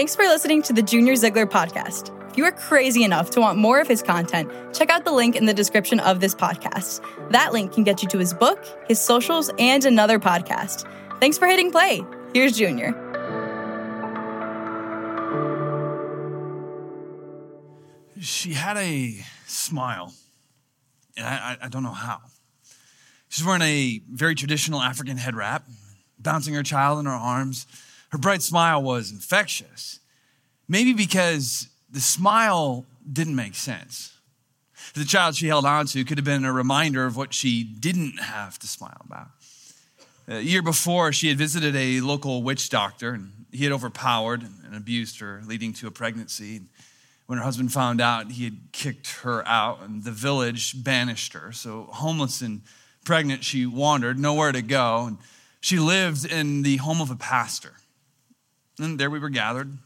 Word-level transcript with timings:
Thanks 0.00 0.16
for 0.16 0.22
listening 0.22 0.62
to 0.62 0.72
the 0.72 0.80
Junior 0.80 1.14
Ziegler 1.14 1.44
podcast. 1.44 2.08
If 2.30 2.38
you 2.38 2.46
are 2.46 2.52
crazy 2.52 3.04
enough 3.04 3.28
to 3.32 3.40
want 3.40 3.58
more 3.58 3.82
of 3.82 3.86
his 3.86 4.02
content, 4.02 4.50
check 4.72 4.88
out 4.88 5.04
the 5.04 5.12
link 5.12 5.36
in 5.36 5.44
the 5.44 5.52
description 5.52 6.00
of 6.00 6.20
this 6.20 6.34
podcast. 6.34 7.02
That 7.32 7.52
link 7.52 7.74
can 7.74 7.84
get 7.84 8.02
you 8.02 8.08
to 8.08 8.16
his 8.16 8.32
book, 8.32 8.64
his 8.88 8.98
socials, 8.98 9.50
and 9.58 9.84
another 9.84 10.18
podcast. 10.18 10.90
Thanks 11.20 11.36
for 11.36 11.46
hitting 11.46 11.70
play. 11.70 12.02
Here's 12.32 12.56
Junior. 12.56 12.94
She 18.20 18.54
had 18.54 18.78
a 18.78 19.22
smile, 19.46 20.14
and 21.14 21.26
I, 21.26 21.58
I, 21.60 21.66
I 21.66 21.68
don't 21.68 21.82
know 21.82 21.90
how. 21.90 22.20
She's 23.28 23.44
wearing 23.44 23.60
a 23.60 24.00
very 24.10 24.34
traditional 24.34 24.80
African 24.80 25.18
head 25.18 25.36
wrap, 25.36 25.68
bouncing 26.18 26.54
her 26.54 26.62
child 26.62 27.00
in 27.00 27.04
her 27.04 27.12
arms. 27.12 27.66
Her 28.10 28.18
bright 28.18 28.42
smile 28.42 28.82
was 28.82 29.10
infectious. 29.10 30.00
Maybe 30.68 30.92
because 30.92 31.68
the 31.90 32.00
smile 32.00 32.86
didn't 33.10 33.36
make 33.36 33.54
sense. 33.54 34.16
The 34.94 35.04
child 35.04 35.36
she 35.36 35.46
held 35.46 35.64
on 35.64 35.86
to 35.86 36.04
could 36.04 36.18
have 36.18 36.24
been 36.24 36.44
a 36.44 36.52
reminder 36.52 37.04
of 37.06 37.16
what 37.16 37.32
she 37.34 37.62
didn't 37.62 38.18
have 38.20 38.58
to 38.60 38.66
smile 38.66 39.00
about. 39.04 39.28
A 40.28 40.40
year 40.40 40.62
before, 40.62 41.12
she 41.12 41.28
had 41.28 41.38
visited 41.38 41.74
a 41.76 42.00
local 42.00 42.42
witch 42.42 42.70
doctor, 42.70 43.14
and 43.14 43.32
he 43.52 43.64
had 43.64 43.72
overpowered 43.72 44.42
and 44.42 44.76
abused 44.76 45.18
her, 45.20 45.42
leading 45.44 45.72
to 45.74 45.86
a 45.86 45.90
pregnancy. 45.90 46.62
When 47.26 47.38
her 47.38 47.44
husband 47.44 47.72
found 47.72 48.00
out, 48.00 48.30
he 48.32 48.44
had 48.44 48.58
kicked 48.72 49.10
her 49.22 49.46
out, 49.46 49.82
and 49.82 50.02
the 50.04 50.12
village 50.12 50.82
banished 50.82 51.32
her. 51.32 51.52
So, 51.52 51.88
homeless 51.90 52.40
and 52.40 52.62
pregnant, 53.04 53.44
she 53.44 53.66
wandered, 53.66 54.18
nowhere 54.18 54.52
to 54.52 54.62
go. 54.62 55.06
And 55.06 55.18
she 55.60 55.78
lived 55.78 56.24
in 56.24 56.62
the 56.62 56.76
home 56.76 57.00
of 57.00 57.10
a 57.10 57.16
pastor. 57.16 57.72
And 58.80 58.98
there 58.98 59.10
we 59.10 59.18
were 59.18 59.28
gathered, 59.28 59.78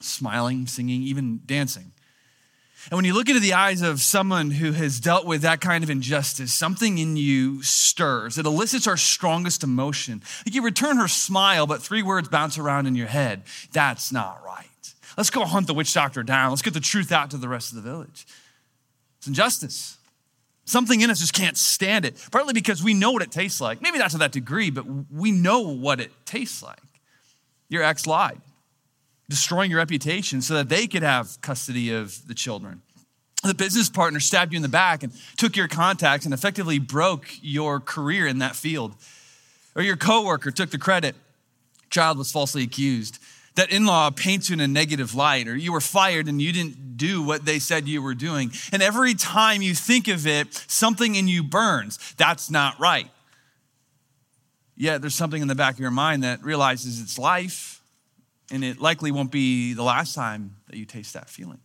smiling, 0.00 0.66
singing, 0.66 1.02
even 1.02 1.40
dancing. 1.46 1.92
And 2.90 2.96
when 2.96 3.04
you 3.04 3.14
look 3.14 3.28
into 3.28 3.40
the 3.40 3.54
eyes 3.54 3.82
of 3.82 4.00
someone 4.00 4.52
who 4.52 4.72
has 4.72 5.00
dealt 5.00 5.26
with 5.26 5.42
that 5.42 5.60
kind 5.60 5.82
of 5.82 5.90
injustice, 5.90 6.54
something 6.54 6.98
in 6.98 7.16
you 7.16 7.62
stirs. 7.62 8.38
It 8.38 8.46
elicits 8.46 8.86
our 8.86 8.96
strongest 8.96 9.64
emotion. 9.64 10.22
You 10.44 10.62
return 10.62 10.96
her 10.98 11.08
smile, 11.08 11.66
but 11.66 11.82
three 11.82 12.02
words 12.02 12.28
bounce 12.28 12.58
around 12.58 12.86
in 12.86 12.94
your 12.94 13.08
head. 13.08 13.42
That's 13.72 14.12
not 14.12 14.40
right. 14.44 14.66
Let's 15.16 15.30
go 15.30 15.44
hunt 15.44 15.66
the 15.66 15.74
witch 15.74 15.92
doctor 15.94 16.22
down. 16.22 16.50
Let's 16.50 16.62
get 16.62 16.74
the 16.74 16.80
truth 16.80 17.10
out 17.10 17.30
to 17.30 17.38
the 17.38 17.48
rest 17.48 17.72
of 17.72 17.76
the 17.76 17.82
village. 17.82 18.26
It's 19.18 19.26
injustice. 19.26 19.96
Something 20.64 21.00
in 21.00 21.10
us 21.10 21.20
just 21.20 21.32
can't 21.32 21.56
stand 21.56 22.04
it, 22.04 22.24
partly 22.30 22.52
because 22.52 22.82
we 22.82 22.92
know 22.92 23.12
what 23.12 23.22
it 23.22 23.30
tastes 23.30 23.60
like. 23.60 23.80
Maybe 23.80 23.98
not 23.98 24.10
to 24.12 24.18
that 24.18 24.32
degree, 24.32 24.70
but 24.70 24.84
we 25.12 25.32
know 25.32 25.60
what 25.60 26.00
it 26.00 26.12
tastes 26.24 26.62
like. 26.62 26.78
Your 27.68 27.82
ex 27.82 28.06
lied, 28.06 28.40
destroying 29.28 29.70
your 29.70 29.78
reputation 29.78 30.42
so 30.42 30.54
that 30.54 30.68
they 30.68 30.86
could 30.86 31.02
have 31.02 31.40
custody 31.40 31.92
of 31.92 32.26
the 32.28 32.34
children. 32.34 32.82
The 33.42 33.54
business 33.54 33.90
partner 33.90 34.20
stabbed 34.20 34.52
you 34.52 34.56
in 34.56 34.62
the 34.62 34.68
back 34.68 35.02
and 35.02 35.12
took 35.36 35.56
your 35.56 35.68
contacts 35.68 36.24
and 36.24 36.34
effectively 36.34 36.78
broke 36.78 37.28
your 37.42 37.80
career 37.80 38.26
in 38.26 38.38
that 38.38 38.56
field. 38.56 38.94
Or 39.74 39.82
your 39.82 39.96
coworker 39.96 40.50
took 40.50 40.70
the 40.70 40.78
credit, 40.78 41.14
child 41.90 42.18
was 42.18 42.32
falsely 42.32 42.62
accused 42.62 43.18
that 43.56 43.72
in 43.72 43.86
law 43.86 44.10
paints 44.10 44.48
you 44.48 44.54
in 44.54 44.60
a 44.60 44.68
negative 44.68 45.14
light, 45.14 45.48
or 45.48 45.56
you 45.56 45.72
were 45.72 45.80
fired 45.80 46.28
and 46.28 46.40
you 46.40 46.52
didn't 46.52 46.96
do 46.96 47.22
what 47.22 47.44
they 47.44 47.58
said 47.58 47.88
you 47.88 48.00
were 48.00 48.14
doing. 48.14 48.52
And 48.70 48.82
every 48.82 49.14
time 49.14 49.62
you 49.62 49.74
think 49.74 50.08
of 50.08 50.26
it, 50.26 50.54
something 50.68 51.14
in 51.14 51.26
you 51.26 51.42
burns. 51.42 51.98
That's 52.16 52.50
not 52.50 52.78
right. 52.78 53.10
Yet 54.76 55.00
there's 55.00 55.14
something 55.14 55.40
in 55.40 55.48
the 55.48 55.54
back 55.54 55.74
of 55.74 55.80
your 55.80 55.90
mind 55.90 56.22
that 56.22 56.42
realizes 56.42 57.00
it's 57.00 57.18
life, 57.18 57.80
and 58.50 58.62
it 58.62 58.80
likely 58.80 59.10
won't 59.10 59.30
be 59.30 59.72
the 59.72 59.82
last 59.82 60.14
time 60.14 60.56
that 60.68 60.76
you 60.76 60.84
taste 60.84 61.14
that 61.14 61.30
feeling. 61.30 61.60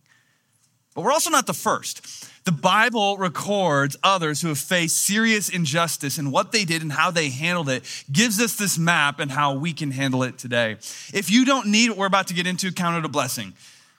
But 0.94 1.04
we're 1.04 1.12
also 1.12 1.30
not 1.30 1.46
the 1.46 1.54
first. 1.54 2.28
The 2.44 2.52
Bible 2.52 3.16
records 3.16 3.96
others 4.02 4.42
who 4.42 4.48
have 4.48 4.58
faced 4.58 4.96
serious 4.96 5.48
injustice 5.48 6.18
and 6.18 6.32
what 6.32 6.52
they 6.52 6.64
did 6.64 6.82
and 6.82 6.92
how 6.92 7.10
they 7.10 7.30
handled 7.30 7.68
it, 7.68 7.84
gives 8.10 8.40
us 8.40 8.56
this 8.56 8.78
map 8.78 9.20
and 9.20 9.30
how 9.30 9.54
we 9.54 9.72
can 9.72 9.90
handle 9.90 10.22
it 10.22 10.38
today. 10.38 10.72
If 11.14 11.30
you 11.30 11.44
don't 11.44 11.68
need 11.68 11.90
what 11.90 11.98
we're 11.98 12.06
about 12.06 12.26
to 12.28 12.34
get 12.34 12.46
into, 12.46 12.72
count 12.72 12.98
it 12.98 13.06
a 13.06 13.08
blessing. 13.08 13.54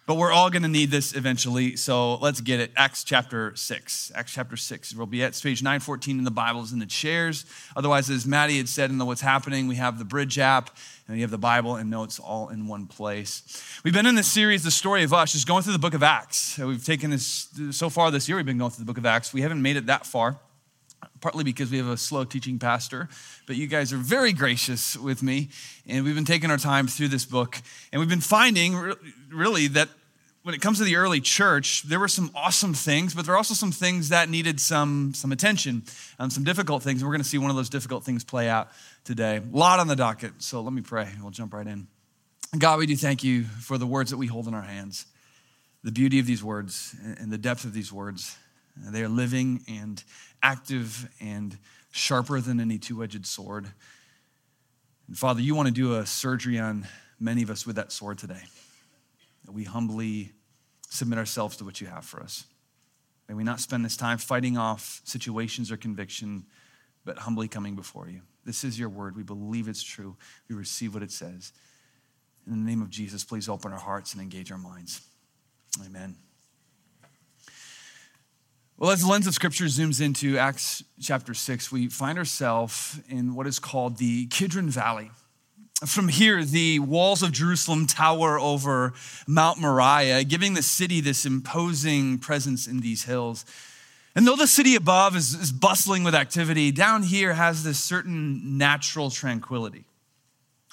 But 0.05 0.15
we're 0.15 0.33
all 0.33 0.49
going 0.49 0.63
to 0.63 0.69
need 0.69 0.91
this 0.91 1.15
eventually, 1.15 1.77
so 1.77 2.15
let's 2.15 2.41
get 2.41 2.59
it. 2.59 2.73
Acts 2.75 3.05
chapter 3.05 3.55
6. 3.55 4.11
Acts 4.13 4.33
chapter 4.33 4.57
6. 4.57 4.95
We'll 4.95 5.05
be 5.05 5.23
at 5.23 5.39
page 5.41 5.63
914 5.63 6.17
in 6.17 6.25
the 6.25 6.31
Bibles 6.31 6.73
in 6.73 6.79
the 6.79 6.85
chairs. 6.85 7.45
Otherwise, 7.73 8.09
as 8.09 8.25
Maddie 8.25 8.57
had 8.57 8.67
said 8.67 8.89
in 8.89 8.97
the 8.97 9.05
What's 9.05 9.21
Happening, 9.21 9.67
we 9.67 9.75
have 9.75 9.99
the 9.99 10.03
Bridge 10.05 10.37
app 10.37 10.75
and 11.07 11.15
you 11.15 11.23
have 11.23 11.31
the 11.31 11.37
Bible 11.37 11.77
and 11.77 11.89
notes 11.89 12.19
all 12.19 12.49
in 12.49 12.67
one 12.67 12.85
place. 12.85 13.63
We've 13.85 13.93
been 13.93 14.05
in 14.05 14.15
this 14.15 14.27
series, 14.27 14.63
The 14.63 14.71
Story 14.71 15.03
of 15.03 15.13
Us, 15.13 15.31
just 15.31 15.47
going 15.47 15.63
through 15.63 15.73
the 15.73 15.79
book 15.79 15.93
of 15.93 16.03
Acts. 16.03 16.57
We've 16.57 16.83
taken 16.83 17.11
this, 17.11 17.47
so 17.71 17.89
far 17.89 18.11
this 18.11 18.27
year, 18.27 18.35
we've 18.35 18.45
been 18.45 18.57
going 18.57 18.71
through 18.71 18.83
the 18.83 18.89
book 18.89 18.97
of 18.97 19.05
Acts. 19.05 19.33
We 19.33 19.41
haven't 19.41 19.61
made 19.61 19.77
it 19.77 19.85
that 19.85 20.05
far 20.05 20.37
partly 21.21 21.43
because 21.43 21.71
we 21.71 21.77
have 21.77 21.87
a 21.87 21.97
slow 21.97 22.23
teaching 22.23 22.59
pastor, 22.59 23.09
but 23.47 23.55
you 23.55 23.67
guys 23.67 23.93
are 23.93 23.97
very 23.97 24.33
gracious 24.33 24.97
with 24.97 25.23
me. 25.23 25.49
And 25.87 26.05
we've 26.05 26.15
been 26.15 26.25
taking 26.25 26.51
our 26.51 26.57
time 26.57 26.87
through 26.87 27.09
this 27.09 27.25
book. 27.25 27.61
And 27.91 27.99
we've 27.99 28.09
been 28.09 28.21
finding 28.21 28.93
really 29.29 29.67
that 29.67 29.89
when 30.43 30.53
it 30.53 30.61
comes 30.61 30.77
to 30.79 30.83
the 30.83 30.97
early 30.97 31.21
church, 31.21 31.83
there 31.83 31.99
were 31.99 32.09
some 32.09 32.29
awesome 32.35 32.73
things, 32.73 33.13
but 33.15 33.25
there 33.25 33.33
are 33.33 33.37
also 33.37 33.53
some 33.53 33.71
things 33.71 34.09
that 34.09 34.29
needed 34.29 34.59
some, 34.59 35.13
some 35.13 35.31
attention, 35.31 35.83
um, 36.19 36.29
some 36.29 36.43
difficult 36.43 36.83
things. 36.83 37.01
And 37.01 37.07
we're 37.07 37.13
going 37.13 37.23
to 37.23 37.29
see 37.29 37.37
one 37.37 37.49
of 37.49 37.55
those 37.55 37.69
difficult 37.69 38.03
things 38.03 38.25
play 38.25 38.49
out 38.49 38.69
today. 39.05 39.37
A 39.37 39.57
lot 39.57 39.79
on 39.79 39.87
the 39.87 39.95
docket. 39.95 40.33
So 40.39 40.61
let 40.61 40.73
me 40.73 40.81
pray. 40.81 41.07
We'll 41.21 41.31
jump 41.31 41.53
right 41.53 41.65
in. 41.65 41.87
God, 42.57 42.77
we 42.77 42.85
do 42.85 42.95
thank 42.95 43.23
you 43.23 43.43
for 43.43 43.77
the 43.77 43.87
words 43.87 44.11
that 44.11 44.17
we 44.17 44.27
hold 44.27 44.47
in 44.47 44.53
our 44.53 44.61
hands, 44.61 45.05
the 45.81 45.91
beauty 45.91 46.19
of 46.19 46.25
these 46.25 46.43
words 46.43 46.95
and 47.17 47.31
the 47.31 47.37
depth 47.37 47.63
of 47.63 47.73
these 47.73 47.91
words. 47.91 48.37
They 48.75 49.01
are 49.01 49.09
living 49.09 49.63
and 49.67 50.03
active 50.43 51.09
and 51.19 51.57
sharper 51.91 52.39
than 52.41 52.59
any 52.59 52.77
two 52.77 53.03
edged 53.03 53.25
sword. 53.25 53.67
And 55.07 55.17
Father, 55.17 55.41
you 55.41 55.55
want 55.55 55.67
to 55.67 55.73
do 55.73 55.95
a 55.95 56.05
surgery 56.05 56.59
on 56.59 56.87
many 57.19 57.41
of 57.41 57.49
us 57.49 57.65
with 57.65 57.77
that 57.77 57.91
sword 57.91 58.17
today. 58.17 58.41
We 59.51 59.63
humbly 59.63 60.31
submit 60.89 61.17
ourselves 61.17 61.57
to 61.57 61.65
what 61.65 61.81
you 61.81 61.87
have 61.87 62.05
for 62.05 62.21
us. 62.21 62.45
May 63.27 63.35
we 63.35 63.43
not 63.43 63.59
spend 63.59 63.83
this 63.83 63.97
time 63.97 64.17
fighting 64.17 64.57
off 64.57 65.01
situations 65.05 65.71
or 65.71 65.77
conviction, 65.77 66.45
but 67.05 67.17
humbly 67.17 67.47
coming 67.47 67.75
before 67.75 68.09
you. 68.09 68.21
This 68.45 68.63
is 68.63 68.77
your 68.77 68.89
word. 68.89 69.15
We 69.15 69.23
believe 69.23 69.67
it's 69.67 69.83
true. 69.83 70.17
We 70.49 70.55
receive 70.55 70.93
what 70.93 71.03
it 71.03 71.11
says. 71.11 71.53
In 72.45 72.63
the 72.63 72.69
name 72.69 72.81
of 72.81 72.89
Jesus, 72.89 73.23
please 73.23 73.47
open 73.47 73.71
our 73.71 73.79
hearts 73.79 74.13
and 74.13 74.21
engage 74.21 74.51
our 74.51 74.57
minds. 74.57 75.01
Amen. 75.85 76.15
Well, 78.77 78.89
as 78.89 79.01
the 79.01 79.07
lens 79.07 79.27
of 79.27 79.35
Scripture 79.35 79.65
zooms 79.65 80.01
into 80.01 80.37
Acts 80.39 80.83
chapter 80.99 81.35
6, 81.35 81.71
we 81.71 81.87
find 81.87 82.17
ourselves 82.17 82.99
in 83.07 83.35
what 83.35 83.45
is 83.45 83.59
called 83.59 83.97
the 83.97 84.25
Kidron 84.27 84.67
Valley. 84.67 85.11
From 85.85 86.07
here, 86.07 86.43
the 86.43 86.79
walls 86.79 87.21
of 87.21 87.31
Jerusalem 87.31 87.85
tower 87.85 88.39
over 88.39 88.93
Mount 89.27 89.59
Moriah, 89.59 90.23
giving 90.23 90.55
the 90.55 90.63
city 90.63 91.01
this 91.01 91.23
imposing 91.23 92.17
presence 92.17 92.65
in 92.65 92.79
these 92.79 93.03
hills. 93.03 93.45
And 94.15 94.25
though 94.25 94.35
the 94.35 94.47
city 94.47 94.75
above 94.75 95.15
is, 95.15 95.35
is 95.35 95.51
bustling 95.51 96.03
with 96.03 96.15
activity, 96.15 96.71
down 96.71 97.03
here 97.03 97.33
has 97.33 97.63
this 97.63 97.79
certain 97.79 98.57
natural 98.57 99.11
tranquility. 99.11 99.85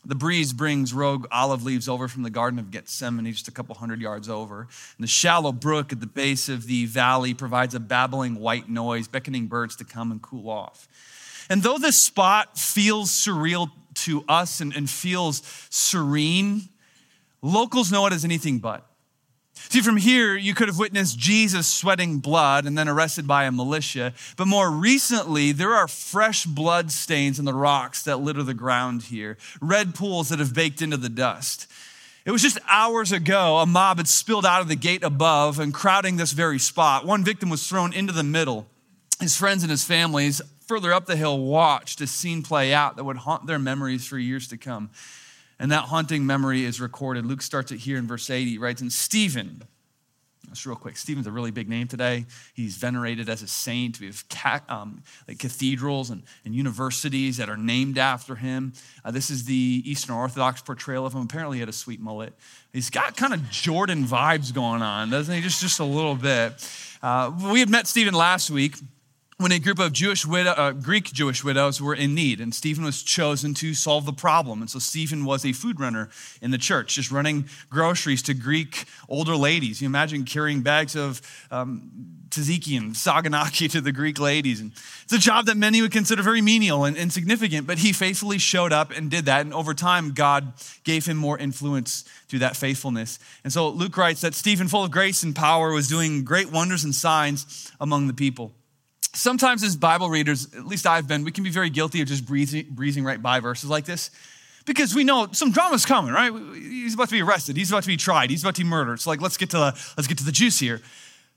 The 0.05 0.15
breeze 0.15 0.53
brings 0.53 0.95
rogue 0.95 1.27
olive 1.31 1.63
leaves 1.63 1.89
over 1.89 2.09
from 2.09 2.23
the 2.23 2.31
Garden 2.31 2.59
of 2.59 2.71
Gethsemane, 2.71 3.31
just 3.33 3.49
a 3.49 3.53
couple 3.53 3.75
hundred 3.75 4.01
yards 4.01 4.29
over. 4.29 4.61
And 4.61 4.69
the 4.99 5.07
shallow 5.07 5.53
brook 5.53 5.93
at 5.93 6.01
the 6.01 6.07
base 6.07 6.49
of 6.49 6.67
the 6.67 6.87
valley 6.87 7.35
provides 7.35 7.75
a 7.75 7.81
babbling 7.81 8.37
white 8.37 8.69
noise, 8.69 9.09
beckoning 9.09 9.47
birds 9.47 9.77
to 9.77 9.85
come 9.85 10.11
and 10.11 10.23
cool 10.23 10.49
off. 10.49 10.89
And 11.51 11.63
though 11.63 11.79
this 11.79 12.03
spot 12.03 12.59
feels 12.59 13.11
surreal 13.11 13.71
to 13.97 14.25
us 14.27 14.61
and, 14.61 14.75
and 14.75 14.89
feels 14.89 15.43
serene, 15.69 16.69
locals 17.43 17.93
know 17.93 18.07
it 18.07 18.13
as 18.13 18.25
anything 18.25 18.59
but. 18.59 18.90
See, 19.69 19.81
from 19.83 19.99
here, 19.99 20.37
you 20.37 20.55
could 20.55 20.69
have 20.69 20.79
witnessed 20.79 21.19
Jesus 21.19 21.67
sweating 21.69 22.19
blood 22.19 22.67
and 22.67 22.77
then 22.77 22.89
arrested 22.89 23.27
by 23.27 23.45
a 23.45 23.53
militia. 23.53 24.15
But 24.37 24.49
more 24.49 24.71
recently, 24.71 25.53
there 25.53 25.75
are 25.75 25.87
fresh 25.87 26.45
blood 26.45 26.91
stains 26.91 27.39
in 27.39 27.45
the 27.45 27.55
rocks 27.55 28.03
that 28.03 28.21
litter 28.21 28.43
the 28.43 28.55
ground 28.55 29.03
here, 29.03 29.37
red 29.61 29.95
pools 29.95 30.31
that 30.31 30.39
have 30.39 30.55
baked 30.55 30.83
into 30.83 30.97
the 30.97 31.09
dust. 31.09 31.67
It 32.25 32.33
was 32.33 32.43
just 32.43 32.59
hours 32.69 33.13
ago, 33.13 33.59
a 33.59 33.67
mob 33.67 33.97
had 33.97 34.09
spilled 34.09 34.45
out 34.45 34.61
of 34.61 34.69
the 34.69 34.77
gate 34.77 35.03
above 35.03 35.59
and 35.59 35.73
crowding 35.73 36.17
this 36.17 36.33
very 36.33 36.59
spot. 36.59 37.07
One 37.07 37.25
victim 37.25 37.49
was 37.49 37.67
thrown 37.67 37.93
into 37.93 38.13
the 38.13 38.23
middle. 38.23 38.67
His 39.21 39.37
friends 39.37 39.63
and 39.63 39.71
his 39.71 39.85
families 39.85 40.41
further 40.67 40.93
up 40.93 41.07
the 41.07 41.17
hill 41.17 41.39
watched 41.39 42.01
a 42.01 42.07
scene 42.07 42.43
play 42.43 42.73
out 42.73 42.97
that 42.97 43.05
would 43.05 43.17
haunt 43.19 43.47
their 43.47 43.59
memories 43.59 44.07
for 44.07 44.19
years 44.19 44.47
to 44.49 44.57
come. 44.57 44.91
And 45.61 45.71
that 45.73 45.85
haunting 45.85 46.25
memory 46.25 46.65
is 46.65 46.81
recorded. 46.81 47.27
Luke 47.27 47.43
starts 47.43 47.71
it 47.71 47.81
here 47.81 47.99
in 47.99 48.07
verse 48.07 48.31
80. 48.31 48.53
He 48.53 48.59
writes, 48.59 48.81
And 48.81 48.91
Stephen, 48.91 49.63
Just 50.49 50.65
real 50.65 50.75
quick, 50.75 50.97
Stephen's 50.97 51.27
a 51.27 51.31
really 51.31 51.51
big 51.51 51.69
name 51.69 51.87
today. 51.87 52.25
He's 52.55 52.77
venerated 52.77 53.29
as 53.29 53.43
a 53.43 53.47
saint. 53.47 54.01
We 54.01 54.07
have 54.07 54.27
ca- 54.31 54.63
um, 54.71 55.03
like 55.29 55.39
cathedrals 55.39 56.09
and, 56.09 56.23
and, 56.47 56.55
universities 56.55 57.37
that 57.37 57.51
are 57.51 57.59
named 57.59 57.99
after 57.99 58.37
him. 58.37 58.73
Uh, 59.05 59.11
this 59.11 59.29
is 59.29 59.45
the 59.45 59.83
Eastern 59.85 60.17
Orthodox 60.17 60.63
portrayal 60.63 61.05
of 61.05 61.13
him. 61.13 61.21
Apparently, 61.21 61.59
he 61.59 61.61
had 61.61 61.69
a 61.69 61.75
sweet 61.75 62.01
mullet. 62.01 62.33
He's 62.73 62.89
got 62.89 63.19
kind 63.19 63.35
of 63.35 63.51
Jordan 63.51 64.07
vibes 64.07 64.55
going 64.55 64.81
on, 64.81 65.11
doesn't 65.11 65.35
he? 65.35 65.43
Just, 65.43 65.61
just 65.61 65.79
a 65.79 65.85
little 65.85 66.15
bit. 66.15 66.55
Uh, 67.03 67.33
we 67.53 67.61
had 67.61 67.69
met 67.69 67.87
Stephen 67.87 68.15
last 68.15 68.51
week 68.51 68.77
when 69.41 69.53
a 69.53 69.59
group 69.59 69.79
of 69.79 69.95
Jewish 69.95 70.27
widow, 70.27 70.51
uh, 70.51 70.73
Greek 70.73 71.05
Jewish 71.05 71.43
widows 71.43 71.81
were 71.81 71.95
in 71.95 72.15
need, 72.15 72.43
and 72.43 72.55
Stephen 72.55 72.85
was 72.85 73.03
chosen 73.03 73.55
to 73.55 73.73
solve 73.73 74.05
the 74.05 74.13
problem. 74.13 74.61
And 74.61 74.69
so 74.69 74.79
Stephen 74.79 75.25
was 75.25 75.47
a 75.47 75.55
food 75.55 75.81
runner 75.81 76.11
in 76.43 76.51
the 76.51 76.59
church, 76.59 76.97
just 76.97 77.11
running 77.11 77.49
groceries 77.71 78.21
to 78.25 78.35
Greek 78.35 78.85
older 79.09 79.35
ladies. 79.35 79.81
You 79.81 79.87
imagine 79.87 80.25
carrying 80.25 80.61
bags 80.61 80.95
of 80.95 81.23
um, 81.51 81.91
tzatziki 82.29 82.77
and 82.77 82.93
saganaki 82.93 83.71
to 83.71 83.81
the 83.81 83.93
Greek 83.93 84.21
ladies. 84.21 84.61
And 84.61 84.73
it's 85.05 85.13
a 85.15 85.19
job 85.19 85.47
that 85.47 85.57
many 85.57 85.81
would 85.81 85.93
consider 85.93 86.23
very 86.23 86.43
menial 86.43 86.85
and 86.85 86.95
insignificant, 86.95 87.67
but 87.67 87.79
he 87.79 87.95
faithfully 87.95 88.37
showed 88.37 88.75
up 88.75 88.91
and 88.91 89.11
did 89.11 89.25
that. 89.25 89.41
And 89.41 89.55
over 89.55 89.73
time, 89.73 90.13
God 90.13 90.53
gave 90.85 91.07
him 91.07 91.17
more 91.17 91.39
influence 91.39 92.05
through 92.29 92.41
that 92.41 92.57
faithfulness. 92.57 93.19
And 93.43 93.51
so 93.51 93.71
Luke 93.71 93.97
writes 93.97 94.21
that 94.21 94.35
Stephen, 94.35 94.69
full 94.69 94.85
of 94.85 94.91
grace 94.91 95.23
and 95.23 95.35
power, 95.35 95.73
was 95.73 95.89
doing 95.89 96.25
great 96.25 96.53
wonders 96.53 96.85
and 96.85 96.95
signs 96.95 97.73
among 97.81 98.07
the 98.07 98.13
people 98.13 98.53
sometimes 99.13 99.63
as 99.63 99.77
Bible 99.77 100.11
readers, 100.11 100.53
at 100.55 100.67
least 100.67 100.87
I've 100.87 101.09
been, 101.09 101.25
we 101.25 101.33
can 101.33 101.45
be 101.45 101.51
very 101.51 101.71
guilty 101.71 102.01
of 102.03 102.09
just 102.09 102.27
breezing, 102.27 102.67
breezing 102.71 103.05
right 103.05 103.21
by 103.21 103.41
verses 103.41 103.71
like 103.71 103.85
this 103.85 104.11
because 104.67 104.95
we 104.95 105.05
know 105.05 105.29
some 105.33 105.51
drama's 105.51 105.85
coming, 105.85 106.13
right? 106.13 106.33
He's 106.55 106.95
about 106.95 107.09
to 107.09 107.15
be 107.15 107.23
arrested. 107.23 107.57
He's 107.57 107.71
about 107.71 107.83
to 107.83 107.89
be 107.89 107.97
tried. 107.97 108.31
He's 108.31 108.43
about 108.43 108.55
to 108.57 108.63
be 108.63 108.69
murdered. 108.69 108.95
It's 108.95 109.07
like, 109.07 109.21
let's 109.21 109.37
get 109.37 109.51
to 109.51 109.59
the, 109.59 109.93
let's 109.97 110.07
get 110.07 110.19
to 110.19 110.25
the 110.25 110.33
juice 110.33 110.59
here. 110.59 110.81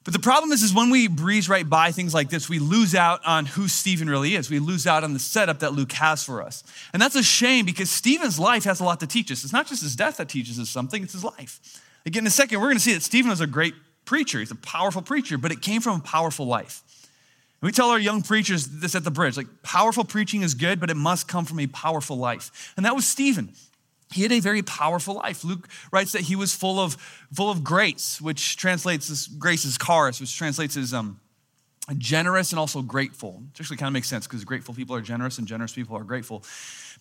But 0.04 0.14
the 0.14 0.20
problem 0.20 0.52
is, 0.52 0.64
is 0.64 0.74
when 0.74 0.90
we 0.90 1.08
breeze 1.08 1.48
right 1.48 1.68
by 1.68 1.92
things 1.92 2.14
like 2.14 2.30
this, 2.30 2.50
we 2.50 2.60
lose 2.60 2.94
out 2.94 3.22
on 3.26 3.46
who 3.46 3.70
Stephen 3.70 4.10
really 4.10 4.36
is. 4.36 4.50
We 4.50 4.60
lose 4.60 4.86
out 4.86 5.04
on 5.06 5.14
the 5.14 5.20
setup 5.20 5.60
that 5.60 5.74
Luke 5.74 5.94
has 5.94 6.24
for 6.24 6.42
us. 6.42 6.64
And 6.92 7.02
that's 7.02 7.16
a 7.16 7.24
shame 7.24 7.66
because 7.66 7.90
Stephen's 7.90 8.38
life 8.38 8.66
has 8.66 8.82
a 8.82 8.84
lot 8.84 9.00
to 9.00 9.08
teach 9.08 9.32
us. 9.32 9.46
It's 9.46 9.54
not 9.54 9.66
just 9.66 9.82
his 9.82 9.96
death 9.96 10.18
that 10.18 10.28
teaches 10.28 10.60
us 10.60 10.70
something, 10.70 11.04
it's 11.04 11.14
his 11.14 11.24
life. 11.24 11.82
Again, 12.06 12.24
in 12.24 12.28
a 12.28 12.32
second, 12.32 12.60
we're 12.60 12.68
going 12.68 12.78
to 12.78 12.84
see 12.84 12.94
that 12.94 13.02
Stephen 13.02 13.30
was 13.30 13.40
a 13.40 13.48
great 13.48 13.76
preacher. 14.04 14.40
He's 14.40 14.52
a 14.52 14.56
powerful 14.56 15.02
preacher, 15.02 15.38
but 15.38 15.54
it 15.54 15.62
came 15.62 15.80
from 15.80 16.02
a 16.02 16.04
powerful 16.04 16.46
life. 16.46 16.82
We 17.64 17.72
tell 17.72 17.92
our 17.92 18.00
young 18.00 18.22
preachers 18.22 18.68
this 18.68 18.94
at 18.94 19.06
the 19.06 19.12
bridge 19.12 19.38
like, 19.38 19.48
powerful 19.64 20.04
preaching 20.04 20.42
is 20.42 20.54
good, 20.54 20.82
but 20.82 20.90
it 20.90 20.98
must 20.98 21.30
come 21.30 21.46
from 21.46 21.62
a 21.62 21.68
powerful 21.68 22.18
life. 22.18 22.74
And 22.76 22.86
that 22.86 22.94
was 22.94 23.08
Stephen. 23.08 23.54
He 24.12 24.22
had 24.22 24.34
a 24.34 24.42
very 24.42 24.62
powerful 24.62 25.16
life. 25.16 25.46
Luke 25.46 25.70
writes 25.90 26.12
that 26.12 26.24
he 26.24 26.36
was 26.36 26.54
full 26.54 26.78
of, 26.78 26.96
full 27.34 27.50
of 27.50 27.64
grace, 27.64 28.20
which 28.20 28.58
translates 28.58 29.10
as 29.10 29.28
grace 29.28 29.64
is 29.64 29.78
charis, 29.78 30.20
which 30.20 30.38
translates 30.38 30.76
as 30.76 30.94
um, 30.94 31.22
generous 31.98 32.52
and 32.52 32.60
also 32.60 32.82
grateful. 32.82 33.42
Which 33.52 33.62
actually 33.62 33.78
kind 33.78 33.88
of 33.88 33.94
makes 33.94 34.10
sense 34.10 34.28
because 34.28 34.44
grateful 34.44 34.74
people 34.74 34.96
are 34.96 35.02
generous 35.02 35.38
and 35.38 35.48
generous 35.48 35.72
people 35.72 35.98
are 35.98 36.04
grateful. 36.04 36.44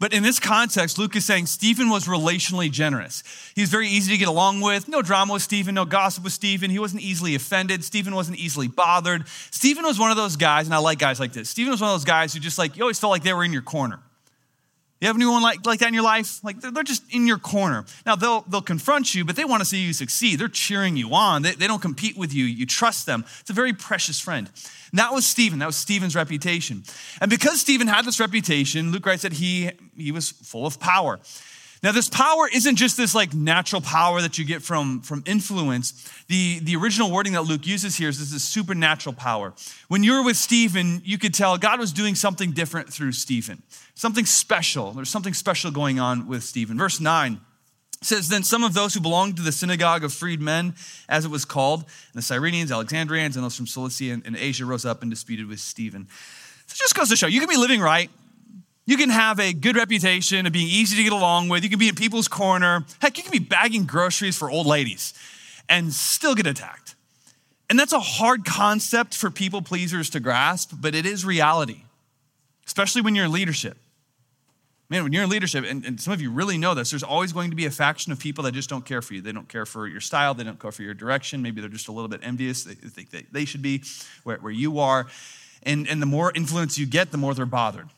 But 0.02 0.12
in 0.12 0.24
this 0.24 0.40
context, 0.40 0.98
Luke 0.98 1.14
is 1.14 1.24
saying 1.24 1.46
Stephen 1.46 1.88
was 1.88 2.06
relationally 2.06 2.68
generous. 2.68 3.22
He 3.54 3.60
was 3.60 3.70
very 3.70 3.86
easy 3.86 4.10
to 4.10 4.18
get 4.18 4.26
along 4.26 4.60
with. 4.60 4.88
No 4.88 5.00
drama 5.00 5.34
with 5.34 5.42
Stephen, 5.42 5.76
no 5.76 5.84
gossip 5.84 6.24
with 6.24 6.32
Stephen. 6.32 6.72
He 6.72 6.80
wasn't 6.80 7.02
easily 7.02 7.36
offended. 7.36 7.84
Stephen 7.84 8.12
wasn't 8.12 8.38
easily 8.38 8.66
bothered. 8.66 9.28
Stephen 9.28 9.84
was 9.84 10.00
one 10.00 10.10
of 10.10 10.16
those 10.16 10.34
guys, 10.34 10.66
and 10.66 10.74
I 10.74 10.78
like 10.78 10.98
guys 10.98 11.20
like 11.20 11.32
this. 11.32 11.48
Stephen 11.48 11.70
was 11.70 11.80
one 11.80 11.90
of 11.90 11.94
those 11.94 12.04
guys 12.04 12.34
who 12.34 12.40
just 12.40 12.58
like, 12.58 12.76
you 12.76 12.82
always 12.82 12.98
felt 12.98 13.12
like 13.12 13.22
they 13.22 13.32
were 13.32 13.44
in 13.44 13.52
your 13.52 13.62
corner. 13.62 14.00
You 15.02 15.08
have 15.08 15.16
anyone 15.16 15.42
like, 15.42 15.66
like 15.66 15.80
that 15.80 15.88
in 15.88 15.94
your 15.94 16.04
life? 16.04 16.38
Like 16.44 16.60
they're, 16.60 16.70
they're 16.70 16.84
just 16.84 17.02
in 17.12 17.26
your 17.26 17.36
corner. 17.36 17.84
Now 18.06 18.14
they'll, 18.14 18.42
they'll 18.42 18.62
confront 18.62 19.16
you, 19.16 19.24
but 19.24 19.34
they 19.34 19.44
want 19.44 19.60
to 19.60 19.64
see 19.64 19.78
you 19.78 19.92
succeed. 19.92 20.38
They're 20.38 20.46
cheering 20.46 20.96
you 20.96 21.12
on. 21.12 21.42
They, 21.42 21.56
they 21.56 21.66
don't 21.66 21.82
compete 21.82 22.16
with 22.16 22.32
you. 22.32 22.44
You 22.44 22.66
trust 22.66 23.04
them. 23.04 23.24
It's 23.40 23.50
a 23.50 23.52
very 23.52 23.72
precious 23.72 24.20
friend. 24.20 24.48
And 24.92 25.00
that 25.00 25.12
was 25.12 25.26
Stephen. 25.26 25.58
That 25.58 25.66
was 25.66 25.74
Stephen's 25.74 26.14
reputation. 26.14 26.84
And 27.20 27.28
because 27.28 27.60
Stephen 27.60 27.88
had 27.88 28.04
this 28.04 28.20
reputation, 28.20 28.92
Luke 28.92 29.04
writes 29.04 29.22
that 29.22 29.32
he, 29.32 29.72
he 29.96 30.12
was 30.12 30.30
full 30.30 30.66
of 30.66 30.78
power. 30.78 31.18
Now, 31.82 31.90
this 31.90 32.08
power 32.08 32.48
isn't 32.52 32.76
just 32.76 32.96
this 32.96 33.12
like 33.12 33.34
natural 33.34 33.82
power 33.82 34.20
that 34.22 34.38
you 34.38 34.44
get 34.44 34.62
from, 34.62 35.00
from 35.00 35.24
influence. 35.26 36.08
The, 36.28 36.60
the 36.60 36.76
original 36.76 37.10
wording 37.10 37.32
that 37.32 37.42
Luke 37.42 37.66
uses 37.66 37.96
here 37.96 38.08
is 38.08 38.20
this 38.20 38.32
is 38.32 38.44
supernatural 38.44 39.14
power. 39.14 39.52
When 39.88 40.04
you 40.04 40.12
were 40.12 40.22
with 40.22 40.36
Stephen, 40.36 41.02
you 41.04 41.18
could 41.18 41.34
tell 41.34 41.58
God 41.58 41.80
was 41.80 41.92
doing 41.92 42.14
something 42.14 42.52
different 42.52 42.92
through 42.92 43.12
Stephen, 43.12 43.62
something 43.94 44.26
special. 44.26 44.92
There's 44.92 45.10
something 45.10 45.34
special 45.34 45.72
going 45.72 45.98
on 45.98 46.28
with 46.28 46.44
Stephen. 46.44 46.78
Verse 46.78 47.00
9 47.00 47.40
says, 48.00 48.28
Then 48.28 48.44
some 48.44 48.62
of 48.62 48.74
those 48.74 48.94
who 48.94 49.00
belonged 49.00 49.36
to 49.36 49.42
the 49.42 49.52
synagogue 49.52 50.04
of 50.04 50.12
freedmen, 50.12 50.74
as 51.08 51.24
it 51.24 51.32
was 51.32 51.44
called, 51.44 51.80
and 51.80 52.22
the 52.22 52.24
Cyrenians, 52.24 52.70
Alexandrians, 52.70 53.34
and 53.34 53.44
those 53.44 53.56
from 53.56 53.66
Cilicia 53.66 54.12
and, 54.12 54.24
and 54.24 54.36
Asia 54.36 54.64
rose 54.64 54.84
up 54.84 55.02
and 55.02 55.10
disputed 55.10 55.48
with 55.48 55.58
Stephen. 55.58 56.06
So 56.66 56.74
it 56.74 56.78
just 56.78 56.94
goes 56.94 57.08
to 57.08 57.16
show 57.16 57.26
you 57.26 57.40
can 57.40 57.48
be 57.48 57.56
living 57.56 57.80
right, 57.80 58.08
you 58.84 58.96
can 58.96 59.10
have 59.10 59.38
a 59.38 59.52
good 59.52 59.76
reputation 59.76 60.46
of 60.46 60.52
being 60.52 60.68
easy 60.68 60.96
to 60.96 61.02
get 61.04 61.12
along 61.12 61.48
with. 61.48 61.62
You 61.62 61.70
can 61.70 61.78
be 61.78 61.88
in 61.88 61.94
people's 61.94 62.28
corner. 62.28 62.84
Heck, 63.00 63.16
you 63.16 63.22
can 63.22 63.32
be 63.32 63.38
bagging 63.38 63.84
groceries 63.84 64.36
for 64.36 64.50
old 64.50 64.66
ladies 64.66 65.14
and 65.68 65.92
still 65.92 66.34
get 66.34 66.46
attacked. 66.46 66.96
And 67.70 67.78
that's 67.78 67.92
a 67.92 68.00
hard 68.00 68.44
concept 68.44 69.16
for 69.16 69.30
people 69.30 69.62
pleasers 69.62 70.10
to 70.10 70.20
grasp, 70.20 70.74
but 70.78 70.94
it 70.94 71.06
is 71.06 71.24
reality, 71.24 71.84
especially 72.66 73.02
when 73.02 73.14
you're 73.14 73.24
in 73.24 73.32
leadership. 73.32 73.78
Man, 74.90 75.04
when 75.04 75.12
you're 75.14 75.22
in 75.22 75.30
leadership, 75.30 75.64
and, 75.66 75.82
and, 75.86 75.98
some 75.98 76.12
of 76.12 76.20
you 76.20 76.30
really 76.30 76.58
know 76.58 76.74
this, 76.74 76.90
there's 76.90 77.02
always 77.02 77.32
going 77.32 77.48
to 77.48 77.56
be 77.56 77.64
a 77.64 77.70
faction 77.70 78.12
of 78.12 78.18
people 78.18 78.44
that 78.44 78.52
just 78.52 78.68
don't 78.68 78.84
care 78.84 79.00
for 79.00 79.14
you. 79.14 79.22
They 79.22 79.32
don't 79.32 79.48
care 79.48 79.64
for 79.64 79.86
your 79.86 80.02
style, 80.02 80.34
they 80.34 80.44
don't 80.44 80.60
care 80.60 80.70
for 80.70 80.82
your 80.82 80.92
direction. 80.92 81.40
Maybe 81.40 81.62
they're 81.62 81.70
just 81.70 81.88
a 81.88 81.92
little 81.92 82.08
bit 82.08 82.20
envious. 82.22 82.64
They 82.64 82.74
think 82.74 83.10
that 83.12 83.32
they 83.32 83.46
should 83.46 83.62
be 83.62 83.84
where, 84.24 84.36
where 84.36 84.52
you 84.52 84.80
are. 84.80 85.06
And, 85.62 85.88
and 85.88 86.02
the 86.02 86.06
more 86.06 86.30
influence 86.34 86.76
you 86.76 86.84
get, 86.84 87.10
the 87.10 87.16
more 87.16 87.32
they're 87.32 87.46
bothered. 87.46 87.88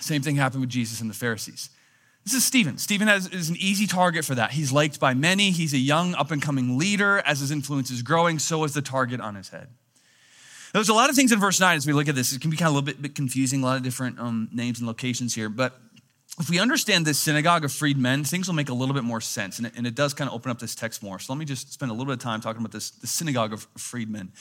Same 0.00 0.22
thing 0.22 0.36
happened 0.36 0.60
with 0.60 0.70
Jesus 0.70 1.00
and 1.00 1.08
the 1.08 1.14
Pharisees. 1.14 1.70
This 2.24 2.34
is 2.34 2.44
Stephen. 2.44 2.78
Stephen 2.78 3.06
has, 3.06 3.28
is 3.28 3.50
an 3.50 3.56
easy 3.58 3.86
target 3.86 4.24
for 4.24 4.34
that. 4.34 4.52
He's 4.52 4.72
liked 4.72 4.98
by 4.98 5.12
many. 5.12 5.50
He's 5.50 5.74
a 5.74 5.78
young, 5.78 6.14
up 6.14 6.30
and 6.30 6.40
coming 6.40 6.78
leader. 6.78 7.18
As 7.26 7.40
his 7.40 7.50
influence 7.50 7.90
is 7.90 8.02
growing, 8.02 8.38
so 8.38 8.64
is 8.64 8.72
the 8.72 8.80
target 8.82 9.20
on 9.20 9.34
his 9.34 9.50
head. 9.50 9.68
There's 10.72 10.88
a 10.88 10.94
lot 10.94 11.10
of 11.10 11.16
things 11.16 11.32
in 11.32 11.38
verse 11.38 11.60
9 11.60 11.76
as 11.76 11.86
we 11.86 11.92
look 11.92 12.08
at 12.08 12.14
this. 12.14 12.32
It 12.32 12.40
can 12.40 12.50
be 12.50 12.56
kind 12.56 12.68
of 12.68 12.72
a 12.72 12.78
little 12.78 12.86
bit, 12.86 13.00
bit 13.00 13.14
confusing, 13.14 13.62
a 13.62 13.66
lot 13.66 13.76
of 13.76 13.82
different 13.82 14.18
um, 14.18 14.48
names 14.52 14.80
and 14.80 14.88
locations 14.88 15.34
here. 15.34 15.48
But 15.48 15.78
if 16.40 16.50
we 16.50 16.58
understand 16.58 17.06
this 17.06 17.18
synagogue 17.18 17.64
of 17.64 17.72
freedmen, 17.72 18.24
things 18.24 18.48
will 18.48 18.54
make 18.54 18.70
a 18.70 18.74
little 18.74 18.94
bit 18.94 19.04
more 19.04 19.20
sense. 19.20 19.58
And 19.58 19.68
it, 19.68 19.74
and 19.76 19.86
it 19.86 19.94
does 19.94 20.14
kind 20.14 20.28
of 20.28 20.34
open 20.34 20.50
up 20.50 20.58
this 20.58 20.74
text 20.74 21.02
more. 21.02 21.18
So 21.18 21.32
let 21.32 21.38
me 21.38 21.44
just 21.44 21.72
spend 21.72 21.90
a 21.90 21.94
little 21.94 22.06
bit 22.06 22.14
of 22.14 22.18
time 22.20 22.40
talking 22.40 22.60
about 22.60 22.72
this, 22.72 22.90
the 22.90 23.06
synagogue 23.06 23.52
of 23.52 23.68
freedmen. 23.76 24.32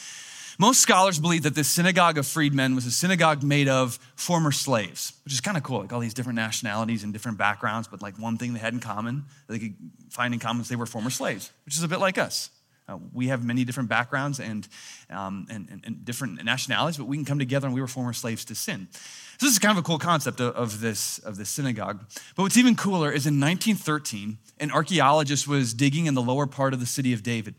Most 0.59 0.81
scholars 0.81 1.19
believe 1.19 1.43
that 1.43 1.55
this 1.55 1.67
synagogue 1.67 2.17
of 2.17 2.27
freedmen 2.27 2.75
was 2.75 2.85
a 2.85 2.91
synagogue 2.91 3.43
made 3.43 3.67
of 3.67 3.97
former 4.15 4.51
slaves, 4.51 5.13
which 5.25 5.33
is 5.33 5.41
kind 5.41 5.57
of 5.57 5.63
cool, 5.63 5.79
like 5.79 5.91
all 5.91 5.99
these 5.99 6.13
different 6.13 6.35
nationalities 6.35 7.03
and 7.03 7.11
different 7.11 7.37
backgrounds, 7.37 7.87
but 7.87 8.01
like 8.01 8.19
one 8.19 8.37
thing 8.37 8.53
they 8.53 8.59
had 8.59 8.73
in 8.73 8.79
common, 8.79 9.25
they 9.47 9.59
could 9.59 9.75
find 10.09 10.33
in 10.33 10.39
common 10.39 10.61
is 10.61 10.69
they 10.69 10.75
were 10.75 10.85
former 10.85 11.09
slaves, 11.09 11.51
which 11.65 11.75
is 11.75 11.83
a 11.83 11.87
bit 11.87 11.99
like 11.99 12.17
us. 12.17 12.49
Uh, 12.87 12.97
we 13.13 13.27
have 13.27 13.45
many 13.45 13.63
different 13.63 13.87
backgrounds 13.87 14.41
and, 14.41 14.67
um, 15.09 15.47
and, 15.49 15.69
and, 15.71 15.81
and, 15.85 16.03
different 16.03 16.43
nationalities, 16.43 16.97
but 16.97 17.07
we 17.07 17.15
can 17.15 17.23
come 17.23 17.39
together 17.39 17.65
and 17.65 17.73
we 17.73 17.79
were 17.79 17.87
former 17.87 18.11
slaves 18.11 18.43
to 18.43 18.53
sin. 18.53 18.89
So 18.91 19.45
this 19.45 19.53
is 19.53 19.59
kind 19.59 19.71
of 19.71 19.77
a 19.77 19.87
cool 19.87 19.97
concept 19.97 20.41
of, 20.41 20.53
of, 20.53 20.81
this, 20.81 21.17
of 21.19 21.37
this 21.37 21.49
synagogue. 21.49 22.03
But 22.35 22.43
what's 22.43 22.57
even 22.57 22.75
cooler 22.75 23.09
is 23.09 23.25
in 23.25 23.39
1913, 23.39 24.37
an 24.59 24.71
archaeologist 24.71 25.47
was 25.47 25.73
digging 25.73 26.07
in 26.07 26.13
the 26.13 26.21
lower 26.21 26.45
part 26.45 26.73
of 26.73 26.81
the 26.81 26.85
city 26.85 27.13
of 27.13 27.23
David. 27.23 27.55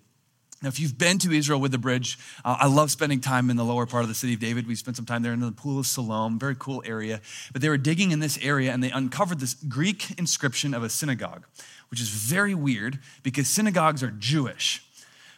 Now, 0.65 0.69
if 0.69 0.81
you've 0.81 0.97
been 0.97 1.19
to 1.19 1.31
Israel 1.31 1.61
with 1.61 1.73
the 1.73 1.79
bridge, 1.79 2.19
uh, 2.43 2.57
I 2.59 2.69
love 2.69 2.91
spending 2.91 3.21
time 3.21 3.51
in 3.51 3.57
the 3.59 3.65
lower 3.67 3.85
part 3.85 4.03
of 4.03 4.09
the 4.09 4.15
city 4.15 4.33
of 4.33 4.41
David. 4.41 4.67
We 4.67 4.75
spent 4.77 4.97
some 4.97 5.05
time 5.05 5.23
there 5.23 5.35
in 5.35 5.41
the 5.41 5.53
Pool 5.53 5.79
of 5.79 5.87
Siloam, 5.87 6.39
very 6.39 6.57
cool 6.59 6.83
area. 6.87 7.21
But 7.53 7.61
they 7.61 7.69
were 7.69 7.77
digging 7.77 8.13
in 8.13 8.21
this 8.21 8.39
area 8.41 8.73
and 8.73 8.83
they 8.83 8.91
uncovered 8.91 9.41
this 9.41 9.53
Greek 9.53 10.19
inscription 10.19 10.73
of 10.73 10.83
a 10.83 10.89
synagogue, 10.89 11.45
which 11.91 12.01
is 12.01 12.09
very 12.09 12.55
weird 12.55 12.99
because 13.23 13.47
synagogues 13.47 14.03
are 14.03 14.11
Jewish. 14.11 14.83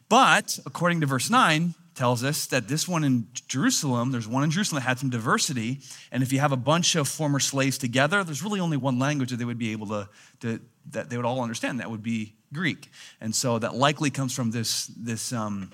But 0.09 0.61
according 0.65 1.01
to 1.01 1.07
verse 1.07 1.29
9, 1.29 1.75
tells 1.97 2.23
us 2.23 2.47
that 2.47 2.69
this 2.69 2.87
one 2.87 3.03
in 3.03 3.27
Jerusalem, 3.49 4.13
there's 4.13 4.29
one 4.29 4.45
in 4.45 4.51
Jerusalem 4.51 4.81
that 4.81 4.89
had 4.89 4.99
some 4.99 5.11
diversity. 5.11 5.81
And 6.13 6.23
if 6.23 6.33
you 6.33 6.39
have 6.39 6.53
a 6.53 6.57
bunch 6.57 6.95
of 6.95 7.09
former 7.09 7.41
slaves 7.41 7.79
together, 7.79 8.23
there's 8.23 8.45
really 8.45 8.61
only 8.61 8.77
one 8.77 8.99
language 9.01 9.31
that 9.31 9.39
they 9.39 9.45
would 9.45 9.59
be 9.59 9.73
able 9.73 9.87
to, 9.89 10.09
to 10.41 10.61
that 10.91 11.11
they 11.11 11.17
would 11.17 11.27
all 11.27 11.41
understand. 11.41 11.81
That 11.81 11.91
would 11.91 12.03
be 12.03 12.37
Greek. 12.57 12.91
And 13.21 13.35
so 13.35 13.59
that 13.59 13.75
likely 13.75 14.11
comes 14.11 14.35
from 14.35 14.51
this, 14.51 14.87
this, 14.87 15.33
um, 15.33 15.71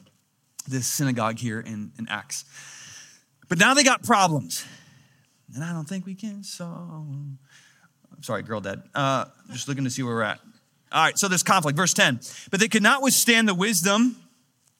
this 0.68 0.86
synagogue 0.86 1.38
here 1.38 1.60
in, 1.60 1.92
in 1.98 2.08
Acts. 2.08 2.44
But 3.48 3.58
now 3.58 3.74
they 3.74 3.84
got 3.84 4.02
problems. 4.02 4.66
And 5.54 5.62
I 5.62 5.72
don't 5.72 5.88
think 5.88 6.06
we 6.06 6.14
can 6.14 6.42
solve. 6.42 7.06
Sorry, 8.20 8.42
girl 8.42 8.60
dead. 8.60 8.82
Uh, 8.94 9.26
just 9.50 9.68
looking 9.68 9.84
to 9.84 9.90
see 9.90 10.02
where 10.02 10.14
we're 10.14 10.22
at. 10.22 10.40
All 10.90 11.02
right, 11.02 11.18
so 11.18 11.28
there's 11.28 11.42
conflict. 11.42 11.76
Verse 11.76 11.94
10. 11.94 12.20
But 12.50 12.60
they 12.60 12.68
could 12.68 12.82
not 12.82 13.02
withstand 13.02 13.48
the 13.48 13.54
wisdom 13.54 14.16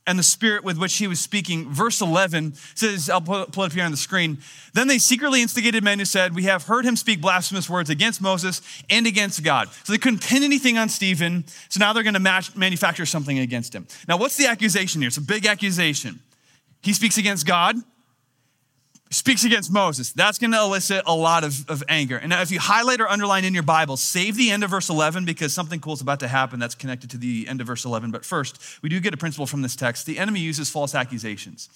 and 0.07 0.19
the 0.19 0.23
spirit 0.23 0.65
with 0.65 0.79
which 0.79 0.97
he 0.97 1.07
was 1.07 1.21
speaking. 1.21 1.71
Verse 1.71 2.01
11 2.01 2.55
says, 2.75 3.09
I'll 3.09 3.21
pull 3.21 3.43
it 3.43 3.57
up 3.57 3.73
here 3.73 3.85
on 3.85 3.91
the 3.91 3.97
screen. 3.97 4.39
Then 4.75 4.89
they 4.89 4.99
secretly 4.99 5.43
instigated 5.43 5.85
men 5.85 5.99
who 5.99 6.05
said, 6.05 6.35
We 6.35 6.45
have 6.45 6.65
heard 6.65 6.85
him 6.85 6.97
speak 6.97 7.21
blasphemous 7.21 7.71
words 7.71 7.91
against 7.91 8.21
Moses 8.21 8.63
and 8.91 9.07
against 9.07 9.43
God. 9.43 9.69
So 9.85 9.93
they 9.93 9.99
couldn't 9.99 10.23
pin 10.23 10.43
anything 10.43 10.79
on 10.79 10.89
Stephen. 10.89 11.45
So 11.69 11.79
now 11.79 11.93
they're 11.93 12.03
going 12.03 12.15
to 12.15 12.53
manufacture 12.57 13.07
something 13.07 13.39
against 13.39 13.75
him. 13.75 13.87
Now, 14.09 14.17
what's 14.17 14.37
the 14.37 14.47
accusation 14.47 15.01
here? 15.01 15.09
It's 15.09 15.17
a 15.17 15.23
big 15.23 15.47
accusation. 15.47 16.21
He 16.83 16.93
speaks 16.93 17.17
against 17.17 17.47
God 17.47 17.77
speaks 19.13 19.45
against 19.45 19.71
Moses. 19.71 20.13
That's 20.13 20.39
going 20.39 20.53
to 20.53 20.61
elicit 20.61 21.03
a 21.07 21.15
lot 21.15 21.45
of, 21.45 21.69
of 21.69 21.83
anger. 21.89 22.17
And 22.17 22.31
now, 22.31 22.41
if 22.41 22.51
you 22.51 22.59
highlight 22.59 23.01
or 23.01 23.09
underline 23.09 23.45
in 23.45 23.55
your 23.55 23.63
Bible, 23.63 23.97
save 23.97 24.37
the 24.37 24.51
end 24.51 24.65
of 24.65 24.71
verse 24.71 24.89
11 24.89 25.25
because 25.25 25.53
something 25.53 25.81
cool 25.81 25.93
is 25.93 26.01
about 26.01 26.21
to 26.21 26.29
happen 26.29 26.59
that's 26.59 26.75
connected 26.75 27.11
to 27.11 27.19
the 27.19 27.47
end 27.49 27.61
of 27.61 27.67
verse 27.67 27.85
11. 27.85 28.11
But 28.11 28.25
first, 28.25 28.83
we 28.83 28.89
do 28.89 29.01
get 29.01 29.13
a 29.13 29.17
principle 29.17 29.47
from 29.47 29.63
this 29.63 29.77
text. 29.77 30.07
The 30.07 30.19
enemy 30.19 30.41
uses 30.41 30.71
false 30.71 30.95
accusations. 30.95 31.69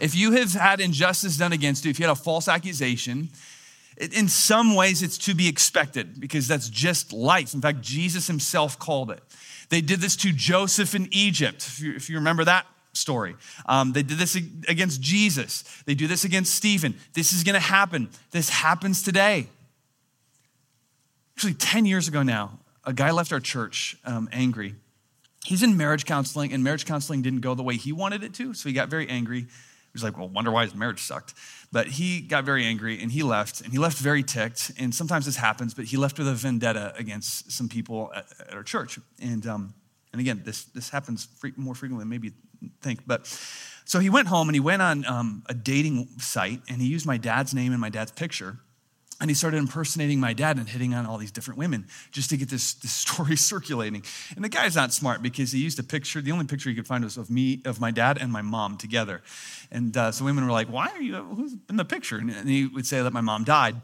If 0.00 0.14
you 0.14 0.32
have 0.32 0.52
had 0.52 0.80
injustice 0.80 1.36
done 1.36 1.52
against 1.52 1.84
you, 1.84 1.90
if 1.90 1.98
you 1.98 2.06
had 2.06 2.12
a 2.12 2.20
false 2.20 2.46
accusation, 2.46 3.30
in 3.96 4.28
some 4.28 4.74
ways 4.74 5.02
it's 5.02 5.18
to 5.18 5.34
be 5.34 5.48
expected 5.48 6.20
because 6.20 6.48
that's 6.48 6.68
just 6.68 7.12
life. 7.12 7.54
In 7.54 7.60
fact, 7.60 7.80
Jesus 7.80 8.26
himself 8.26 8.78
called 8.78 9.10
it. 9.10 9.22
They 9.70 9.80
did 9.80 10.00
this 10.00 10.16
to 10.16 10.32
Joseph 10.32 10.94
in 10.94 11.08
Egypt. 11.10 11.58
If 11.66 11.80
you, 11.80 11.94
if 11.94 12.10
you 12.10 12.16
remember 12.16 12.44
that 12.44 12.66
story. 12.96 13.36
Um, 13.66 13.92
they 13.92 14.02
did 14.02 14.18
this 14.18 14.34
against 14.34 15.00
Jesus. 15.00 15.64
They 15.86 15.94
do 15.94 16.06
this 16.06 16.24
against 16.24 16.54
Stephen. 16.54 16.94
This 17.12 17.32
is 17.32 17.44
going 17.44 17.54
to 17.54 17.60
happen. 17.60 18.08
This 18.30 18.48
happens 18.48 19.02
today. 19.02 19.48
Actually, 21.36 21.54
10 21.54 21.86
years 21.86 22.08
ago 22.08 22.22
now, 22.22 22.58
a 22.84 22.92
guy 22.92 23.10
left 23.10 23.32
our 23.32 23.40
church 23.40 23.96
um, 24.04 24.28
angry. 24.32 24.74
He's 25.44 25.62
in 25.62 25.76
marriage 25.76 26.06
counseling, 26.06 26.52
and 26.52 26.62
marriage 26.64 26.86
counseling 26.86 27.22
didn't 27.22 27.40
go 27.40 27.54
the 27.54 27.62
way 27.62 27.76
he 27.76 27.92
wanted 27.92 28.22
it 28.22 28.34
to, 28.34 28.54
so 28.54 28.68
he 28.68 28.74
got 28.74 28.88
very 28.88 29.08
angry. 29.08 29.40
He 29.40 29.48
was 29.92 30.02
like, 30.02 30.16
Well, 30.16 30.28
wonder 30.28 30.50
why 30.50 30.64
his 30.64 30.74
marriage 30.74 31.00
sucked. 31.00 31.34
But 31.70 31.88
he 31.88 32.20
got 32.20 32.44
very 32.44 32.64
angry 32.64 33.02
and 33.02 33.10
he 33.10 33.22
left, 33.22 33.60
and 33.60 33.72
he 33.72 33.78
left 33.78 33.98
very 33.98 34.22
ticked. 34.22 34.72
And 34.78 34.94
sometimes 34.94 35.26
this 35.26 35.36
happens, 35.36 35.74
but 35.74 35.86
he 35.86 35.96
left 35.96 36.18
with 36.18 36.28
a 36.28 36.34
vendetta 36.34 36.94
against 36.96 37.50
some 37.52 37.68
people 37.68 38.10
at, 38.14 38.26
at 38.48 38.54
our 38.54 38.62
church. 38.62 38.98
And, 39.20 39.46
um, 39.46 39.74
and 40.12 40.20
again, 40.20 40.42
this, 40.44 40.64
this 40.64 40.88
happens 40.88 41.28
more 41.56 41.74
frequently 41.74 42.02
than 42.02 42.08
maybe 42.08 42.32
think. 42.80 43.00
But 43.06 43.26
so 43.84 44.00
he 44.00 44.10
went 44.10 44.28
home 44.28 44.48
and 44.48 44.56
he 44.56 44.60
went 44.60 44.82
on 44.82 45.04
um, 45.06 45.42
a 45.48 45.54
dating 45.54 46.08
site 46.18 46.60
and 46.68 46.80
he 46.80 46.88
used 46.88 47.06
my 47.06 47.18
dad's 47.18 47.54
name 47.54 47.72
and 47.72 47.80
my 47.80 47.90
dad's 47.90 48.12
picture. 48.12 48.58
And 49.20 49.30
he 49.30 49.34
started 49.34 49.58
impersonating 49.58 50.18
my 50.18 50.32
dad 50.32 50.56
and 50.56 50.68
hitting 50.68 50.92
on 50.92 51.06
all 51.06 51.18
these 51.18 51.30
different 51.30 51.56
women 51.56 51.86
just 52.10 52.30
to 52.30 52.36
get 52.36 52.48
this, 52.48 52.74
this 52.82 52.92
story 52.92 53.36
circulating. 53.36 54.02
And 54.34 54.44
the 54.44 54.48
guy's 54.48 54.74
not 54.74 54.92
smart 54.92 55.22
because 55.22 55.52
he 55.52 55.60
used 55.60 55.78
a 55.78 55.84
picture. 55.84 56.20
The 56.20 56.32
only 56.32 56.46
picture 56.46 56.68
he 56.68 56.74
could 56.74 56.86
find 56.86 57.04
was 57.04 57.16
of 57.16 57.30
me, 57.30 57.62
of 57.64 57.80
my 57.80 57.92
dad, 57.92 58.18
and 58.20 58.32
my 58.32 58.42
mom 58.42 58.76
together. 58.76 59.22
And 59.70 59.96
uh, 59.96 60.10
so 60.10 60.24
women 60.24 60.44
were 60.44 60.52
like, 60.52 60.68
"Why 60.68 60.88
are 60.88 61.00
you? 61.00 61.22
Who's 61.22 61.54
in 61.68 61.76
the 61.76 61.84
picture?" 61.84 62.18
And 62.18 62.48
he 62.48 62.66
would 62.66 62.86
say 62.86 63.02
that 63.02 63.12
my 63.12 63.20
mom 63.20 63.44
died. 63.44 63.76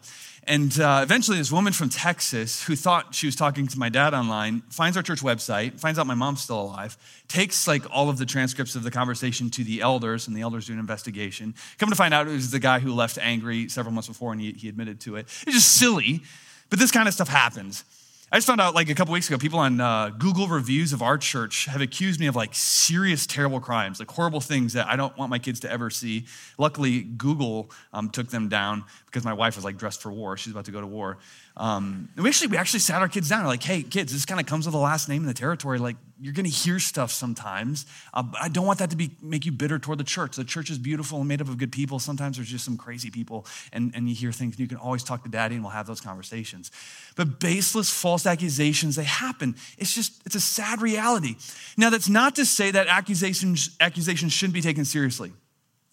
And 0.50 0.80
uh, 0.80 0.98
eventually, 1.04 1.38
this 1.38 1.52
woman 1.52 1.72
from 1.72 1.90
Texas 1.90 2.64
who 2.64 2.74
thought 2.74 3.14
she 3.14 3.26
was 3.26 3.36
talking 3.36 3.68
to 3.68 3.78
my 3.78 3.88
dad 3.88 4.14
online 4.14 4.62
finds 4.68 4.96
our 4.96 5.02
church 5.04 5.20
website, 5.20 5.78
finds 5.78 5.96
out 5.96 6.08
my 6.08 6.16
mom's 6.16 6.40
still 6.40 6.60
alive, 6.62 6.98
takes 7.28 7.68
like 7.68 7.84
all 7.88 8.10
of 8.10 8.18
the 8.18 8.26
transcripts 8.26 8.74
of 8.74 8.82
the 8.82 8.90
conversation 8.90 9.48
to 9.50 9.62
the 9.62 9.80
elders, 9.80 10.26
and 10.26 10.36
the 10.36 10.40
elders 10.40 10.66
do 10.66 10.72
an 10.72 10.80
investigation. 10.80 11.54
Come 11.78 11.88
to 11.88 11.94
find 11.94 12.12
out, 12.12 12.26
it 12.26 12.32
was 12.32 12.50
the 12.50 12.58
guy 12.58 12.80
who 12.80 12.92
left 12.92 13.16
angry 13.18 13.68
several 13.68 13.94
months 13.94 14.08
before, 14.08 14.32
and 14.32 14.40
he, 14.40 14.50
he 14.50 14.68
admitted 14.68 14.98
to 15.02 15.14
it. 15.14 15.26
It's 15.46 15.54
just 15.54 15.76
silly, 15.76 16.20
but 16.68 16.80
this 16.80 16.90
kind 16.90 17.06
of 17.06 17.14
stuff 17.14 17.28
happens. 17.28 17.84
I 18.32 18.36
just 18.36 18.46
found 18.46 18.60
out 18.60 18.76
like 18.76 18.88
a 18.88 18.94
couple 18.94 19.12
weeks 19.12 19.26
ago, 19.26 19.38
people 19.38 19.58
on 19.58 19.80
uh, 19.80 20.10
Google 20.10 20.46
reviews 20.46 20.92
of 20.92 21.02
our 21.02 21.18
church 21.18 21.64
have 21.64 21.80
accused 21.80 22.20
me 22.20 22.28
of 22.28 22.36
like 22.36 22.54
serious, 22.54 23.26
terrible 23.26 23.58
crimes, 23.58 23.98
like 23.98 24.08
horrible 24.08 24.40
things 24.40 24.74
that 24.74 24.86
I 24.86 24.94
don't 24.94 25.16
want 25.18 25.30
my 25.30 25.40
kids 25.40 25.58
to 25.60 25.70
ever 25.70 25.90
see. 25.90 26.26
Luckily, 26.56 27.00
Google 27.00 27.72
um, 27.92 28.08
took 28.08 28.28
them 28.28 28.48
down 28.48 28.84
because 29.06 29.24
my 29.24 29.32
wife 29.32 29.56
was 29.56 29.64
like 29.64 29.78
dressed 29.78 30.00
for 30.00 30.12
war. 30.12 30.36
She's 30.36 30.52
about 30.52 30.66
to 30.66 30.70
go 30.70 30.80
to 30.80 30.86
war. 30.86 31.18
Um, 31.60 32.08
we 32.16 32.26
actually, 32.26 32.48
we 32.48 32.56
actually 32.56 32.80
sat 32.80 33.02
our 33.02 33.08
kids 33.08 33.28
down. 33.28 33.40
And 33.40 33.48
like, 33.48 33.62
hey, 33.62 33.82
kids, 33.82 34.14
this 34.14 34.24
kind 34.24 34.40
of 34.40 34.46
comes 34.46 34.64
with 34.64 34.72
the 34.72 34.78
last 34.80 35.10
name 35.10 35.20
in 35.20 35.28
the 35.28 35.34
territory. 35.34 35.78
Like, 35.78 35.96
you're 36.18 36.32
going 36.32 36.46
to 36.46 36.50
hear 36.50 36.78
stuff 36.78 37.10
sometimes. 37.10 37.84
Uh, 38.14 38.24
I 38.40 38.48
don't 38.48 38.64
want 38.64 38.78
that 38.78 38.88
to 38.90 38.96
be 38.96 39.10
make 39.20 39.44
you 39.44 39.52
bitter 39.52 39.78
toward 39.78 39.98
the 39.98 40.04
church. 40.04 40.36
The 40.36 40.44
church 40.44 40.70
is 40.70 40.78
beautiful 40.78 41.18
and 41.18 41.28
made 41.28 41.42
up 41.42 41.48
of 41.48 41.58
good 41.58 41.70
people. 41.70 41.98
Sometimes 41.98 42.38
there's 42.38 42.48
just 42.48 42.64
some 42.64 42.78
crazy 42.78 43.10
people, 43.10 43.44
and, 43.74 43.92
and 43.94 44.08
you 44.08 44.14
hear 44.14 44.32
things. 44.32 44.54
And 44.54 44.60
you 44.60 44.68
can 44.68 44.78
always 44.78 45.04
talk 45.04 45.22
to 45.24 45.28
daddy, 45.28 45.56
and 45.56 45.62
we'll 45.62 45.72
have 45.72 45.86
those 45.86 46.00
conversations. 46.00 46.70
But 47.14 47.40
baseless, 47.40 47.90
false 47.90 48.24
accusations 48.24 48.96
they 48.96 49.04
happen. 49.04 49.54
It's 49.76 49.94
just 49.94 50.22
it's 50.24 50.34
a 50.34 50.40
sad 50.40 50.80
reality. 50.80 51.36
Now, 51.76 51.90
that's 51.90 52.08
not 52.08 52.36
to 52.36 52.46
say 52.46 52.70
that 52.70 52.86
accusations 52.86 53.76
accusations 53.80 54.32
shouldn't 54.32 54.54
be 54.54 54.62
taken 54.62 54.86
seriously. 54.86 55.32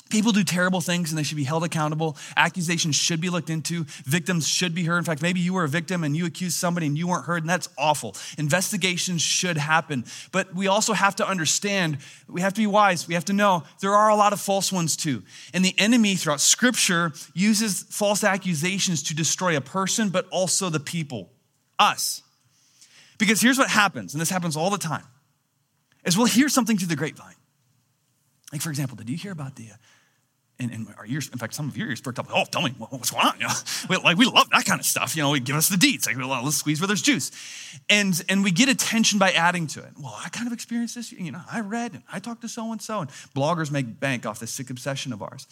People 0.09 0.31
do 0.31 0.43
terrible 0.43 0.81
things 0.81 1.11
and 1.11 1.17
they 1.17 1.23
should 1.23 1.37
be 1.37 1.43
held 1.43 1.63
accountable. 1.63 2.17
Accusations 2.35 2.95
should 2.95 3.19
be 3.19 3.29
looked 3.29 3.49
into. 3.49 3.85
Victims 4.05 4.47
should 4.47 4.73
be 4.73 4.83
heard. 4.83 4.99
In 4.99 5.03
fact, 5.03 5.21
maybe 5.21 5.39
you 5.39 5.53
were 5.53 5.63
a 5.63 5.69
victim 5.69 6.03
and 6.03 6.15
you 6.15 6.25
accused 6.25 6.57
somebody 6.57 6.87
and 6.87 6.97
you 6.97 7.07
weren't 7.07 7.25
heard, 7.25 7.43
and 7.43 7.49
that's 7.49 7.69
awful. 7.77 8.15
Investigations 8.37 9.21
should 9.21 9.57
happen. 9.57 10.05
But 10.31 10.53
we 10.55 10.67
also 10.67 10.93
have 10.93 11.15
to 11.17 11.27
understand, 11.27 11.97
we 12.27 12.41
have 12.41 12.53
to 12.53 12.61
be 12.61 12.67
wise. 12.67 13.07
We 13.07 13.13
have 13.15 13.25
to 13.25 13.33
know 13.33 13.63
there 13.81 13.93
are 13.93 14.09
a 14.09 14.15
lot 14.15 14.33
of 14.33 14.39
false 14.39 14.71
ones 14.71 14.95
too. 14.95 15.23
And 15.53 15.63
the 15.63 15.75
enemy 15.77 16.15
throughout 16.15 16.41
scripture 16.41 17.13
uses 17.33 17.83
false 17.83 18.23
accusations 18.23 19.03
to 19.03 19.15
destroy 19.15 19.57
a 19.57 19.61
person, 19.61 20.09
but 20.09 20.27
also 20.29 20.69
the 20.69 20.79
people, 20.79 21.29
us. 21.79 22.21
Because 23.17 23.41
here's 23.41 23.57
what 23.57 23.69
happens, 23.69 24.13
and 24.13 24.21
this 24.21 24.29
happens 24.29 24.55
all 24.55 24.69
the 24.69 24.77
time, 24.77 25.03
is 26.05 26.17
we'll 26.17 26.27
hear 26.27 26.49
something 26.49 26.77
through 26.77 26.87
the 26.87 26.95
grapevine. 26.95 27.33
Like, 28.51 28.61
for 28.61 28.69
example, 28.69 28.95
did 28.95 29.09
you 29.09 29.17
hear 29.17 29.31
about 29.31 29.55
the 29.55 29.71
uh, 29.71 29.75
and, 30.59 30.71
and 30.71 30.87
our 30.97 31.05
ears, 31.05 31.29
in 31.29 31.37
fact, 31.37 31.53
some 31.53 31.67
of 31.67 31.77
your 31.77 31.87
ears 31.87 32.01
perked 32.01 32.19
up. 32.19 32.27
Oh, 32.33 32.45
tell 32.45 32.61
me 32.61 32.71
what's 32.77 33.11
going 33.11 33.25
on. 33.25 33.39
You 33.39 33.47
know, 33.47 33.53
we, 33.89 33.97
like 33.97 34.17
we 34.17 34.25
love 34.25 34.49
that 34.51 34.65
kind 34.65 34.79
of 34.79 34.85
stuff. 34.85 35.15
You 35.15 35.23
know, 35.23 35.31
we 35.31 35.39
give 35.39 35.55
us 35.55 35.69
the 35.69 35.75
deets. 35.75 36.07
Like, 36.07 36.17
well, 36.17 36.43
let's 36.43 36.57
squeeze 36.57 36.81
where 36.81 36.87
there's 36.87 37.01
juice, 37.01 37.31
and 37.89 38.19
and 38.29 38.43
we 38.43 38.51
get 38.51 38.69
attention 38.69 39.19
by 39.19 39.31
adding 39.31 39.67
to 39.67 39.81
it. 39.81 39.91
Well, 39.99 40.17
I 40.23 40.29
kind 40.29 40.47
of 40.47 40.53
experienced 40.53 40.95
this. 40.95 41.11
You 41.11 41.31
know, 41.31 41.41
I 41.51 41.61
read 41.61 41.93
and 41.93 42.03
I 42.11 42.19
talked 42.19 42.41
to 42.41 42.49
so 42.49 42.71
and 42.71 42.81
so, 42.81 43.01
and 43.01 43.09
bloggers 43.35 43.71
make 43.71 43.99
bank 43.99 44.25
off 44.25 44.39
this 44.39 44.51
sick 44.51 44.69
obsession 44.69 45.13
of 45.13 45.21
ours. 45.21 45.47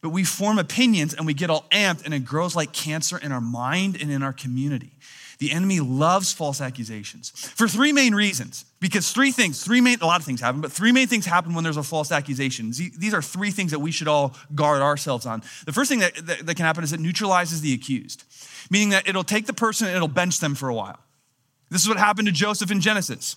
But 0.00 0.10
we 0.10 0.22
form 0.22 0.58
opinions 0.58 1.14
and 1.14 1.26
we 1.26 1.34
get 1.34 1.50
all 1.50 1.64
amped, 1.70 2.04
and 2.04 2.14
it 2.14 2.24
grows 2.24 2.54
like 2.54 2.72
cancer 2.72 3.18
in 3.18 3.32
our 3.32 3.40
mind 3.40 4.00
and 4.00 4.10
in 4.10 4.22
our 4.22 4.32
community. 4.32 4.92
The 5.38 5.50
enemy 5.52 5.80
loves 5.80 6.32
false 6.32 6.60
accusations 6.60 7.30
for 7.30 7.68
three 7.68 7.92
main 7.92 8.14
reasons. 8.14 8.64
Because 8.80 9.10
three 9.12 9.32
things, 9.32 9.64
three 9.64 9.80
main, 9.80 9.98
a 10.02 10.06
lot 10.06 10.20
of 10.20 10.26
things 10.26 10.42
happen, 10.42 10.60
but 10.60 10.70
three 10.70 10.92
main 10.92 11.06
things 11.06 11.24
happen 11.24 11.54
when 11.54 11.64
there's 11.64 11.78
a 11.78 11.82
false 11.82 12.12
accusation. 12.12 12.70
These 12.70 13.14
are 13.14 13.22
three 13.22 13.50
things 13.50 13.70
that 13.70 13.78
we 13.78 13.90
should 13.90 14.08
all 14.08 14.36
guard 14.54 14.82
ourselves 14.82 15.24
on. 15.24 15.42
The 15.64 15.72
first 15.72 15.88
thing 15.88 16.00
that, 16.00 16.14
that, 16.26 16.44
that 16.44 16.54
can 16.54 16.66
happen 16.66 16.84
is 16.84 16.92
it 16.92 17.00
neutralizes 17.00 17.62
the 17.62 17.72
accused, 17.72 18.24
meaning 18.70 18.90
that 18.90 19.08
it'll 19.08 19.24
take 19.24 19.46
the 19.46 19.54
person 19.54 19.86
and 19.86 19.96
it'll 19.96 20.06
bench 20.06 20.38
them 20.38 20.54
for 20.54 20.68
a 20.68 20.74
while. 20.74 20.98
This 21.70 21.82
is 21.82 21.88
what 21.88 21.96
happened 21.96 22.26
to 22.26 22.32
Joseph 22.32 22.70
in 22.70 22.82
Genesis. 22.82 23.36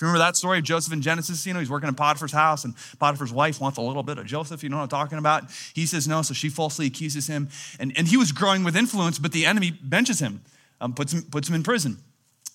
Remember 0.00 0.18
that 0.18 0.34
story 0.34 0.58
of 0.58 0.64
Joseph 0.64 0.94
in 0.94 1.02
Genesis? 1.02 1.46
You 1.46 1.52
know, 1.52 1.60
he's 1.60 1.70
working 1.70 1.88
in 1.88 1.94
Potiphar's 1.94 2.32
house, 2.32 2.64
and 2.64 2.74
Potiphar's 2.98 3.34
wife 3.34 3.60
wants 3.60 3.76
a 3.76 3.82
little 3.82 4.02
bit 4.02 4.16
of 4.16 4.26
Joseph. 4.26 4.62
You 4.62 4.70
know 4.70 4.76
what 4.76 4.84
I'm 4.84 4.88
talking 4.88 5.18
about? 5.18 5.44
He 5.74 5.84
says 5.84 6.08
no, 6.08 6.22
so 6.22 6.32
she 6.32 6.48
falsely 6.48 6.86
accuses 6.86 7.26
him. 7.26 7.48
And, 7.78 7.92
and 7.98 8.08
he 8.08 8.16
was 8.16 8.32
growing 8.32 8.64
with 8.64 8.76
influence, 8.76 9.18
but 9.18 9.32
the 9.32 9.46
enemy 9.46 9.70
benches 9.70 10.20
him 10.20 10.40
um, 10.80 10.94
puts, 10.94 11.12
him, 11.12 11.22
puts 11.22 11.48
him 11.48 11.54
in 11.54 11.62
prison. 11.62 11.98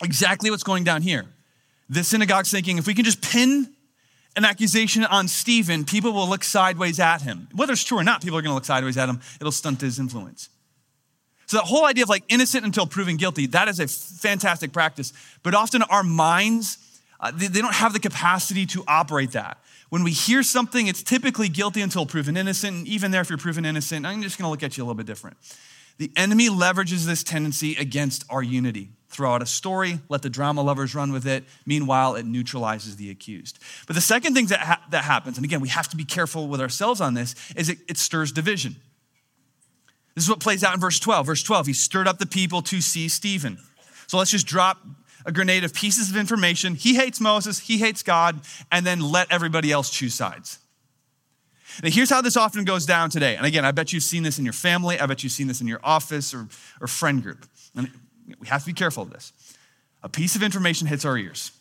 Exactly 0.04 0.50
what's 0.50 0.63
going 0.63 0.84
down 0.84 1.01
here. 1.01 1.25
The 1.90 2.04
synagogue's 2.04 2.51
thinking 2.51 2.78
if 2.78 2.88
we 2.88 2.94
can 2.94 3.06
just 3.06 3.22
pin 3.22 3.74
an 4.36 4.46
accusation 4.46 5.04
on 5.04 5.28
Stephen, 5.28 5.84
people 5.84 6.13
will 6.13 6.28
look 6.28 6.44
sideways 6.44 7.00
at 7.00 7.22
him. 7.22 7.50
Whether 7.54 7.74
it's 7.74 7.84
true 7.84 8.00
or 8.00 8.04
not, 8.04 8.22
people 8.22 8.38
are 8.38 8.42
going 8.42 8.51
to 8.51 8.56
look 8.56 8.66
sideways 8.66 8.98
at 8.98 9.10
him. 9.10 9.20
It'll 9.40 9.51
stunt 9.51 9.82
his 9.82 10.00
influence. 10.00 10.50
So, 11.48 11.58
that 11.58 11.66
whole 11.66 11.86
idea 11.86 12.04
of 12.04 12.10
like 12.10 12.24
innocent 12.30 12.63
until 12.63 12.88
proven 12.88 13.18
guilty, 13.18 13.46
that 13.48 13.68
is 13.68 13.82
a 13.82 13.88
fantastic 13.88 14.72
practice. 14.72 15.12
But 15.44 15.54
often 15.54 15.82
our 15.84 16.04
minds, 16.04 16.78
uh, 17.20 17.32
they, 17.32 17.48
they 17.48 17.60
don't 17.60 17.74
have 17.74 17.92
the 17.92 18.00
capacity 18.00 18.66
to 18.68 18.86
operate 18.88 19.32
that. 19.32 19.58
When 19.90 20.06
we 20.06 20.12
hear 20.12 20.44
something, 20.44 20.88
it's 20.88 21.04
typically 21.04 21.50
guilty 21.50 21.82
until 21.82 22.06
proven 22.06 22.38
innocent. 22.38 22.78
And 22.78 22.88
even 22.88 23.12
there, 23.12 23.20
if 23.20 23.30
you're 23.30 23.38
proven 23.38 23.66
innocent, 23.66 24.06
I'm 24.06 24.22
just 24.22 24.38
going 24.38 24.46
to 24.46 24.50
look 24.50 24.63
at 24.63 24.78
you 24.78 24.84
a 24.84 24.86
little 24.86 24.96
bit 24.96 25.06
different. 25.06 25.36
The 26.01 26.12
enemy 26.15 26.50
leverages 26.50 27.05
this 27.05 27.22
tendency 27.22 27.75
against 27.75 28.25
our 28.27 28.41
unity. 28.41 28.89
Throw 29.10 29.36
out 29.36 29.43
a 29.43 29.46
story, 29.46 30.00
let 30.10 30.24
the 30.24 30.31
drama 30.31 30.63
lovers 30.63 30.96
run 30.96 31.12
with 31.12 31.27
it. 31.27 31.43
Meanwhile, 31.67 32.15
it 32.15 32.25
neutralizes 32.25 32.96
the 32.96 33.12
accused. 33.12 33.60
But 33.86 33.93
the 33.93 34.01
second 34.01 34.34
thing 34.34 34.48
that, 34.48 34.62
ha- 34.62 34.84
that 34.89 35.03
happens, 35.03 35.38
and 35.38 35.46
again, 35.46 35.62
we 35.62 35.67
have 35.67 35.88
to 35.89 35.96
be 35.96 36.03
careful 36.03 36.48
with 36.48 36.60
ourselves 36.60 37.01
on 37.01 37.13
this, 37.13 37.36
is 37.55 37.70
it, 37.70 37.77
it 37.88 38.00
stirs 38.00 38.31
division. 38.31 38.77
This 40.15 40.24
is 40.24 40.29
what 40.31 40.39
plays 40.39 40.63
out 40.63 40.74
in 40.74 40.79
verse 40.79 41.00
12. 41.00 41.27
Verse 41.27 41.43
12, 41.43 41.67
he 41.67 41.74
stirred 41.74 42.08
up 42.08 42.17
the 42.17 42.25
people 42.25 42.63
to 42.63 42.81
see 42.81 43.08
Stephen. 43.08 43.60
So 44.08 44.17
let's 44.17 44.31
just 44.31 44.48
drop 44.48 44.79
a 45.24 45.31
grenade 45.31 45.63
of 45.63 45.72
pieces 45.72 46.10
of 46.10 46.17
information. 46.17 46.74
He 46.74 46.96
hates 46.96 47.22
Moses, 47.22 47.60
he 47.60 47.77
hates 47.77 48.01
God, 48.01 48.39
and 48.72 48.88
then 48.88 49.01
let 49.01 49.31
everybody 49.31 49.72
else 49.72 49.91
choose 49.91 50.15
sides. 50.15 50.58
Now, 51.84 51.90
here's 51.90 52.10
how 52.10 52.22
this 52.22 52.38
often 52.38 52.63
goes 52.63 52.86
down 52.86 53.10
today. 53.10 53.36
And 53.36 53.46
again, 53.46 53.66
I 53.66 53.72
bet 53.72 53.94
you've 53.94 54.04
seen 54.04 54.24
this 54.24 54.40
in 54.40 54.46
your 54.46 54.54
family. 54.54 55.00
I 55.00 55.06
bet 55.06 55.24
you've 55.24 55.32
seen 55.32 55.48
this 55.48 55.62
in 55.62 55.68
your 55.68 55.80
office 55.84 56.34
or, 56.34 56.48
or 56.80 56.88
friend 56.88 57.22
group. 57.24 57.46
And 57.75 57.90
we 58.40 58.48
have 58.48 58.62
to 58.62 58.68
be 58.68 58.74
careful 58.74 59.04
of 59.04 59.12
this. 59.12 59.34
A 60.04 60.10
piece 60.10 60.36
of 60.36 60.44
information 60.44 60.88
hits 60.88 61.06
our 61.06 61.18
ears. 61.18 61.51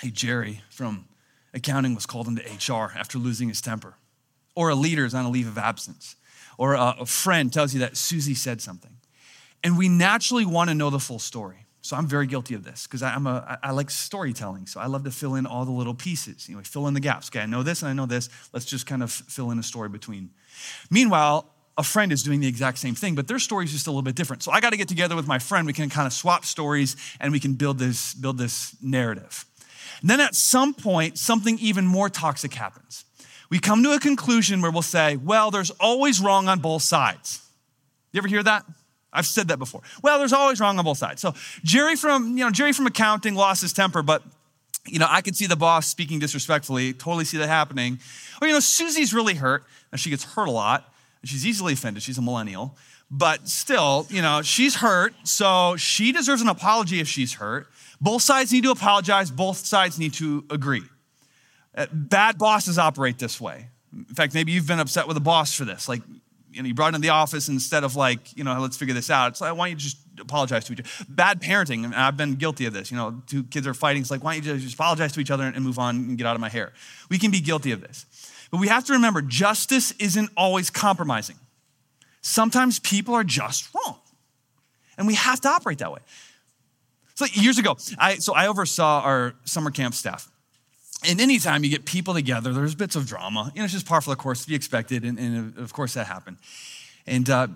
Hey, 0.00 0.10
Jerry 0.10 0.62
from 0.70 1.06
accounting 1.54 1.94
was 1.94 2.06
called 2.06 2.28
into 2.28 2.42
HR 2.42 2.92
after 2.96 3.18
losing 3.18 3.48
his 3.48 3.60
temper, 3.60 3.94
or 4.54 4.68
a 4.68 4.74
leader 4.74 5.04
is 5.04 5.14
on 5.14 5.24
a 5.24 5.30
leave 5.30 5.48
of 5.48 5.58
absence, 5.58 6.16
or 6.58 6.74
a, 6.74 6.96
a 7.00 7.06
friend 7.06 7.52
tells 7.52 7.72
you 7.74 7.80
that 7.80 7.96
Susie 7.96 8.34
said 8.34 8.60
something. 8.60 8.92
And 9.64 9.76
we 9.76 9.88
naturally 9.88 10.44
want 10.44 10.70
to 10.70 10.74
know 10.74 10.90
the 10.90 11.00
full 11.00 11.18
story. 11.18 11.65
So 11.86 11.96
I'm 11.96 12.08
very 12.08 12.26
guilty 12.26 12.54
of 12.54 12.64
this 12.64 12.86
because 12.86 13.00
I'm 13.00 13.28
a 13.28 13.58
I 13.62 13.70
like 13.70 13.90
storytelling. 13.90 14.66
So 14.66 14.80
I 14.80 14.86
love 14.86 15.04
to 15.04 15.12
fill 15.12 15.36
in 15.36 15.46
all 15.46 15.64
the 15.64 15.70
little 15.70 15.94
pieces. 15.94 16.48
You 16.48 16.56
know, 16.56 16.62
fill 16.62 16.88
in 16.88 16.94
the 16.94 17.00
gaps. 17.00 17.28
Okay, 17.28 17.38
I 17.38 17.46
know 17.46 17.62
this 17.62 17.82
and 17.82 17.88
I 17.88 17.92
know 17.92 18.06
this. 18.06 18.28
Let's 18.52 18.66
just 18.66 18.86
kind 18.86 19.04
of 19.04 19.12
fill 19.12 19.52
in 19.52 19.58
a 19.60 19.62
story 19.62 19.88
between. 19.88 20.30
Meanwhile, 20.90 21.48
a 21.78 21.84
friend 21.84 22.10
is 22.10 22.24
doing 22.24 22.40
the 22.40 22.48
exact 22.48 22.78
same 22.78 22.96
thing, 22.96 23.14
but 23.14 23.28
their 23.28 23.38
story 23.38 23.66
is 23.66 23.72
just 23.72 23.86
a 23.86 23.90
little 23.90 24.02
bit 24.02 24.16
different. 24.16 24.42
So 24.42 24.50
I 24.50 24.60
got 24.60 24.70
to 24.70 24.76
get 24.76 24.88
together 24.88 25.14
with 25.14 25.28
my 25.28 25.38
friend. 25.38 25.64
We 25.64 25.72
can 25.72 25.88
kind 25.88 26.08
of 26.08 26.12
swap 26.12 26.44
stories 26.44 26.96
and 27.20 27.32
we 27.32 27.38
can 27.38 27.54
build 27.54 27.78
this 27.78 28.14
build 28.14 28.36
this 28.36 28.74
narrative. 28.82 29.44
And 30.00 30.10
then 30.10 30.20
at 30.20 30.34
some 30.34 30.74
point, 30.74 31.18
something 31.18 31.56
even 31.60 31.86
more 31.86 32.08
toxic 32.08 32.52
happens. 32.52 33.04
We 33.48 33.60
come 33.60 33.84
to 33.84 33.92
a 33.92 34.00
conclusion 34.00 34.60
where 34.60 34.72
we'll 34.72 34.82
say, 34.82 35.16
well, 35.16 35.52
there's 35.52 35.70
always 35.78 36.20
wrong 36.20 36.48
on 36.48 36.58
both 36.58 36.82
sides. 36.82 37.40
You 38.10 38.18
ever 38.18 38.26
hear 38.26 38.42
that? 38.42 38.64
I've 39.12 39.26
said 39.26 39.48
that 39.48 39.58
before. 39.58 39.82
Well, 40.02 40.18
there's 40.18 40.32
always 40.32 40.60
wrong 40.60 40.78
on 40.78 40.84
both 40.84 40.98
sides. 40.98 41.22
So 41.22 41.34
Jerry 41.62 41.96
from, 41.96 42.36
you 42.36 42.44
know, 42.44 42.50
Jerry 42.50 42.72
from 42.72 42.86
accounting 42.86 43.34
lost 43.34 43.62
his 43.62 43.72
temper, 43.72 44.02
but 44.02 44.22
you 44.88 44.98
know, 44.98 45.06
I 45.08 45.20
could 45.20 45.36
see 45.36 45.46
the 45.46 45.56
boss 45.56 45.86
speaking 45.86 46.18
disrespectfully, 46.18 46.92
totally 46.92 47.24
see 47.24 47.38
that 47.38 47.48
happening. 47.48 47.98
Or, 48.40 48.48
you 48.48 48.54
know, 48.54 48.60
Susie's 48.60 49.12
really 49.12 49.34
hurt, 49.34 49.64
and 49.90 50.00
she 50.00 50.10
gets 50.10 50.24
hurt 50.24 50.48
a 50.48 50.52
lot, 50.52 50.92
and 51.20 51.28
she's 51.28 51.46
easily 51.46 51.72
offended. 51.72 52.02
She's 52.02 52.18
a 52.18 52.22
millennial. 52.22 52.76
But 53.10 53.48
still, 53.48 54.06
you 54.10 54.22
know, 54.22 54.42
she's 54.42 54.76
hurt, 54.76 55.14
so 55.24 55.76
she 55.76 56.12
deserves 56.12 56.42
an 56.42 56.48
apology 56.48 57.00
if 57.00 57.08
she's 57.08 57.34
hurt. 57.34 57.68
Both 58.00 58.22
sides 58.22 58.52
need 58.52 58.64
to 58.64 58.70
apologize, 58.70 59.30
both 59.30 59.58
sides 59.58 59.98
need 59.98 60.12
to 60.14 60.44
agree. 60.50 60.82
Uh, 61.74 61.86
bad 61.92 62.38
bosses 62.38 62.78
operate 62.78 63.18
this 63.18 63.40
way. 63.40 63.68
In 63.92 64.04
fact, 64.04 64.34
maybe 64.34 64.52
you've 64.52 64.66
been 64.66 64.80
upset 64.80 65.06
with 65.06 65.16
a 65.16 65.20
boss 65.20 65.54
for 65.54 65.64
this. 65.64 65.88
Like, 65.88 66.02
you 66.56 66.62
know, 66.62 66.68
you 66.68 66.74
brought 66.74 66.94
in 66.94 67.02
the 67.02 67.10
office 67.10 67.48
instead 67.48 67.84
of 67.84 67.96
like, 67.96 68.34
you 68.36 68.42
know, 68.42 68.58
let's 68.60 68.78
figure 68.78 68.94
this 68.94 69.10
out. 69.10 69.32
It's 69.32 69.40
like, 69.42 69.54
why 69.54 69.68
don't 69.68 69.72
you 69.72 69.76
just 69.76 69.98
apologize 70.18 70.64
to 70.64 70.72
each 70.72 70.80
other? 70.80 70.88
Bad 71.08 71.40
parenting, 71.42 71.84
and 71.84 71.94
I've 71.94 72.16
been 72.16 72.36
guilty 72.36 72.64
of 72.64 72.72
this. 72.72 72.90
You 72.90 72.96
know, 72.96 73.22
two 73.26 73.44
kids 73.44 73.66
are 73.66 73.74
fighting. 73.74 74.00
It's 74.00 74.10
like, 74.10 74.24
why 74.24 74.38
don't 74.38 74.46
you 74.46 74.58
just 74.58 74.74
apologize 74.74 75.12
to 75.12 75.20
each 75.20 75.30
other 75.30 75.44
and 75.44 75.62
move 75.62 75.78
on 75.78 75.96
and 75.96 76.18
get 76.18 76.26
out 76.26 76.34
of 76.34 76.40
my 76.40 76.48
hair? 76.48 76.72
We 77.10 77.18
can 77.18 77.30
be 77.30 77.40
guilty 77.40 77.72
of 77.72 77.82
this. 77.82 78.06
But 78.50 78.60
we 78.60 78.68
have 78.68 78.84
to 78.86 78.94
remember 78.94 79.20
justice 79.20 79.92
isn't 79.98 80.30
always 80.36 80.70
compromising. 80.70 81.36
Sometimes 82.22 82.78
people 82.78 83.14
are 83.14 83.24
just 83.24 83.68
wrong. 83.74 83.98
And 84.96 85.06
we 85.06 85.14
have 85.14 85.40
to 85.42 85.48
operate 85.48 85.78
that 85.78 85.92
way. 85.92 86.00
So 87.14 87.26
years 87.32 87.58
ago, 87.58 87.76
I 87.98 88.16
so 88.16 88.34
I 88.34 88.46
oversaw 88.46 89.02
our 89.02 89.34
summer 89.44 89.70
camp 89.70 89.94
staff. 89.94 90.30
And 91.08 91.20
anytime 91.20 91.62
you 91.62 91.70
get 91.70 91.84
people 91.84 92.14
together, 92.14 92.52
there's 92.52 92.74
bits 92.74 92.96
of 92.96 93.06
drama. 93.06 93.52
You 93.54 93.60
know, 93.60 93.64
it's 93.64 93.72
just 93.72 93.86
par 93.86 94.00
for 94.00 94.10
the 94.10 94.16
course 94.16 94.42
to 94.42 94.48
be 94.48 94.54
expected, 94.54 95.04
and, 95.04 95.18
and 95.18 95.58
of 95.58 95.72
course 95.72 95.94
that 95.94 96.06
happened. 96.06 96.38
And 97.06 97.30
uh, 97.30 97.46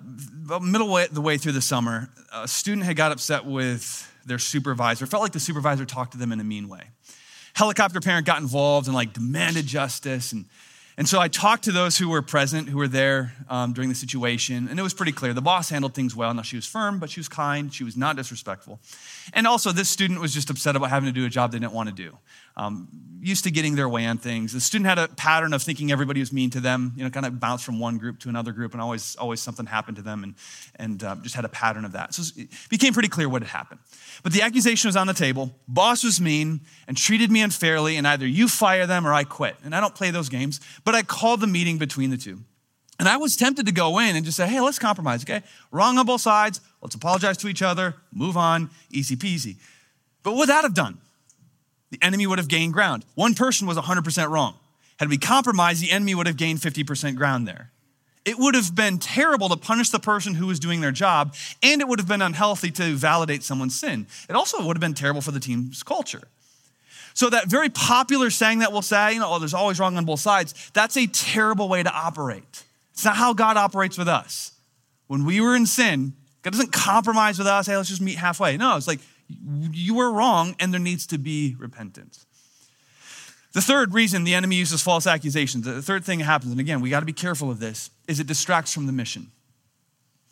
middle 0.63 0.89
way, 0.89 1.09
the 1.11 1.21
way 1.21 1.37
through 1.37 1.53
the 1.53 1.61
summer, 1.61 2.09
a 2.33 2.47
student 2.47 2.87
had 2.87 2.97
got 2.97 3.11
upset 3.11 3.45
with 3.45 4.07
their 4.25 4.39
supervisor. 4.39 5.07
Felt 5.07 5.23
like 5.23 5.33
the 5.33 5.41
supervisor 5.41 5.85
talked 5.85 6.13
to 6.13 6.19
them 6.19 6.31
in 6.31 6.39
a 6.39 6.45
mean 6.45 6.69
way. 6.69 6.85
Helicopter 7.55 8.01
parent 8.01 8.27
got 8.27 8.41
involved 8.41 8.87
and 8.87 8.95
like 8.95 9.13
demanded 9.13 9.67
justice. 9.67 10.31
And, 10.31 10.45
and 10.97 11.09
so 11.09 11.19
I 11.19 11.27
talked 11.27 11.65
to 11.65 11.73
those 11.73 11.99
who 11.99 12.09
were 12.09 12.23
present, 12.23 12.69
who 12.69 12.79
were 12.79 12.87
there 12.87 13.33
um, 13.49 13.73
during 13.73 13.89
the 13.89 13.95
situation, 13.97 14.69
and 14.69 14.79
it 14.79 14.83
was 14.83 14.95
pretty 14.95 15.13
clear. 15.13 15.35
The 15.35 15.43
boss 15.43 15.69
handled 15.69 15.95
things 15.95 16.15
well. 16.15 16.33
Now 16.33 16.43
she 16.43 16.57
was 16.57 16.67
firm, 16.67 17.01
but 17.01 17.11
she 17.11 17.19
was 17.19 17.29
kind. 17.29 17.75
She 17.75 17.83
was 17.83 17.97
not 17.97 18.15
disrespectful. 18.15 18.79
And 19.33 19.49
also, 19.49 19.73
this 19.73 19.89
student 19.89 20.21
was 20.21 20.33
just 20.33 20.49
upset 20.49 20.77
about 20.77 20.91
having 20.91 21.13
to 21.13 21.13
do 21.13 21.27
a 21.27 21.31
job 21.31 21.51
they 21.51 21.59
didn't 21.59 21.73
want 21.73 21.89
to 21.89 21.95
do 21.95 22.17
um, 22.57 22.89
used 23.23 23.45
to 23.45 23.51
getting 23.51 23.77
their 23.77 23.89
way 23.89 24.07
on 24.07 24.19
things. 24.19 24.53
The 24.53 24.61
student 24.61 24.89
had 24.89 24.99
a 24.99 25.09
pattern 25.09 25.53
of 25.53 25.63
thinking 25.63 25.93
everybody 25.93 26.21
was 26.21 26.33
mean 26.33 26.51
to 26.51 26.61
them, 26.61 26.93
you 26.97 27.05
know, 27.05 27.11
kind 27.11 27.27
of 27.27 27.39
bounced 27.39 27.65
from 27.65 27.79
one 27.79 27.99
group 27.99 28.19
to 28.21 28.29
another 28.29 28.53
group, 28.53 28.73
and 28.73 28.81
always, 28.81 29.17
always 29.17 29.41
something 29.41 29.67
happened 29.67 29.97
to 29.97 30.03
them, 30.03 30.25
and, 30.25 30.35
and 30.77 31.05
uh, 31.05 31.17
just 31.23 31.35
had 31.35 31.45
a 31.45 31.49
pattern 31.49 31.85
of 31.85 31.93
that. 31.93 32.15
So 32.15 32.23
it 32.37 32.49
became 32.71 32.93
pretty 32.93 33.09
clear 33.09 33.29
what 33.29 33.43
had 33.43 33.51
happened. 33.51 33.81
But 34.23 34.33
the 34.33 34.43
accusation 34.43 34.89
was 34.89 34.97
on 34.97 35.07
the 35.07 35.15
table. 35.15 35.55
Boss 35.69 36.03
was 36.03 36.21
mean 36.21 36.61
and 36.89 36.97
treated 36.97 37.31
me 37.31 37.43
unfairly, 37.43 37.97
and 37.97 38.07
either 38.07 38.27
you 38.27 38.49
fire 38.49 38.87
them 38.87 39.07
or 39.07 39.13
I 39.13 39.25
quit. 39.25 39.57
And 39.65 39.75
I 39.75 39.81
don't 39.81 39.95
play 39.95 40.11
those 40.11 40.29
games, 40.29 40.61
but 40.85 40.95
I 40.95 41.03
called 41.03 41.41
the 41.41 41.47
meeting 41.47 41.79
between 41.79 42.11
the 42.11 42.17
two. 42.17 42.41
And 42.99 43.09
I 43.09 43.17
was 43.17 43.35
tempted 43.35 43.65
to 43.65 43.73
go 43.73 43.99
in 43.99 44.15
and 44.15 44.27
just 44.27 44.37
say, 44.37 44.47
hey, 44.47 44.61
let's 44.61 44.79
compromise, 44.79 45.25
okay? 45.25 45.43
Wrong 45.71 45.97
on 45.97 46.05
both 46.05 46.21
sides. 46.21 46.61
Let's 46.83 46.95
apologize 46.95 47.39
to 47.39 47.49
each 47.49 47.63
other, 47.63 47.95
move 48.13 48.37
on, 48.37 48.69
easy 48.91 49.17
peasy. 49.17 49.57
But 50.23 50.33
what 50.33 50.41
would 50.41 50.49
that 50.51 50.65
have 50.65 50.75
done? 50.75 50.99
The 51.91 51.99
enemy 52.03 52.27
would 52.27 52.39
have 52.39 52.49
gained 52.49 52.73
ground. 52.73 53.05
One 53.15 53.35
person 53.35 53.67
was 53.67 53.77
100% 53.77 54.29
wrong. 54.29 54.55
Had 54.99 55.09
we 55.09 55.19
compromised, 55.19 55.83
the 55.83 55.91
enemy 55.91 56.15
would 56.15 56.27
have 56.27 56.37
gained 56.37 56.61
50% 56.61 57.17
ground 57.17 57.49
there. 57.49 57.71
It 58.25 58.39
would 58.39 58.55
have 58.55 58.75
been 58.75 58.99
terrible 58.99 59.49
to 59.49 59.57
punish 59.57 59.89
the 59.89 59.99
person 59.99 60.35
who 60.35 60.47
was 60.47 60.61
doing 60.61 60.81
their 60.81 60.93
job, 60.93 61.35
and 61.63 61.81
it 61.81 61.89
would 61.89 61.99
have 61.99 62.09
been 62.09 62.21
unhealthy 62.21 62.71
to 62.73 62.95
validate 62.95 63.43
someone's 63.43 63.79
sin. 63.79 64.07
It 64.29 64.37
also 64.37 64.65
would 64.65 64.77
have 64.77 64.81
been 64.81 64.95
terrible 64.95 65.23
for 65.23 65.31
the 65.31 65.41
team's 65.41 65.83
culture. 65.83 66.29
So, 67.15 67.31
that 67.31 67.49
very 67.49 67.71
popular 67.71 68.31
saying 68.31 68.61
that 68.61 68.73
we'll 68.73 68.83
say, 68.83 69.15
you 69.15 69.21
know, 69.21 69.33
oh, 69.33 69.39
there's 69.39 69.55
always 69.55 69.81
wrong 69.81 69.97
on 69.97 70.05
both 70.05 70.21
sides, 70.21 70.71
that's 70.75 70.97
a 70.97 71.07
terrible 71.07 71.69
way 71.69 71.83
to 71.83 71.91
operate. 71.91 72.65
It's 72.93 73.05
not 73.05 73.17
how 73.17 73.33
God 73.33 73.57
operates 73.57 73.97
with 73.97 74.09
us. 74.09 74.53
When 75.07 75.25
we 75.25 75.41
were 75.41 75.57
in 75.57 75.67
sin, 75.67 76.13
God 76.43 76.53
doesn't 76.53 76.73
compromise 76.73 77.39
with 77.39 77.49
us, 77.49 77.67
hey, 77.67 77.77
let's 77.77 77.89
just 77.89 78.03
meet 78.03 78.17
halfway. 78.17 78.57
No, 78.57 78.77
it's 78.77 78.87
like, 78.87 79.01
you 79.73 79.95
were 79.95 80.13
wrong 80.13 80.57
and 80.59 80.73
there 80.73 80.81
needs 80.81 81.07
to 81.09 81.19
be 81.19 81.57
repentance. 81.59 82.27
The 83.53 83.61
third 83.61 83.95
reason 83.95 84.25
the 84.25 84.35
enemy 84.35 84.57
uses 84.57 84.81
false 84.81 85.07
accusations, 85.07 85.65
the 85.65 85.83
third 85.83 86.05
thing 86.05 86.21
that 86.21 86.27
happens, 86.27 86.53
and 86.53 86.61
again, 86.61 86.81
we 86.81 86.89
got 86.89 87.01
to 87.01 87.07
be 87.07 87.13
careful 87.13 87.51
of 87.51 87.59
this, 87.59 87.91
is 88.07 88.21
it 88.21 88.27
distracts 88.27 88.73
from 88.73 88.87
the 88.87 88.93
mission. 88.93 89.33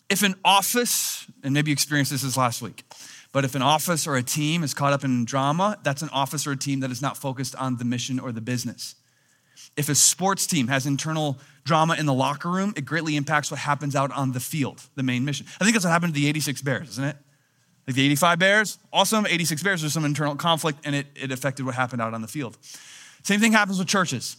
If 0.08 0.22
an 0.22 0.36
office, 0.44 1.26
and 1.42 1.52
maybe 1.52 1.70
you 1.70 1.72
experienced 1.72 2.12
this 2.12 2.22
this 2.22 2.36
last 2.36 2.62
week, 2.62 2.84
but 3.32 3.44
if 3.44 3.54
an 3.54 3.62
office 3.62 4.06
or 4.06 4.16
a 4.16 4.22
team 4.22 4.62
is 4.62 4.72
caught 4.72 4.92
up 4.92 5.04
in 5.04 5.24
drama, 5.24 5.78
that's 5.82 6.00
an 6.00 6.08
office 6.10 6.46
or 6.46 6.52
a 6.52 6.56
team 6.56 6.80
that 6.80 6.90
is 6.90 7.02
not 7.02 7.16
focused 7.16 7.56
on 7.56 7.76
the 7.76 7.84
mission 7.84 8.18
or 8.20 8.32
the 8.32 8.40
business. 8.40 8.94
If 9.76 9.88
a 9.88 9.94
sports 9.94 10.46
team 10.46 10.68
has 10.68 10.86
internal 10.86 11.38
drama 11.64 11.94
in 11.94 12.06
the 12.06 12.14
locker 12.14 12.48
room, 12.48 12.72
it 12.76 12.84
greatly 12.84 13.16
impacts 13.16 13.50
what 13.50 13.60
happens 13.60 13.94
out 13.94 14.12
on 14.12 14.32
the 14.32 14.40
field, 14.40 14.80
the 14.94 15.02
main 15.02 15.24
mission. 15.24 15.46
I 15.60 15.64
think 15.64 15.74
that's 15.74 15.84
what 15.84 15.90
happened 15.90 16.14
to 16.14 16.20
the 16.20 16.28
86 16.28 16.62
Bears, 16.62 16.88
isn't 16.90 17.04
it? 17.04 17.16
Like 17.88 17.94
the 17.94 18.04
85 18.04 18.38
Bears, 18.38 18.78
awesome. 18.92 19.26
86 19.26 19.62
Bears, 19.62 19.80
there's 19.80 19.94
some 19.94 20.04
internal 20.04 20.36
conflict 20.36 20.80
and 20.84 20.94
it, 20.94 21.06
it 21.14 21.32
affected 21.32 21.64
what 21.64 21.74
happened 21.74 22.02
out 22.02 22.12
on 22.12 22.20
the 22.20 22.28
field. 22.28 22.58
Same 23.22 23.40
thing 23.40 23.52
happens 23.52 23.78
with 23.78 23.88
churches. 23.88 24.36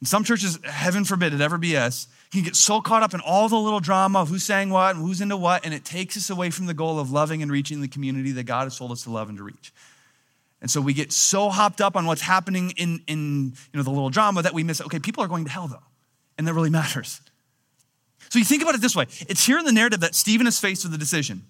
In 0.00 0.06
some 0.08 0.24
churches, 0.24 0.58
heaven 0.64 1.04
forbid 1.04 1.32
it 1.32 1.40
ever 1.40 1.58
be 1.58 1.76
us, 1.76 2.08
can 2.32 2.42
get 2.42 2.56
so 2.56 2.80
caught 2.80 3.04
up 3.04 3.14
in 3.14 3.20
all 3.20 3.48
the 3.48 3.56
little 3.56 3.78
drama 3.78 4.18
of 4.18 4.28
who's 4.30 4.42
saying 4.42 4.70
what 4.70 4.96
and 4.96 5.04
who's 5.04 5.20
into 5.20 5.36
what, 5.36 5.64
and 5.64 5.72
it 5.72 5.84
takes 5.84 6.16
us 6.16 6.28
away 6.28 6.50
from 6.50 6.66
the 6.66 6.74
goal 6.74 6.98
of 6.98 7.12
loving 7.12 7.40
and 7.40 7.52
reaching 7.52 7.80
the 7.82 7.88
community 7.88 8.32
that 8.32 8.44
God 8.44 8.64
has 8.64 8.76
told 8.76 8.90
us 8.90 9.04
to 9.04 9.10
love 9.10 9.28
and 9.28 9.38
to 9.38 9.44
reach. 9.44 9.72
And 10.60 10.68
so 10.68 10.80
we 10.80 10.92
get 10.92 11.12
so 11.12 11.50
hopped 11.50 11.80
up 11.80 11.94
on 11.94 12.04
what's 12.04 12.22
happening 12.22 12.72
in, 12.76 13.00
in 13.06 13.52
you 13.72 13.76
know, 13.76 13.84
the 13.84 13.90
little 13.90 14.10
drama 14.10 14.42
that 14.42 14.54
we 14.54 14.64
miss, 14.64 14.80
okay, 14.80 14.98
people 14.98 15.22
are 15.22 15.28
going 15.28 15.44
to 15.44 15.50
hell 15.52 15.68
though, 15.68 15.84
and 16.36 16.48
that 16.48 16.52
really 16.52 16.70
matters. 16.82 17.20
So 18.28 18.40
you 18.40 18.44
think 18.44 18.62
about 18.62 18.74
it 18.74 18.80
this 18.80 18.96
way 18.96 19.06
it's 19.28 19.46
here 19.46 19.56
in 19.56 19.64
the 19.64 19.72
narrative 19.72 20.00
that 20.00 20.16
Stephen 20.16 20.48
is 20.48 20.58
faced 20.58 20.84
with 20.84 20.92
a 20.92 20.98
decision. 20.98 21.44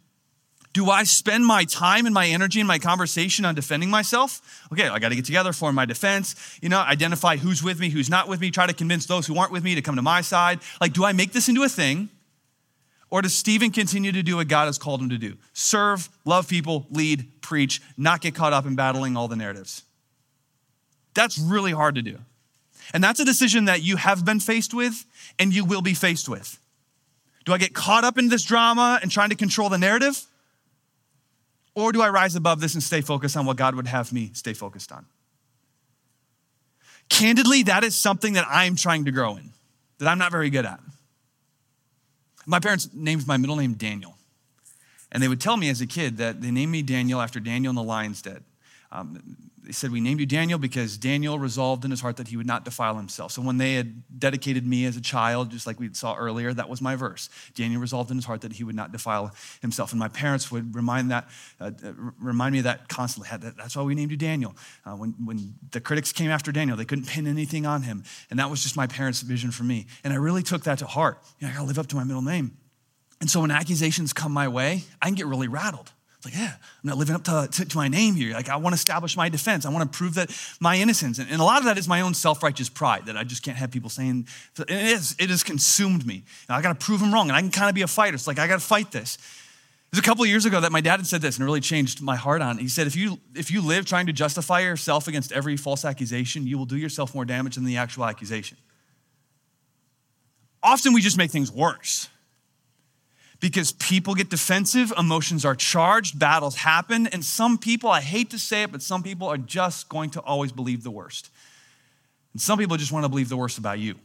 Do 0.77 0.91
I 0.91 1.05
spend 1.05 1.47
my 1.47 1.65
time 1.65 2.05
and 2.05 2.15
my 2.15 2.27
energy 2.27 2.61
and 2.61 2.69
my 2.69 2.79
conversation 2.79 3.47
on 3.47 3.55
defending 3.55 3.89
myself? 3.89 4.69
Okay, 4.71 4.87
I 4.87 4.99
got 4.99 5.09
to 5.09 5.17
get 5.17 5.25
together, 5.25 5.55
form 5.55 5.75
my 5.75 5.87
defense, 5.87 6.59
you 6.61 6.69
know, 6.69 6.79
identify 6.79 7.39
who's 7.39 7.63
with 7.63 7.81
me, 7.81 7.89
who's 7.89 8.11
not 8.11 8.29
with 8.29 8.43
me, 8.43 8.51
try 8.51 8.67
to 8.67 8.75
convince 8.75 9.07
those 9.07 9.27
who 9.27 9.39
aren't 9.39 9.53
with 9.53 9.65
me 9.65 9.75
to 9.75 9.81
come 9.81 9.97
to 9.97 10.03
my 10.03 10.21
side. 10.21 10.61
Like, 10.79 10.93
do 10.93 11.03
I 11.03 11.15
make 11.15 11.33
this 11.33 11.49
into 11.49 11.63
a 11.63 11.69
thing? 11.71 12.11
Or 13.09 13.23
does 13.23 13.35
Stephen 13.35 13.71
continue 13.71 14.13
to 14.13 14.23
do 14.23 14.37
what 14.37 14.49
God 14.49 14.67
has 14.67 14.77
called 14.77 15.01
him 15.01 15.09
to 15.09 15.17
do? 15.17 15.39
Serve, 15.55 16.11
love 16.27 16.47
people, 16.47 16.87
lead, 16.91 17.41
preach, 17.41 17.81
not 17.97 18.21
get 18.21 18.35
caught 18.35 18.53
up 18.53 18.67
in 18.67 18.77
battling 18.77 19.17
all 19.17 19.29
the 19.29 19.37
narratives. 19.37 19.83
That's 21.15 21.39
really 21.39 21.73
hard 21.73 21.95
to 21.95 22.03
do. 22.03 22.19
And 22.93 23.03
that's 23.03 23.19
a 23.19 23.25
decision 23.25 23.65
that 23.65 23.83
you 23.83 23.97
have 23.97 24.27
been 24.27 24.41
faced 24.41 24.75
with 24.75 25.07
and 25.39 25.55
you 25.55 25.65
will 25.65 25.81
be 25.81 25.95
faced 25.95 26.29
with. 26.29 26.61
Do 27.47 27.55
I 27.55 27.57
get 27.57 27.73
caught 27.73 28.05
up 28.05 28.19
in 28.19 28.29
this 28.29 28.43
drama 28.43 28.99
and 29.01 29.11
trying 29.11 29.31
to 29.31 29.37
control 29.37 29.71
the 29.71 29.79
narrative? 29.79 30.23
Or 31.77 31.93
do 31.93 32.01
I 32.01 32.09
rise 32.09 32.35
above 32.35 32.61
this 32.61 32.73
and 32.73 32.83
stay 32.83 33.03
focused 33.03 33.37
on 33.37 33.45
what 33.45 33.59
God 33.59 33.75
would 33.75 33.87
have 33.87 34.11
me 34.11 34.31
stay 34.33 34.55
focused 34.55 34.91
on? 34.91 35.05
Candidly, 37.11 37.63
that 37.65 37.85
is 37.85 37.95
something 37.95 38.33
that 38.33 38.47
I'm 38.51 38.77
trying 38.77 39.05
to 39.05 39.13
grow 39.13 39.37
in, 39.37 39.51
that 39.99 40.09
I'm 40.09 40.19
not 40.19 40.33
very 40.33 40.49
good 40.49 40.65
at. 40.65 40.81
My 42.47 42.59
parents 42.61 42.89
named 42.95 43.27
my 43.27 43.37
middle 43.37 43.57
name 43.57 43.75
Daniel. 43.75 44.17
And 45.13 45.23
they 45.23 45.29
would 45.29 45.41
tell 45.41 45.59
me 45.59 45.69
as 45.69 45.83
a 45.83 45.87
kid 45.87 46.17
that 46.17 46.41
they 46.41 46.51
named 46.51 46.73
me 46.73 46.81
Daniel 46.81 47.21
after 47.21 47.41
Daniel 47.41 47.71
and 47.71 47.79
the 47.79 47.83
lion's 47.83 48.23
den. 48.23 48.43
Um, 48.93 49.37
they 49.67 49.73
said, 49.73 49.91
We 49.91 50.01
named 50.01 50.21
you 50.21 50.27
Daniel 50.27 50.59
because 50.59 50.97
Daniel 50.97 51.39
resolved 51.39 51.85
in 51.85 51.91
his 51.91 52.01
heart 52.01 52.17
that 52.17 52.29
he 52.29 52.37
would 52.37 52.47
not 52.47 52.65
defile 52.65 52.97
himself. 52.97 53.33
So 53.33 53.43
when 53.43 53.59
they 53.59 53.75
had 53.75 54.03
dedicated 54.19 54.65
me 54.65 54.85
as 54.85 54.97
a 54.97 55.01
child, 55.01 55.51
just 55.51 55.67
like 55.67 55.81
we 55.81 55.93
saw 55.93 56.15
earlier, 56.15 56.55
that 56.55 56.69
was 56.69 56.81
my 56.81 56.95
verse. 56.95 57.29
Daniel 57.55 57.81
resolved 57.81 58.11
in 58.13 58.17
his 58.17 58.25
heart 58.25 58.43
that 58.43 58.53
he 58.53 58.65
would 58.65 58.77
not 58.77 58.93
defile 58.93 59.35
himself. 59.61 59.91
And 59.91 59.99
my 59.99 60.09
parents 60.09 60.53
would 60.53 60.75
remind, 60.75 61.11
that, 61.11 61.29
uh, 61.61 61.73
remind 62.21 62.53
me 62.53 62.59
of 62.59 62.65
that 62.65 62.89
constantly. 62.89 63.29
That's 63.57 63.75
why 63.75 63.83
we 63.83 63.97
named 63.97 64.13
you 64.13 64.17
Daniel. 64.17 64.55
Uh, 64.85 64.93
when, 64.93 65.15
when 65.25 65.55
the 65.73 65.81
critics 65.81 66.13
came 66.13 66.31
after 66.31 66.53
Daniel, 66.53 66.77
they 66.77 66.85
couldn't 66.85 67.07
pin 67.07 67.27
anything 67.27 67.67
on 67.67 67.83
him. 67.83 68.05
And 68.31 68.39
that 68.39 68.49
was 68.49 68.63
just 68.63 68.77
my 68.77 68.87
parents' 68.87 69.21
vision 69.23 69.51
for 69.51 69.65
me. 69.65 69.87
And 70.05 70.13
I 70.13 70.17
really 70.17 70.45
took 70.45 70.63
that 70.65 70.79
to 70.79 70.87
heart. 70.87 71.19
You 71.41 71.47
know, 71.47 71.53
I 71.53 71.57
gotta 71.57 71.67
live 71.67 71.79
up 71.79 71.89
to 71.89 71.97
my 71.97 72.05
middle 72.05 72.23
name. 72.23 72.57
And 73.21 73.29
so 73.29 73.41
when 73.41 73.51
accusations 73.51 74.13
come 74.13 74.31
my 74.31 74.47
way, 74.47 74.85
I 75.03 75.07
can 75.07 75.15
get 75.15 75.27
really 75.27 75.49
rattled 75.49 75.91
like, 76.27 76.35
yeah, 76.35 76.55
I'm 76.55 76.89
not 76.89 76.99
living 76.99 77.15
up 77.15 77.25
to, 77.25 77.49
to, 77.51 77.65
to, 77.65 77.77
my 77.77 77.87
name 77.87 78.17
here. 78.17 78.33
Like, 78.33 78.49
I 78.49 78.57
want 78.57 78.73
to 78.73 78.77
establish 78.77 79.17
my 79.17 79.29
defense. 79.29 79.65
I 79.65 79.71
want 79.71 79.91
to 79.91 79.97
prove 79.97 80.15
that 80.15 80.37
my 80.61 80.77
innocence. 80.77 81.19
And, 81.19 81.31
and 81.31 81.41
a 81.41 81.45
lot 81.45 81.59
of 81.59 81.65
that 81.67 81.79
is 81.79 81.87
my 81.87 82.01
own 82.01 82.15
self 82.15 82.43
righteous 82.43 82.69
pride 82.69 83.07
that 83.07 83.17
I 83.17 83.23
just 83.23 83.43
can't 83.43 83.57
have 83.57 83.71
people 83.71 83.89
saying, 83.89 84.27
it 84.59 84.71
is, 84.71 85.15
it 85.21 85.31
has 85.31 85.45
consumed 85.45 86.05
me. 86.05 86.25
And 86.49 86.57
I 86.57 86.63
got 86.63 86.79
to 86.79 86.85
prove 86.85 87.01
them 87.01 87.15
wrong. 87.15 87.29
And 87.29 87.37
I 87.37 87.41
can 87.41 87.51
kind 87.51 87.69
of 87.69 87.75
be 87.75 87.83
a 87.83 87.87
fighter. 87.87 88.17
It's 88.17 88.27
like, 88.27 88.41
I 88.41 88.49
got 88.49 88.59
to 88.59 88.67
fight 88.67 88.91
this. 88.91 89.17
It 89.17 89.93
was 89.93 89.99
a 90.01 90.03
couple 90.03 90.25
of 90.25 90.29
years 90.29 90.45
ago 90.45 90.61
that 90.61 90.73
my 90.73 90.81
dad 90.81 90.97
had 90.97 91.07
said 91.07 91.23
this 91.23 91.37
and 91.37 91.45
it 91.45 91.47
really 91.47 91.61
changed 91.61 92.03
my 92.03 92.17
heart 92.17 92.43
on 92.43 92.59
it. 92.59 92.63
He 92.63 92.69
said, 92.69 92.89
if 92.89 92.97
you, 92.97 93.21
if 93.37 93.53
you 93.53 93.63
live 93.63 93.87
trying 93.87 94.07
to 94.07 94.13
justify 94.13 94.61
yourself 94.61 95.07
against 95.07 95.31
every 95.31 95.57
false 95.57 95.85
accusation, 95.85 96.45
you 96.45 96.59
will 96.59 96.67
do 96.67 96.77
yourself 96.77 97.15
more 97.15 97.25
damage 97.25 97.55
than 97.55 97.65
the 97.65 97.77
actual 97.77 98.05
accusation. 98.05 98.59
Often 100.61 100.93
we 100.93 101.03
just 101.03 101.17
make 101.17 101.31
things 101.31 101.53
worse 101.53 102.09
because 103.41 103.73
people 103.73 104.15
get 104.15 104.31
defensive, 104.31 104.93
emotions 104.99 105.45
are 105.45 105.55
charged, 105.55 106.19
battles 106.19 106.57
happen, 106.57 107.07
and 107.09 107.25
some 107.25 107.59
people, 107.59 107.91
I 107.91 108.01
hate 108.01 108.31
to 108.31 108.39
say 108.39 108.63
it, 108.63 108.73
but 108.73 108.83
some 108.83 109.03
people 109.03 109.29
are 109.29 109.37
just 109.37 109.89
going 109.89 110.11
to 110.11 110.21
always 110.23 110.53
believe 110.53 110.83
the 110.83 110.91
worst. 110.91 111.31
And 112.33 112.41
some 112.41 112.59
people 112.59 112.77
just 112.77 112.93
want 112.93 113.05
to 113.05 113.09
believe 113.09 113.29
the 113.29 113.37
worst 113.37 113.59
about 113.59 113.79
you. 113.79 113.97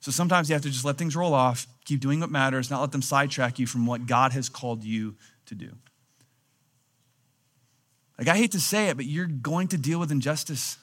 So 0.00 0.10
sometimes 0.10 0.48
you 0.48 0.54
have 0.54 0.62
to 0.62 0.70
just 0.70 0.84
let 0.84 0.98
things 0.98 1.14
roll 1.14 1.32
off, 1.32 1.68
keep 1.84 2.00
doing 2.00 2.18
what 2.18 2.30
matters, 2.30 2.70
not 2.70 2.80
let 2.80 2.90
them 2.90 3.02
sidetrack 3.02 3.60
you 3.60 3.66
from 3.66 3.86
what 3.86 4.06
God 4.06 4.32
has 4.32 4.48
called 4.48 4.82
you 4.82 5.14
to 5.46 5.54
do. 5.54 5.70
Like, 8.18 8.28
I 8.28 8.36
hate 8.36 8.52
to 8.52 8.60
say 8.60 8.88
it, 8.88 8.96
but 8.96 9.06
you're 9.06 9.26
going 9.26 9.68
to 9.68 9.78
deal 9.78 10.00
with 10.00 10.10
injustice. 10.10 10.76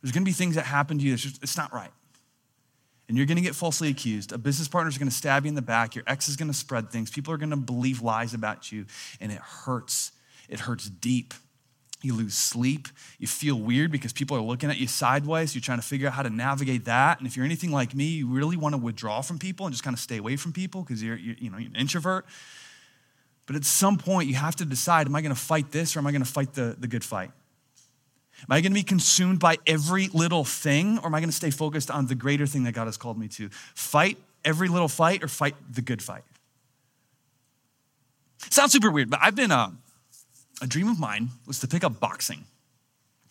There's 0.00 0.12
going 0.12 0.24
to 0.24 0.28
be 0.28 0.32
things 0.32 0.54
that 0.54 0.64
happen 0.64 0.98
to 0.98 1.04
you 1.04 1.12
that's 1.12 1.22
just, 1.22 1.42
it's 1.42 1.56
not 1.56 1.72
right 1.72 1.92
and 3.12 3.18
you're 3.18 3.26
going 3.26 3.36
to 3.36 3.42
get 3.42 3.54
falsely 3.54 3.90
accused. 3.90 4.32
A 4.32 4.38
business 4.38 4.68
partner 4.68 4.88
is 4.88 4.96
going 4.96 5.10
to 5.10 5.14
stab 5.14 5.44
you 5.44 5.50
in 5.50 5.54
the 5.54 5.60
back. 5.60 5.94
Your 5.94 6.02
ex 6.06 6.30
is 6.30 6.36
going 6.36 6.50
to 6.50 6.56
spread 6.56 6.88
things. 6.88 7.10
People 7.10 7.34
are 7.34 7.36
going 7.36 7.50
to 7.50 7.58
believe 7.58 8.00
lies 8.00 8.32
about 8.32 8.72
you, 8.72 8.86
and 9.20 9.30
it 9.30 9.36
hurts. 9.36 10.12
It 10.48 10.60
hurts 10.60 10.88
deep. 10.88 11.34
You 12.00 12.14
lose 12.14 12.32
sleep. 12.32 12.88
You 13.18 13.26
feel 13.26 13.56
weird 13.56 13.92
because 13.92 14.14
people 14.14 14.34
are 14.34 14.40
looking 14.40 14.70
at 14.70 14.78
you 14.78 14.86
sideways. 14.86 15.54
You're 15.54 15.60
trying 15.60 15.76
to 15.76 15.84
figure 15.84 16.08
out 16.08 16.14
how 16.14 16.22
to 16.22 16.30
navigate 16.30 16.86
that. 16.86 17.18
And 17.18 17.26
if 17.26 17.36
you're 17.36 17.44
anything 17.44 17.70
like 17.70 17.94
me, 17.94 18.06
you 18.06 18.28
really 18.28 18.56
want 18.56 18.72
to 18.72 18.78
withdraw 18.78 19.20
from 19.20 19.38
people 19.38 19.66
and 19.66 19.74
just 19.74 19.84
kind 19.84 19.92
of 19.92 20.00
stay 20.00 20.16
away 20.16 20.36
from 20.36 20.54
people 20.54 20.80
because 20.80 21.02
you're, 21.02 21.18
you're, 21.18 21.36
you 21.38 21.50
know, 21.50 21.58
you're 21.58 21.68
an 21.68 21.76
introvert. 21.76 22.24
But 23.44 23.56
at 23.56 23.66
some 23.66 23.98
point, 23.98 24.26
you 24.30 24.36
have 24.36 24.56
to 24.56 24.64
decide 24.64 25.06
am 25.06 25.14
I 25.14 25.20
going 25.20 25.34
to 25.34 25.38
fight 25.38 25.70
this 25.70 25.96
or 25.96 25.98
am 25.98 26.06
I 26.06 26.12
going 26.12 26.24
to 26.24 26.32
fight 26.32 26.54
the, 26.54 26.76
the 26.80 26.88
good 26.88 27.04
fight? 27.04 27.30
Am 28.40 28.46
I 28.50 28.60
going 28.60 28.72
to 28.72 28.78
be 28.78 28.82
consumed 28.82 29.38
by 29.38 29.58
every 29.66 30.08
little 30.08 30.44
thing, 30.44 30.98
or 30.98 31.06
am 31.06 31.14
I 31.14 31.20
going 31.20 31.28
to 31.28 31.36
stay 31.36 31.50
focused 31.50 31.90
on 31.90 32.06
the 32.06 32.14
greater 32.14 32.46
thing 32.46 32.64
that 32.64 32.72
God 32.72 32.86
has 32.86 32.96
called 32.96 33.18
me 33.18 33.28
to? 33.28 33.48
Fight 33.74 34.18
every 34.44 34.68
little 34.68 34.88
fight 34.88 35.22
or 35.22 35.28
fight 35.28 35.54
the 35.70 35.82
good 35.82 36.02
fight? 36.02 36.24
Sounds 38.50 38.72
super 38.72 38.90
weird, 38.90 39.10
but 39.10 39.20
I've 39.22 39.36
been, 39.36 39.52
uh, 39.52 39.70
a 40.60 40.66
dream 40.66 40.88
of 40.88 40.98
mine 40.98 41.30
was 41.46 41.60
to 41.60 41.68
pick 41.68 41.84
up 41.84 42.00
boxing. 42.00 42.44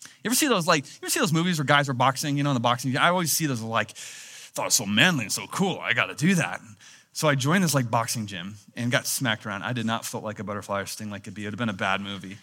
You 0.02 0.28
ever 0.28 0.34
see 0.34 0.48
those, 0.48 0.66
like, 0.66 0.84
you 0.86 1.00
ever 1.02 1.10
see 1.10 1.20
those 1.20 1.32
movies 1.32 1.58
where 1.58 1.66
guys 1.66 1.88
are 1.88 1.94
boxing, 1.94 2.36
you 2.36 2.42
know, 2.42 2.50
in 2.50 2.54
the 2.54 2.60
boxing? 2.60 2.96
I 2.96 3.08
always 3.08 3.32
see 3.32 3.46
those 3.46 3.60
like, 3.60 3.90
thought 3.90 4.62
it 4.62 4.66
was 4.66 4.74
so 4.74 4.86
manly 4.86 5.24
and 5.24 5.32
so 5.32 5.46
cool. 5.48 5.78
I 5.80 5.92
got 5.92 6.06
to 6.06 6.14
do 6.14 6.34
that. 6.36 6.60
So 7.12 7.28
I 7.28 7.34
joined 7.34 7.62
this 7.62 7.74
like 7.74 7.90
boxing 7.90 8.26
gym 8.26 8.54
and 8.74 8.90
got 8.90 9.06
smacked 9.06 9.44
around. 9.44 9.62
I 9.62 9.72
did 9.72 9.84
not 9.84 10.04
feel 10.04 10.20
like 10.20 10.38
a 10.38 10.44
butterfly 10.44 10.80
or 10.80 10.86
sting 10.86 11.10
like 11.10 11.26
a 11.26 11.30
bee. 11.30 11.42
It 11.42 11.46
would 11.46 11.54
have 11.54 11.58
been 11.58 11.68
a 11.68 11.74
bad 11.74 12.00
movie. 12.00 12.38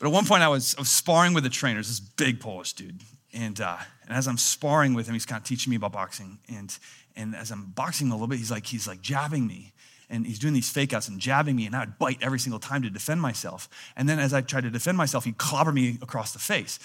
But 0.00 0.06
at 0.08 0.12
one 0.12 0.24
point, 0.26 0.42
I 0.42 0.48
was, 0.48 0.74
I 0.76 0.80
was 0.80 0.88
sparring 0.88 1.34
with 1.34 1.44
a 1.46 1.50
trainer, 1.50 1.78
this 1.78 2.00
big 2.00 2.40
Polish 2.40 2.72
dude. 2.72 3.02
And, 3.32 3.60
uh, 3.60 3.76
and 4.06 4.16
as 4.16 4.26
I'm 4.26 4.38
sparring 4.38 4.94
with 4.94 5.06
him, 5.06 5.12
he's 5.12 5.26
kind 5.26 5.40
of 5.40 5.46
teaching 5.46 5.70
me 5.70 5.76
about 5.76 5.92
boxing. 5.92 6.38
And, 6.48 6.76
and 7.14 7.36
as 7.36 7.52
I'm 7.52 7.66
boxing 7.66 8.08
a 8.08 8.14
little 8.14 8.26
bit, 8.26 8.38
he's 8.38 8.50
like, 8.50 8.66
he's 8.66 8.88
like 8.88 9.02
jabbing 9.02 9.46
me. 9.46 9.72
And 10.08 10.26
he's 10.26 10.38
doing 10.40 10.54
these 10.54 10.70
fake 10.70 10.92
outs 10.92 11.06
and 11.06 11.20
jabbing 11.20 11.54
me, 11.54 11.66
and 11.66 11.76
I 11.76 11.80
would 11.80 11.98
bite 11.98 12.18
every 12.20 12.40
single 12.40 12.58
time 12.58 12.82
to 12.82 12.90
defend 12.90 13.20
myself. 13.20 13.68
And 13.94 14.08
then 14.08 14.18
as 14.18 14.34
I 14.34 14.40
tried 14.40 14.62
to 14.62 14.70
defend 14.70 14.98
myself, 14.98 15.24
he'd 15.24 15.38
clobber 15.38 15.70
me 15.70 15.98
across 16.02 16.32
the 16.32 16.40
face. 16.40 16.80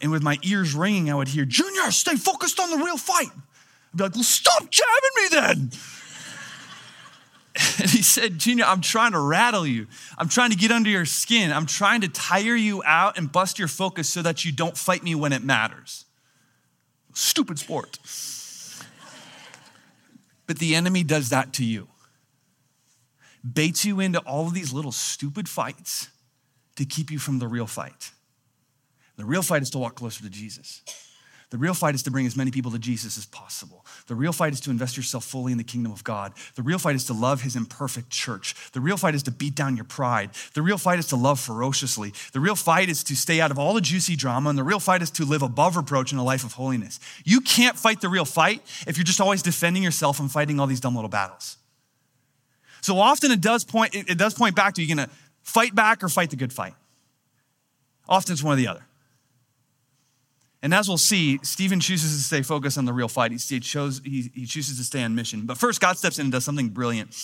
And 0.00 0.10
with 0.10 0.22
my 0.22 0.38
ears 0.42 0.74
ringing, 0.74 1.10
I 1.10 1.14
would 1.14 1.28
hear, 1.28 1.44
Junior, 1.44 1.90
stay 1.90 2.16
focused 2.16 2.58
on 2.58 2.70
the 2.70 2.82
real 2.82 2.96
fight. 2.96 3.28
I'd 3.28 3.96
be 3.96 4.04
like, 4.04 4.14
well, 4.14 4.24
stop 4.24 4.70
jabbing 4.70 5.10
me 5.16 5.28
then. 5.30 5.70
And 7.82 7.90
he 7.90 8.00
said, 8.00 8.38
Junior, 8.38 8.64
I'm 8.64 8.80
trying 8.80 9.12
to 9.12 9.18
rattle 9.18 9.66
you. 9.66 9.88
I'm 10.16 10.28
trying 10.28 10.50
to 10.50 10.56
get 10.56 10.70
under 10.70 10.88
your 10.88 11.04
skin. 11.04 11.52
I'm 11.52 11.66
trying 11.66 12.00
to 12.02 12.08
tire 12.08 12.54
you 12.54 12.82
out 12.84 13.18
and 13.18 13.30
bust 13.30 13.58
your 13.58 13.68
focus 13.68 14.08
so 14.08 14.22
that 14.22 14.44
you 14.44 14.52
don't 14.52 14.78
fight 14.78 15.02
me 15.02 15.14
when 15.14 15.32
it 15.32 15.42
matters. 15.42 16.06
Stupid 17.12 17.58
sport. 17.58 17.98
But 20.46 20.58
the 20.58 20.74
enemy 20.74 21.02
does 21.02 21.28
that 21.30 21.52
to 21.54 21.64
you. 21.64 21.88
Baits 23.52 23.84
you 23.84 23.98
into 23.98 24.20
all 24.20 24.46
of 24.46 24.54
these 24.54 24.72
little 24.72 24.92
stupid 24.92 25.48
fights 25.48 26.08
to 26.76 26.84
keep 26.84 27.10
you 27.10 27.18
from 27.18 27.40
the 27.40 27.48
real 27.48 27.66
fight. 27.66 28.12
The 29.16 29.24
real 29.24 29.42
fight 29.42 29.62
is 29.62 29.70
to 29.70 29.78
walk 29.78 29.96
closer 29.96 30.22
to 30.22 30.30
Jesus. 30.30 30.82
The 31.52 31.58
real 31.58 31.74
fight 31.74 31.94
is 31.94 32.02
to 32.04 32.10
bring 32.10 32.24
as 32.24 32.34
many 32.34 32.50
people 32.50 32.70
to 32.70 32.78
Jesus 32.78 33.18
as 33.18 33.26
possible. 33.26 33.84
The 34.06 34.14
real 34.14 34.32
fight 34.32 34.54
is 34.54 34.60
to 34.60 34.70
invest 34.70 34.96
yourself 34.96 35.22
fully 35.22 35.52
in 35.52 35.58
the 35.58 35.64
kingdom 35.64 35.92
of 35.92 36.02
God. 36.02 36.32
The 36.54 36.62
real 36.62 36.78
fight 36.78 36.96
is 36.96 37.04
to 37.04 37.12
love 37.12 37.42
his 37.42 37.56
imperfect 37.56 38.08
church. 38.08 38.54
The 38.72 38.80
real 38.80 38.96
fight 38.96 39.14
is 39.14 39.22
to 39.24 39.30
beat 39.30 39.54
down 39.54 39.76
your 39.76 39.84
pride. 39.84 40.30
The 40.54 40.62
real 40.62 40.78
fight 40.78 40.98
is 40.98 41.08
to 41.08 41.16
love 41.16 41.38
ferociously. 41.38 42.14
The 42.32 42.40
real 42.40 42.54
fight 42.54 42.88
is 42.88 43.04
to 43.04 43.14
stay 43.14 43.38
out 43.38 43.50
of 43.50 43.58
all 43.58 43.74
the 43.74 43.82
juicy 43.82 44.16
drama. 44.16 44.48
And 44.48 44.58
the 44.58 44.64
real 44.64 44.80
fight 44.80 45.02
is 45.02 45.10
to 45.10 45.26
live 45.26 45.42
above 45.42 45.76
reproach 45.76 46.10
in 46.10 46.16
a 46.16 46.24
life 46.24 46.42
of 46.42 46.54
holiness. 46.54 46.98
You 47.22 47.42
can't 47.42 47.78
fight 47.78 48.00
the 48.00 48.08
real 48.08 48.24
fight 48.24 48.62
if 48.86 48.96
you're 48.96 49.04
just 49.04 49.20
always 49.20 49.42
defending 49.42 49.82
yourself 49.82 50.20
and 50.20 50.32
fighting 50.32 50.58
all 50.58 50.66
these 50.66 50.80
dumb 50.80 50.94
little 50.94 51.10
battles. 51.10 51.58
So 52.80 52.98
often 52.98 53.30
it 53.30 53.42
does 53.42 53.62
point, 53.62 53.94
it 53.94 54.16
does 54.16 54.32
point 54.32 54.56
back 54.56 54.72
to 54.76 54.82
you're 54.82 54.96
gonna 54.96 55.10
fight 55.42 55.74
back 55.74 56.02
or 56.02 56.08
fight 56.08 56.30
the 56.30 56.36
good 56.36 56.54
fight. 56.54 56.72
Often 58.08 58.32
it's 58.32 58.42
one 58.42 58.54
or 58.54 58.56
the 58.56 58.68
other. 58.68 58.86
And 60.62 60.72
as 60.72 60.86
we'll 60.86 60.96
see, 60.96 61.40
Stephen 61.42 61.80
chooses 61.80 62.16
to 62.16 62.22
stay 62.22 62.42
focused 62.42 62.78
on 62.78 62.84
the 62.84 62.92
real 62.92 63.08
fight. 63.08 63.32
He, 63.32 63.60
chose, 63.60 64.00
he, 64.04 64.30
he 64.32 64.46
chooses 64.46 64.78
to 64.78 64.84
stay 64.84 65.02
on 65.02 65.14
mission. 65.14 65.44
But 65.44 65.58
first, 65.58 65.80
God 65.80 65.98
steps 65.98 66.18
in 66.18 66.26
and 66.26 66.32
does 66.32 66.44
something 66.44 66.68
brilliant. 66.68 67.14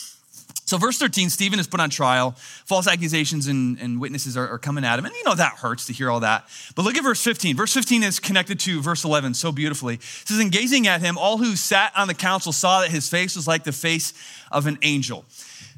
So, 0.65 0.77
verse 0.77 0.99
13, 0.99 1.31
Stephen 1.31 1.59
is 1.59 1.67
put 1.67 1.81
on 1.81 1.89
trial. 1.89 2.33
False 2.67 2.87
accusations 2.87 3.47
and, 3.47 3.79
and 3.79 4.01
witnesses 4.01 4.37
are, 4.37 4.49
are, 4.49 4.59
coming 4.59 4.85
at 4.85 4.99
him. 4.99 5.07
And 5.07 5.15
you 5.15 5.25
know 5.25 5.35
that 5.35 5.55
hurts 5.55 5.87
to 5.87 5.93
hear 5.93 6.11
all 6.11 6.21
that. 6.21 6.47
But 6.75 6.83
look 6.83 6.97
at 6.97 7.05
verse 7.05 7.23
15. 7.23 7.57
Verse 7.57 7.73
15 7.73 8.03
is 8.03 8.21
connected 8.21 8.61
to 8.61 8.83
verse 8.83 9.05
11 9.05 9.35
so 9.35 9.53
beautifully. 9.53 9.95
It 9.95 10.03
says, 10.03 10.41
In 10.41 10.51
gazing 10.51 10.87
at 10.87 11.01
him, 11.01 11.17
all 11.17 11.39
who 11.39 11.57
sat 11.57 11.93
on 11.97 12.09
the 12.09 12.15
council 12.15 12.53
saw 12.53 12.83
that 12.83 12.91
his 12.91 13.09
face 13.09 13.37
was 13.37 13.47
like 13.47 13.65
the 13.65 13.73
face 13.73 14.13
of 14.51 14.67
an 14.67 14.79
angel. 14.83 15.25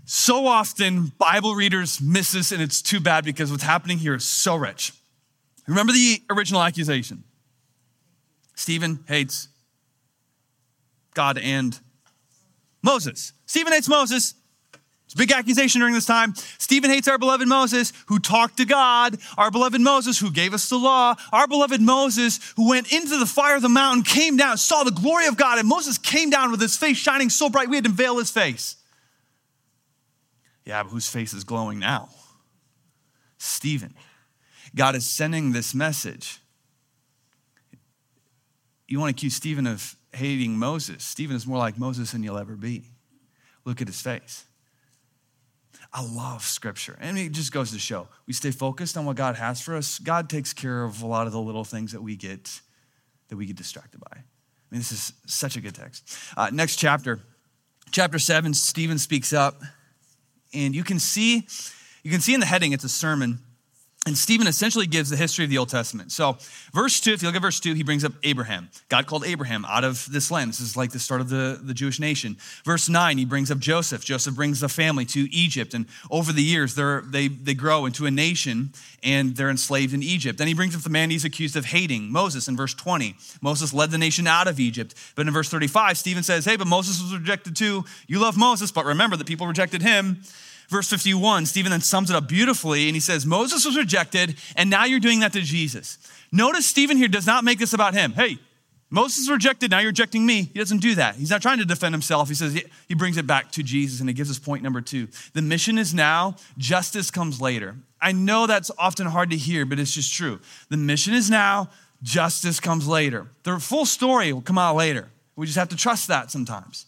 So 0.07 0.47
often, 0.47 1.13
Bible 1.19 1.55
readers 1.55 2.01
miss 2.01 2.33
this, 2.33 2.51
and 2.51 2.61
it's 2.61 2.83
too 2.83 2.99
bad 2.99 3.25
because 3.25 3.51
what's 3.53 3.63
happening 3.63 3.99
here 3.99 4.15
is 4.15 4.25
so 4.25 4.57
rich. 4.57 4.93
Remember 5.69 5.93
the 5.93 6.21
original 6.31 6.63
accusation 6.63 7.23
Stephen 8.61 9.03
hates 9.09 9.49
God 11.15 11.39
and 11.39 11.81
Moses. 12.83 13.33
Stephen 13.47 13.73
hates 13.73 13.89
Moses. 13.89 14.35
It's 15.07 15.15
a 15.15 15.17
big 15.17 15.33
accusation 15.33 15.81
during 15.81 15.95
this 15.95 16.05
time. 16.05 16.35
Stephen 16.59 16.91
hates 16.91 17.09
our 17.09 17.17
beloved 17.17 17.49
Moses, 17.49 17.95
who 18.09 18.19
talked 18.19 18.59
to 18.59 18.67
God, 18.67 19.17
our 19.39 19.51
beloved 19.51 19.81
Moses, 19.81 20.19
who 20.19 20.31
gave 20.31 20.53
us 20.53 20.69
the 20.69 20.77
law, 20.77 21.15
our 21.33 21.49
beloved 21.49 21.81
Moses, 21.81 22.39
who 22.57 22.69
went 22.69 22.93
into 22.93 23.19
the 23.19 23.25
fire 23.25 23.57
of 23.57 23.63
the 23.63 23.71
mountain, 23.71 24.03
came 24.03 24.37
down, 24.37 24.59
saw 24.59 24.85
the 24.85 24.91
glory 24.91 25.27
of 25.27 25.39
God, 25.39 25.59
and 25.59 25.67
Moses 25.67 25.97
came 25.97 26.29
down 26.29 26.51
with 26.51 26.61
his 26.61 26.77
face 26.77 26.99
shining 26.99 27.31
so 27.31 27.49
bright 27.49 27.71
we 27.71 27.77
had 27.77 27.85
to 27.87 27.91
veil 27.91 28.19
his 28.19 28.31
face. 28.31 28.77
Yeah, 30.67 30.83
but 30.83 30.91
whose 30.91 31.09
face 31.09 31.33
is 31.33 31.45
glowing 31.45 31.79
now? 31.79 32.11
Stephen. 33.39 33.95
God 34.75 34.95
is 34.97 35.07
sending 35.07 35.53
this 35.53 35.75
message 35.75 36.41
you 38.91 38.99
want 38.99 39.17
to 39.17 39.19
accuse 39.19 39.35
Stephen 39.35 39.67
of 39.67 39.97
hating 40.13 40.59
Moses. 40.59 41.05
Stephen 41.05 41.37
is 41.37 41.47
more 41.47 41.59
like 41.59 41.79
Moses 41.79 42.11
than 42.11 42.23
you'll 42.23 42.37
ever 42.37 42.57
be. 42.57 42.83
Look 43.65 43.81
at 43.81 43.87
his 43.87 44.01
face. 44.01 44.45
I 45.93 46.05
love 46.05 46.43
scripture. 46.43 46.99
And 47.01 47.17
it 47.17 47.31
just 47.31 47.53
goes 47.53 47.71
to 47.71 47.79
show 47.79 48.09
we 48.27 48.33
stay 48.33 48.51
focused 48.51 48.97
on 48.97 49.05
what 49.07 49.17
God 49.17 49.37
has 49.37 49.61
for 49.61 49.77
us. 49.77 49.99
God 50.01 50.29
takes 50.29 50.53
care 50.53 50.83
of 50.83 51.03
a 51.03 51.07
lot 51.07 51.27
of 51.29 51.33
the 51.33 51.41
little 51.41 51.65
things 51.65 51.93
that 51.93 52.03
we 52.03 52.17
get 52.17 52.61
that 53.29 53.37
we 53.37 53.47
get 53.47 53.57
distracted 53.57 54.01
by. 54.01 54.17
I 54.19 54.25
mean, 54.71 54.81
this 54.81 54.91
is 54.91 55.13
such 55.25 55.57
a 55.57 55.61
good 55.61 55.75
text. 55.75 56.17
Uh, 56.37 56.51
next 56.53 56.77
chapter, 56.77 57.21
chapter 57.93 58.19
seven, 58.19 58.55
Stephen 58.55 58.99
speaks 58.99 59.33
up, 59.33 59.63
and 60.53 60.75
you 60.75 60.83
can 60.83 60.99
see, 60.99 61.47
you 62.03 62.11
can 62.11 62.21
see 62.21 62.35
in 62.35 62.41
the 62.41 62.47
heading, 62.47 62.73
it's 62.73 62.85
a 62.85 62.89
sermon. 62.89 63.39
And 64.07 64.17
Stephen 64.17 64.47
essentially 64.47 64.87
gives 64.87 65.11
the 65.11 65.17
history 65.17 65.45
of 65.45 65.51
the 65.51 65.59
Old 65.59 65.69
Testament. 65.69 66.11
So, 66.11 66.39
verse 66.73 67.01
2, 67.01 67.13
if 67.13 67.23
you 67.23 67.29
look 67.29 67.37
at 67.37 67.43
verse 67.43 67.61
2, 67.61 67.75
he 67.75 67.83
brings 67.83 68.03
up 68.03 68.15
Abraham. 68.23 68.71
God 68.89 69.07
called 69.07 69.27
Abraham 69.27 69.67
out 69.67 69.85
of 69.85 70.11
this 70.11 70.31
land. 70.31 70.49
This 70.49 70.61
is 70.61 70.75
like 70.75 70.93
the 70.93 70.99
start 70.99 71.21
of 71.21 71.29
the, 71.29 71.61
the 71.63 71.75
Jewish 71.75 72.01
nation. 72.01 72.39
Verse 72.65 72.89
9, 72.89 73.19
he 73.19 73.27
brings 73.27 73.51
up 73.51 73.59
Joseph. 73.59 74.03
Joseph 74.03 74.35
brings 74.35 74.61
the 74.61 74.71
family 74.71 75.05
to 75.05 75.29
Egypt. 75.31 75.75
And 75.75 75.85
over 76.11 76.33
the 76.33 76.43
years, 76.43 76.77
they 76.77 77.29
they, 77.29 77.53
grow 77.53 77.85
into 77.85 78.07
a 78.07 78.11
nation 78.11 78.73
and 79.03 79.37
they're 79.37 79.51
enslaved 79.51 79.93
in 79.93 80.03
Egypt. 80.03 80.39
Then 80.39 80.49
he 80.49 80.55
brings 80.55 80.75
up 80.75 80.81
the 80.81 80.89
man 80.89 81.11
he's 81.11 81.27
accused 81.27 81.55
of 81.55 81.67
hating, 81.67 82.11
Moses, 82.11 82.49
in 82.49 82.57
verse 82.57 82.73
20. 82.73 83.15
Moses 83.43 83.75
led 83.75 83.91
the 83.91 83.99
nation 83.99 84.27
out 84.27 84.49
of 84.49 84.59
Egypt. 84.59 84.95
But 85.15 85.27
in 85.27 85.33
verse 85.35 85.51
35, 85.51 85.99
Stephen 85.99 86.23
says, 86.23 86.47
Hey, 86.47 86.57
but 86.57 86.67
Moses 86.67 87.03
was 87.03 87.13
rejected 87.13 87.55
too. 87.55 87.85
You 88.07 88.19
love 88.19 88.39
Moses, 88.39 88.73
but 88.73 88.87
remember 88.87 89.17
that 89.19 89.27
people 89.27 89.47
rejected 89.47 89.83
him. 89.83 90.23
Verse 90.71 90.89
51, 90.89 91.47
Stephen 91.47 91.73
then 91.73 91.81
sums 91.81 92.11
it 92.11 92.17
up 92.17 92.29
beautifully 92.29 92.87
and 92.87 92.95
he 92.95 93.01
says, 93.01 93.27
Moses 93.27 93.67
was 93.67 93.77
rejected, 93.77 94.37
and 94.55 94.71
now 94.71 94.85
you're 94.85 95.01
doing 95.01 95.19
that 95.19 95.33
to 95.33 95.41
Jesus. 95.41 95.99
Notice 96.31 96.65
Stephen 96.65 96.97
here 96.97 97.09
does 97.09 97.27
not 97.27 97.43
make 97.43 97.59
this 97.59 97.73
about 97.73 97.93
him. 97.93 98.13
Hey, 98.13 98.39
Moses 98.89 99.29
rejected, 99.29 99.73
now 99.73 99.81
you're 99.81 99.89
rejecting 99.89 100.25
me. 100.25 100.43
He 100.43 100.61
doesn't 100.61 100.79
do 100.79 100.95
that. 100.95 101.17
He's 101.17 101.31
not 101.31 101.43
trying 101.43 101.59
to 101.59 101.65
defend 101.65 101.93
himself. 101.93 102.29
He 102.29 102.37
says, 102.37 102.63
he 102.87 102.95
brings 102.95 103.17
it 103.17 103.27
back 103.27 103.51
to 103.53 103.65
Jesus 103.65 103.99
and 103.99 104.09
he 104.09 104.15
gives 104.15 104.31
us 104.31 104.39
point 104.39 104.63
number 104.63 104.81
two. 104.81 105.09
The 105.33 105.43
mission 105.43 105.77
is 105.77 105.93
now, 105.93 106.37
justice 106.57 107.11
comes 107.11 107.41
later. 107.41 107.75
I 108.01 108.13
know 108.13 108.47
that's 108.47 108.71
often 108.79 109.09
hard 109.09 109.31
to 109.31 109.37
hear, 109.37 109.67
but 109.67 109.81
it's 109.81 109.93
just 109.93 110.15
true. 110.15 110.39
The 110.69 110.77
mission 110.77 111.15
is 111.15 111.29
now, 111.29 111.71
justice 112.03 112.61
comes 112.61 112.87
later. 112.87 113.27
The 113.43 113.59
full 113.59 113.87
story 113.87 114.33
will 114.33 114.41
come 114.41 114.59
out 114.59 114.77
later. 114.77 115.11
We 115.35 115.47
just 115.47 115.59
have 115.59 115.69
to 115.71 115.77
trust 115.77 116.07
that 116.09 116.31
sometimes. 116.31 116.87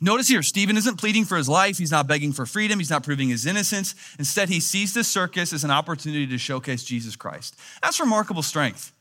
Notice 0.00 0.28
here, 0.28 0.42
Stephen 0.42 0.76
isn't 0.76 0.96
pleading 0.96 1.24
for 1.24 1.36
his 1.36 1.48
life. 1.48 1.78
He's 1.78 1.90
not 1.90 2.06
begging 2.06 2.32
for 2.32 2.44
freedom. 2.44 2.78
He's 2.78 2.90
not 2.90 3.02
proving 3.02 3.30
his 3.30 3.46
innocence. 3.46 3.94
Instead, 4.18 4.50
he 4.50 4.60
sees 4.60 4.92
this 4.92 5.08
circus 5.08 5.52
as 5.52 5.64
an 5.64 5.70
opportunity 5.70 6.26
to 6.26 6.38
showcase 6.38 6.84
Jesus 6.84 7.16
Christ. 7.16 7.56
That's 7.82 7.98
remarkable 7.98 8.42
strength. 8.42 8.92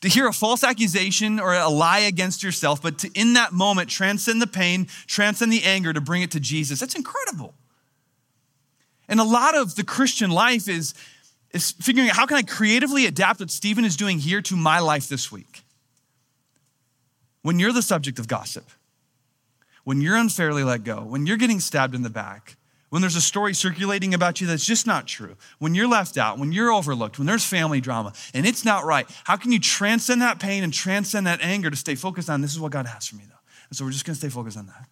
To 0.00 0.08
hear 0.08 0.26
a 0.26 0.32
false 0.32 0.64
accusation 0.64 1.38
or 1.38 1.54
a 1.54 1.68
lie 1.68 2.00
against 2.00 2.42
yourself, 2.42 2.82
but 2.82 2.98
to 3.00 3.10
in 3.14 3.34
that 3.34 3.52
moment 3.52 3.88
transcend 3.88 4.42
the 4.42 4.46
pain, 4.46 4.88
transcend 5.06 5.52
the 5.52 5.62
anger 5.62 5.92
to 5.92 6.00
bring 6.00 6.22
it 6.22 6.32
to 6.32 6.40
Jesus. 6.40 6.80
That's 6.80 6.96
incredible. 6.96 7.54
And 9.08 9.20
a 9.20 9.24
lot 9.24 9.56
of 9.56 9.76
the 9.76 9.84
Christian 9.84 10.30
life 10.30 10.68
is, 10.68 10.94
is 11.52 11.72
figuring 11.72 12.08
out 12.08 12.16
how 12.16 12.26
can 12.26 12.36
I 12.36 12.42
creatively 12.42 13.06
adapt 13.06 13.40
what 13.40 13.50
Stephen 13.50 13.84
is 13.84 13.96
doing 13.96 14.18
here 14.18 14.40
to 14.42 14.56
my 14.56 14.80
life 14.80 15.08
this 15.08 15.30
week? 15.30 15.62
When 17.42 17.58
you're 17.58 17.72
the 17.72 17.82
subject 17.82 18.18
of 18.18 18.26
gossip 18.26 18.64
when 19.84 20.00
you're 20.00 20.16
unfairly 20.16 20.64
let 20.64 20.84
go, 20.84 21.00
when 21.02 21.26
you're 21.26 21.36
getting 21.36 21.60
stabbed 21.60 21.94
in 21.94 22.02
the 22.02 22.10
back, 22.10 22.56
when 22.90 23.02
there's 23.02 23.16
a 23.16 23.20
story 23.20 23.54
circulating 23.54 24.14
about 24.14 24.40
you 24.40 24.46
that's 24.46 24.66
just 24.66 24.86
not 24.86 25.06
true, 25.06 25.36
when 25.58 25.74
you're 25.74 25.88
left 25.88 26.18
out, 26.18 26.38
when 26.38 26.52
you're 26.52 26.72
overlooked, 26.72 27.18
when 27.18 27.26
there's 27.26 27.44
family 27.44 27.80
drama 27.80 28.12
and 28.34 28.46
it's 28.46 28.64
not 28.64 28.84
right, 28.84 29.06
how 29.24 29.36
can 29.36 29.52
you 29.52 29.60
transcend 29.60 30.20
that 30.22 30.40
pain 30.40 30.64
and 30.64 30.74
transcend 30.74 31.26
that 31.26 31.40
anger 31.40 31.70
to 31.70 31.76
stay 31.76 31.94
focused 31.94 32.28
on 32.28 32.40
this 32.40 32.52
is 32.52 32.60
what 32.60 32.72
God 32.72 32.86
has 32.86 33.06
for 33.06 33.16
me, 33.16 33.24
though? 33.28 33.36
And 33.68 33.76
so 33.76 33.84
we're 33.84 33.92
just 33.92 34.04
gonna 34.04 34.16
stay 34.16 34.28
focused 34.28 34.58
on 34.58 34.66
that. 34.66 34.88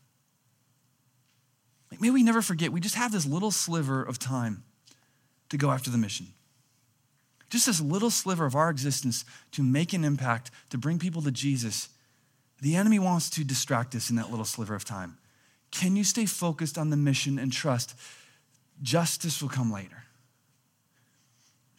Like, 1.91 2.01
may 2.01 2.11
we 2.11 2.23
never 2.23 2.41
forget, 2.41 2.73
we 2.73 2.81
just 2.81 2.95
have 2.95 3.13
this 3.13 3.27
little 3.27 3.51
sliver 3.51 4.03
of 4.03 4.19
time 4.19 4.63
to 5.49 5.57
go 5.57 5.71
after 5.71 5.91
the 5.91 5.99
mission. 5.99 6.29
Just 7.51 7.67
this 7.67 7.81
little 7.81 8.11
sliver 8.11 8.45
of 8.45 8.55
our 8.55 8.71
existence 8.71 9.25
to 9.53 9.63
make 9.63 9.93
an 9.93 10.05
impact, 10.05 10.51
to 10.71 10.79
bring 10.79 10.99
people 10.99 11.23
to 11.23 11.31
Jesus 11.31 11.89
the 12.61 12.77
enemy 12.77 12.99
wants 12.99 13.31
to 13.31 13.45
distract 13.45 13.95
us 13.95 14.11
in 14.11 14.17
that 14.17 14.31
little 14.31 14.45
sliver 14.45 14.75
of 14.75 14.85
time. 14.85 15.19
Can 15.71 15.97
you 15.97 16.05
stay 16.05 16.27
focused 16.27 16.79
on 16.79 16.91
the 16.91 16.97
mission 16.97 17.39
and 17.39 17.53
trust 17.53 17.95
justice 18.83 19.43
will 19.43 19.49
come 19.49 19.73
later? 19.73 20.05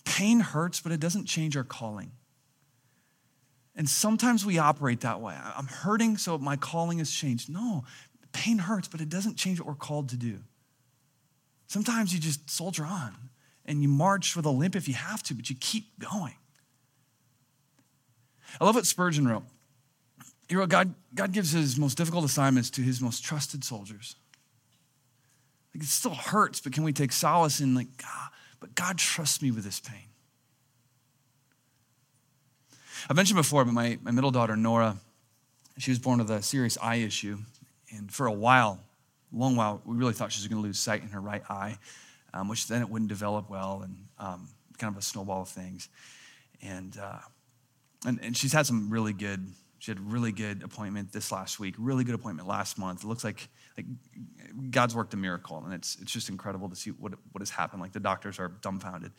Pain 0.06 0.40
hurts, 0.40 0.80
but 0.80 0.92
it 0.92 1.00
doesn't 1.00 1.26
change 1.26 1.56
our 1.56 1.64
calling. 1.64 2.12
And 3.76 3.88
sometimes 3.88 4.46
we 4.46 4.58
operate 4.58 5.02
that 5.02 5.22
way. 5.22 5.36
I'm 5.56 5.68
hurting, 5.68 6.18
so 6.18 6.38
my 6.38 6.56
calling 6.56 6.98
has 6.98 7.10
changed. 7.12 7.50
No, 7.50 7.86
pain 8.34 8.58
hurts, 8.58 8.88
but 8.88 9.02
it 9.02 9.10
doesn't 9.10 9.38
change 9.38 9.60
what 9.60 9.68
we're 9.68 9.76
called 9.76 10.10
to 10.10 10.18
do. 10.18 10.40
Sometimes 11.68 12.14
you 12.14 12.20
just 12.20 12.50
soldier 12.50 12.84
on 12.86 13.16
and 13.66 13.82
you 13.82 13.88
march 13.88 14.36
with 14.36 14.46
a 14.46 14.50
limp 14.50 14.76
if 14.76 14.88
you 14.88 14.96
have 14.96 15.22
to, 15.24 15.34
but 15.34 15.50
you 15.50 15.56
keep 15.60 16.00
going. 16.00 16.36
I 18.60 18.66
love 18.66 18.76
what 18.76 18.88
Spurgeon 18.88 19.28
wrote. 19.28 19.44
You 20.50 20.58
know, 20.58 20.66
God, 20.66 20.96
God 21.14 21.32
gives 21.32 21.52
his 21.52 21.78
most 21.78 21.96
difficult 21.96 22.26
assignments 22.26 22.72
to 22.72 22.82
his 22.82 23.02
most 23.02 23.24
trusted 23.24 23.64
soldiers. 23.64 24.16
Like 25.74 25.84
it 25.84 25.88
still 25.88 26.16
hurts, 26.16 26.60
but 26.60 26.74
can 26.74 26.84
we 26.84 26.92
take 26.92 27.12
solace 27.12 27.62
in 27.62 27.76
like, 27.76 27.96
God, 27.98 28.30
but 28.60 28.74
God 28.74 28.98
trusts 28.98 29.42
me 29.42 29.52
with 29.52 29.64
this 29.64 29.80
pain. 29.80 30.10
I've 33.10 33.16
mentioned 33.16 33.38
before, 33.38 33.64
but 33.64 33.74
my, 33.74 34.00
my 34.02 34.12
middle 34.12 34.32
daughter, 34.32 34.56
Nora, 34.56 34.98
she 35.78 35.92
was 35.92 36.00
born 36.00 36.20
with 36.20 36.32
a 36.32 36.42
serious 36.42 36.78
eye 36.82 36.96
issue. 36.96 37.38
And 37.96 38.12
for 38.12 38.26
a 38.26 38.32
while, 38.32 38.80
a 39.34 39.38
long 39.38 39.56
while, 39.56 39.82
we 39.86 39.96
really 39.96 40.14
thought 40.14 40.32
she 40.32 40.42
was 40.42 40.48
going 40.48 40.62
to 40.62 40.68
lose 40.68 40.80
sight 40.80 41.04
in 41.04 41.10
her 41.10 41.22
right 41.22 41.44
eye, 41.50 41.78
um, 42.34 42.50
which 42.50 42.68
then 42.68 42.82
it 42.82 42.90
wouldn't 42.90 43.10
develop 43.10 43.50
well 43.50 43.82
and 43.84 43.96
um, 44.18 44.48
kind 44.78 44.92
of 44.94 45.00
a 45.00 45.04
snowball 45.04 45.44
of 45.44 45.50
things. 45.50 45.90
And, 46.62 46.98
uh, 47.02 47.20
and, 48.06 48.20
and 48.22 48.36
she's 48.36 48.52
had 48.52 48.66
some 48.66 48.90
really 48.90 49.14
good 49.14 49.46
she 49.80 49.92
had 49.92 50.12
really 50.12 50.34
good 50.34 50.62
appointment 50.62 51.12
this 51.12 51.32
last 51.32 51.60
week, 51.60 51.74
really 51.78 52.04
good 52.04 52.16
appointment 52.16 52.48
last 52.48 52.78
month. 52.78 53.04
It 53.04 53.08
looks 53.08 53.24
like, 53.24 53.48
like 53.78 53.86
God's 54.70 54.94
worked 54.94 55.14
a 55.14 55.18
miracle, 55.18 55.62
and 55.64 55.74
it's, 55.74 55.98
it's 56.02 56.12
just 56.12 56.30
incredible 56.30 56.70
to 56.70 56.76
see 56.76 56.92
what, 56.92 57.14
what 57.32 57.42
has 57.42 57.50
happened. 57.50 57.82
Like 57.82 57.94
the 57.94 58.02
doctors 58.02 58.40
are 58.40 58.50
dumbfounded. 58.62 59.14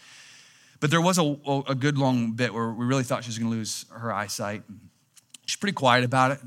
But 0.78 0.90
there 0.90 1.00
was 1.00 1.18
a, 1.18 1.36
a 1.66 1.74
good 1.74 1.98
long 1.98 2.32
bit 2.32 2.52
where 2.52 2.70
we 2.70 2.84
really 2.84 3.04
thought 3.04 3.24
she 3.24 3.28
was 3.28 3.38
going 3.38 3.50
to 3.50 3.56
lose 3.56 3.86
her 3.90 4.12
eyesight. 4.12 4.62
She's 5.46 5.56
pretty 5.56 5.74
quiet 5.74 6.04
about 6.04 6.30
it. 6.32 6.40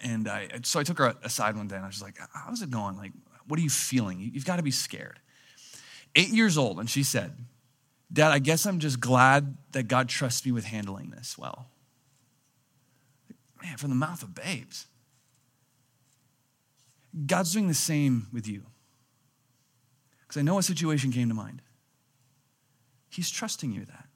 And 0.00 0.28
I, 0.28 0.48
so 0.64 0.80
I 0.80 0.82
took 0.82 0.98
her 0.98 1.14
aside 1.22 1.56
one 1.56 1.68
day 1.68 1.76
and 1.76 1.84
I 1.84 1.88
was 1.88 2.02
like, 2.02 2.18
How's 2.32 2.60
it 2.60 2.70
going? 2.70 2.96
Like, 2.96 3.12
what 3.46 3.58
are 3.58 3.62
you 3.62 3.70
feeling? 3.70 4.18
You've 4.18 4.44
got 4.44 4.56
to 4.56 4.62
be 4.62 4.70
scared. 4.72 5.20
Eight 6.14 6.28
years 6.28 6.58
old, 6.58 6.78
and 6.78 6.90
she 6.90 7.02
said, 7.02 7.36
Dad, 8.12 8.32
I 8.32 8.40
guess 8.40 8.66
I'm 8.66 8.78
just 8.78 9.00
glad 9.00 9.56
that 9.72 9.84
God 9.84 10.08
trusts 10.08 10.44
me 10.44 10.52
with 10.52 10.64
handling 10.64 11.10
this 11.10 11.38
well. 11.38 11.68
Man, 13.62 13.76
from 13.76 13.90
the 13.90 13.96
mouth 13.96 14.22
of 14.22 14.34
babes. 14.34 14.86
God's 17.26 17.52
doing 17.52 17.68
the 17.68 17.74
same 17.74 18.26
with 18.32 18.48
you. 18.48 18.64
Because 20.22 20.40
I 20.40 20.42
know 20.42 20.58
a 20.58 20.62
situation 20.62 21.12
came 21.12 21.28
to 21.28 21.34
mind. 21.34 21.62
He's 23.10 23.30
trusting 23.30 23.72
you 23.72 23.84
that. 23.84 24.06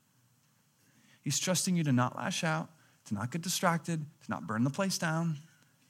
He's 1.23 1.39
trusting 1.39 1.77
you 1.77 1.85
to 1.85 1.93
not 1.93 2.17
lash 2.17 2.43
out, 2.43 2.71
to 3.07 3.15
not 3.15 3.31
get 3.31 3.43
distracted, 3.43 4.01
to 4.25 4.31
not 4.31 4.47
burn 4.47 4.65
the 4.65 4.71
place 4.71 4.97
down, 4.97 5.39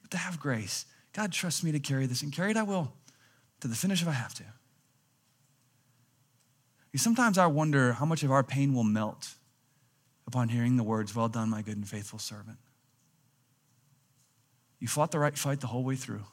but 0.03 0.11
to 0.11 0.17
have 0.17 0.41
grace. 0.41 0.87
God 1.13 1.33
trusts 1.33 1.63
me 1.63 1.73
to 1.73 1.79
carry 1.79 2.07
this, 2.07 2.23
and 2.23 2.33
carry 2.33 2.51
it 2.51 2.57
I 2.57 2.63
will 2.63 2.93
to 3.61 3.69
the 3.69 3.75
finish 3.75 4.03
if 4.03 4.09
I 4.09 4.13
have 4.13 4.35
to. 4.35 4.45
Sometimes 6.97 7.37
I 7.37 7.47
wonder 7.47 7.93
how 7.93 8.07
much 8.07 8.23
of 8.23 8.31
our 8.31 8.43
pain 8.43 8.73
will 8.73 8.85
melt 8.85 9.35
upon 10.27 10.49
hearing 10.49 10.77
the 10.77 10.83
words, 10.83 11.15
Well 11.15 11.29
done, 11.29 11.51
my 11.51 11.63
good 11.63 11.77
and 11.77 11.87
faithful 11.87 12.19
servant. 12.19 12.57
You 14.79 14.89
fought 14.89 15.11
the 15.11 15.19
right 15.19 15.37
fight 15.37 15.61
the 15.61 15.67
whole 15.67 15.85
way 15.85 15.97
through. 15.97 16.25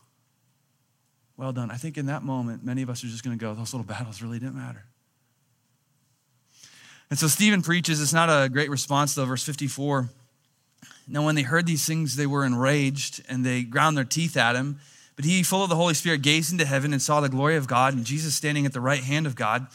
Well 1.37 1.51
done. 1.51 1.71
I 1.71 1.75
think 1.75 1.97
in 1.97 2.07
that 2.07 2.23
moment, 2.23 2.63
many 2.63 2.81
of 2.81 2.89
us 2.89 3.03
are 3.03 3.07
just 3.07 3.23
going 3.23 3.37
to 3.37 3.43
go, 3.43 3.53
those 3.53 3.73
little 3.73 3.85
battles 3.85 4.21
really 4.21 4.39
didn't 4.39 4.55
matter. 4.55 4.85
And 7.09 7.17
so 7.19 7.27
Stephen 7.27 7.61
preaches, 7.61 8.01
it's 8.01 8.13
not 8.13 8.29
a 8.29 8.49
great 8.49 8.69
response 8.69 9.15
though, 9.15 9.25
verse 9.25 9.43
54. 9.43 10.09
Now, 11.07 11.25
when 11.25 11.35
they 11.35 11.41
heard 11.41 11.65
these 11.65 11.85
things, 11.85 12.15
they 12.15 12.25
were 12.25 12.45
enraged 12.45 13.23
and 13.27 13.45
they 13.45 13.63
ground 13.63 13.97
their 13.97 14.05
teeth 14.05 14.37
at 14.37 14.55
him. 14.55 14.79
But 15.15 15.25
he, 15.25 15.43
full 15.43 15.63
of 15.63 15.69
the 15.69 15.75
Holy 15.75 15.93
Spirit, 15.93 16.21
gazed 16.21 16.51
into 16.51 16.65
heaven 16.65 16.93
and 16.93 17.01
saw 17.01 17.19
the 17.19 17.29
glory 17.29 17.55
of 17.55 17.67
God 17.67 17.93
and 17.93 18.05
Jesus 18.05 18.35
standing 18.35 18.65
at 18.65 18.73
the 18.73 18.81
right 18.81 19.03
hand 19.03 19.27
of 19.27 19.35
God. 19.35 19.61
And 19.61 19.67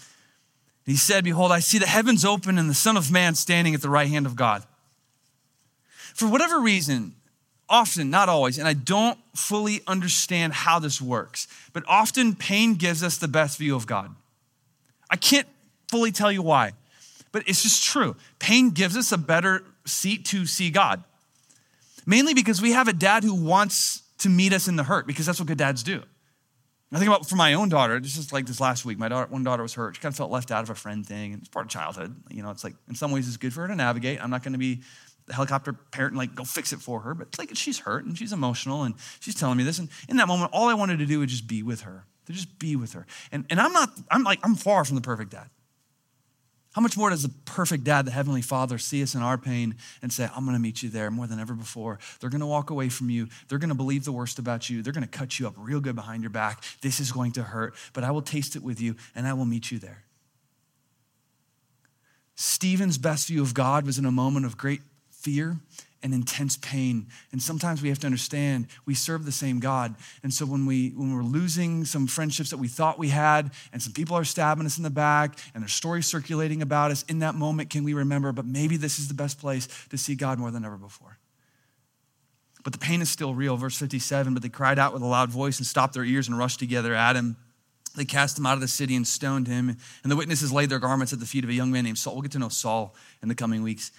he 0.87 0.97
said, 0.97 1.23
Behold, 1.23 1.53
I 1.53 1.61
see 1.61 1.79
the 1.79 1.87
heavens 1.87 2.25
open 2.25 2.59
and 2.59 2.69
the 2.69 2.75
Son 2.75 2.97
of 2.97 3.13
Man 3.13 3.35
standing 3.35 3.75
at 3.75 3.83
the 3.83 3.91
right 3.91 4.09
hand 4.09 4.27
of 4.27 4.37
God. 4.37 4.65
For 6.15 6.27
whatever 6.27 6.61
reason, 6.61 7.15
often, 7.69 8.11
not 8.11 8.29
always, 8.29 8.59
and 8.59 8.67
I 8.67 8.73
don't 8.73 9.19
fully 9.35 9.83
understand 9.87 10.53
how 10.53 10.79
this 10.79 11.01
works, 11.01 11.49
but 11.73 11.85
often 11.87 12.35
pain 12.35 12.75
gives 12.75 13.03
us 13.03 13.19
the 13.19 13.29
best 13.29 13.59
view 13.59 13.77
of 13.77 13.87
God. 13.87 14.15
I 15.11 15.17
can't 15.17 15.47
fully 15.91 16.13
tell 16.13 16.33
you 16.33 16.43
why, 16.43 16.73
but 17.33 17.49
it's 17.49 17.63
just 17.63 17.85
true. 17.85 18.17
Pain 18.39 18.71
gives 18.71 18.97
us 18.97 19.13
a 19.13 19.19
better 19.19 19.65
seat 19.87 20.25
to 20.27 20.47
see 20.47 20.71
God. 20.71 21.03
Mainly 22.07 22.35
because 22.35 22.63
we 22.63 22.73
have 22.73 22.89
a 22.89 22.93
dad 22.93 23.25
who 23.25 23.35
wants 23.35 24.03
to 24.19 24.29
meet 24.29 24.53
us 24.53 24.67
in 24.67 24.77
the 24.77 24.85
hurt, 24.85 25.07
because 25.07 25.27
that's 25.27 25.39
what 25.39 25.47
good 25.47 25.59
dads 25.59 25.83
do. 25.83 26.03
I 26.91 26.97
think 26.97 27.09
about 27.09 27.29
for 27.29 27.37
my 27.37 27.53
own 27.53 27.69
daughter, 27.69 28.01
this 28.01 28.17
is 28.17 28.33
like 28.33 28.47
this 28.47 28.61
last 28.61 28.87
week. 28.87 28.99
My 28.99 29.09
daughter, 29.09 29.31
one 29.31 29.45
daughter 29.45 29.63
was 29.63 29.75
hurt. 29.75 29.97
She 29.97 30.01
kind 30.01 30.11
of 30.11 30.17
felt 30.17 30.31
left 30.31 30.51
out 30.51 30.63
of 30.63 30.71
a 30.71 30.75
friend 30.75 31.07
thing, 31.07 31.35
and 31.35 31.43
it's 31.43 31.51
part 31.51 31.67
of 31.67 31.71
childhood. 31.71 32.17
You 32.31 32.43
know, 32.43 32.51
it's 32.51 32.65
like 32.65 32.75
in 32.89 32.95
some 32.95 33.11
ways 33.11 33.29
it's 33.29 33.37
good 33.37 33.53
for 33.53 33.61
her 33.61 33.69
to 33.69 33.77
navigate. 33.77 34.25
I'm 34.25 34.31
not 34.31 34.43
going 34.43 34.55
to 34.55 34.59
be 34.59 34.81
the 35.29 35.35
helicopter 35.35 35.73
parent 35.73 36.13
and 36.13 36.19
like 36.19 36.35
go 36.35 36.45
fix 36.45 36.73
it 36.73 36.81
for 36.81 37.01
her. 37.01 37.15
But 37.15 37.39
like 37.39 37.51
she's 37.55 37.81
hurt 37.81 38.05
and 38.05 38.17
she's 38.19 38.33
emotional 38.33 38.83
and 38.83 38.95
she's 39.21 39.35
telling 39.35 39.57
me 39.57 39.65
this. 39.65 39.79
And 39.79 39.89
in 40.09 40.17
that 40.17 40.27
moment, 40.27 40.51
all 40.53 40.69
I 40.69 40.75
wanted 40.75 40.99
to 40.99 41.07
do 41.07 41.21
was 41.21 41.31
just 41.31 41.47
be 41.47 41.63
with 41.63 41.83
her, 41.83 42.05
to 42.27 42.33
just 42.33 42.59
be 42.59 42.77
with 42.77 42.95
her. 42.95 43.07
And, 43.31 43.45
and 43.51 43.61
I'm 43.61 43.73
not, 43.73 43.91
I'm 44.11 44.25
like, 44.25 44.41
I'm 44.43 44.57
far 44.57 44.85
from 44.85 44.97
the 44.97 45.03
perfect 45.03 45.31
dad. 45.31 45.49
How 46.73 46.83
much 46.83 46.97
more 46.97 47.11
does 47.11 47.23
the 47.23 47.33
perfect 47.45 47.85
dad, 47.85 48.05
the 48.05 48.11
Heavenly 48.11 48.43
Father, 48.43 48.79
see 48.79 49.03
us 49.03 49.15
in 49.15 49.23
our 49.23 49.39
pain 49.39 49.75
and 50.03 50.13
say, 50.13 50.29
I'm 50.35 50.45
going 50.45 50.57
to 50.57 50.63
meet 50.63 50.83
you 50.83 50.91
there 50.91 51.11
more 51.11 51.27
than 51.27 51.41
ever 51.41 51.55
before? 51.55 51.99
They're 52.21 52.31
going 52.31 52.41
to 52.41 52.47
walk 52.47 52.71
away 52.71 52.89
from 52.89 53.11
you. 53.11 53.29
They're 53.49 53.59
going 53.59 53.71
to 53.71 53.75
believe 53.75 54.05
the 54.05 54.13
worst 54.13 54.39
about 54.39 54.71
you. 54.71 54.83
They're 54.83 54.93
going 54.93 55.07
to 55.07 55.09
cut 55.09 55.39
you 55.41 55.47
up 55.47 55.55
real 55.57 55.81
good 55.81 55.97
behind 55.97 56.23
your 56.23 56.31
back. 56.31 56.63
This 56.83 57.01
is 57.01 57.11
going 57.11 57.33
to 57.33 57.43
hurt, 57.43 57.75
but 57.95 58.05
I 58.05 58.11
will 58.11 58.23
taste 58.23 58.55
it 58.55 58.63
with 58.63 58.81
you 58.81 58.97
and 59.15 59.27
I 59.27 59.33
will 59.33 59.47
meet 59.47 59.73
you 59.73 59.79
there. 59.79 60.05
Stephen's 62.37 62.99
best 62.99 63.27
view 63.27 63.43
of 63.43 63.55
God 63.55 63.85
was 63.85 63.99
in 63.99 64.05
a 64.05 64.13
moment 64.13 64.47
of 64.47 64.57
great 64.57 64.83
fear 65.21 65.59
and 66.03 66.15
intense 66.15 66.57
pain. 66.57 67.09
And 67.33 67.43
sometimes 67.43 67.83
we 67.83 67.89
have 67.89 67.99
to 68.01 68.07
understand 68.07 68.69
we 68.87 68.95
serve 68.95 69.25
the 69.25 69.33
same 69.33 69.59
God. 69.59 69.97
And 70.23 70.33
so 70.33 70.47
when 70.47 70.65
we 70.65 70.91
when 70.91 71.15
we're 71.15 71.23
losing 71.23 71.85
some 71.85 72.07
friendships 72.07 72.51
that 72.51 72.59
we 72.59 72.69
thought 72.69 72.99
we 72.99 73.09
had, 73.09 73.51
and 73.73 73.83
some 73.83 73.93
people 73.93 74.17
are 74.17 74.25
stabbing 74.25 74.67
us 74.67 74.77
in 74.77 74.85
the 74.85 74.91
back, 74.91 75.39
and 75.55 75.63
there's 75.63 75.73
stories 75.73 76.07
circulating 76.07 76.63
about 76.63 76.91
us, 76.91 77.03
in 77.05 77.19
that 77.21 77.35
moment 77.35 77.71
can 77.71 77.85
we 77.85 77.95
remember, 77.95 78.33
but 78.33 78.47
maybe 78.47 78.77
this 78.77 78.99
is 78.99 79.09
the 79.09 79.15
best 79.15 79.41
place 79.41 79.69
to 79.91 79.99
see 79.99 80.15
God 80.15 80.39
more 80.39 80.51
than 80.51 80.65
ever 80.65 80.77
before. 80.77 81.19
But 82.65 82.73
the 82.73 82.79
pain 82.79 83.01
is 83.01 83.09
still 83.09 83.35
real. 83.35 83.57
Verse 83.57 83.77
57, 83.77 84.35
but 84.35 84.43
they 84.43 84.49
cried 84.49 84.79
out 84.79 84.93
with 84.93 85.03
a 85.03 85.07
loud 85.07 85.31
voice 85.31 85.59
and 85.59 85.67
stopped 85.67 85.95
their 85.95 86.05
ears 86.05 86.29
and 86.29 86.39
rushed 86.39 86.59
together 86.59 86.95
at 86.95 87.17
him. 87.17 87.37
They 87.97 88.05
cast 88.05 88.39
him 88.39 88.47
out 88.47 88.55
of 88.55 88.61
the 88.61 88.69
city 88.69 88.95
and 88.95 89.07
stoned 89.07 89.49
him. 89.49 89.77
And 90.03 90.13
the 90.13 90.17
witnesses 90.17 90.53
laid 90.53 90.71
their 90.71 90.79
garments 90.79 91.13
at 91.13 91.19
the 91.19 91.27
feet 91.27 91.45
of 91.45 91.51
a 91.51 91.55
young 91.55 91.73
man 91.73 91.85
named 91.85 91.99
Saul. 91.99 92.15
We'll 92.15 92.23
get 92.23 92.33
to 92.33 92.39
know 92.39 92.49
Saul 92.49 92.95
in 93.23 93.29
the 93.29 93.35
coming 93.35 93.63
weeks. 93.63 93.91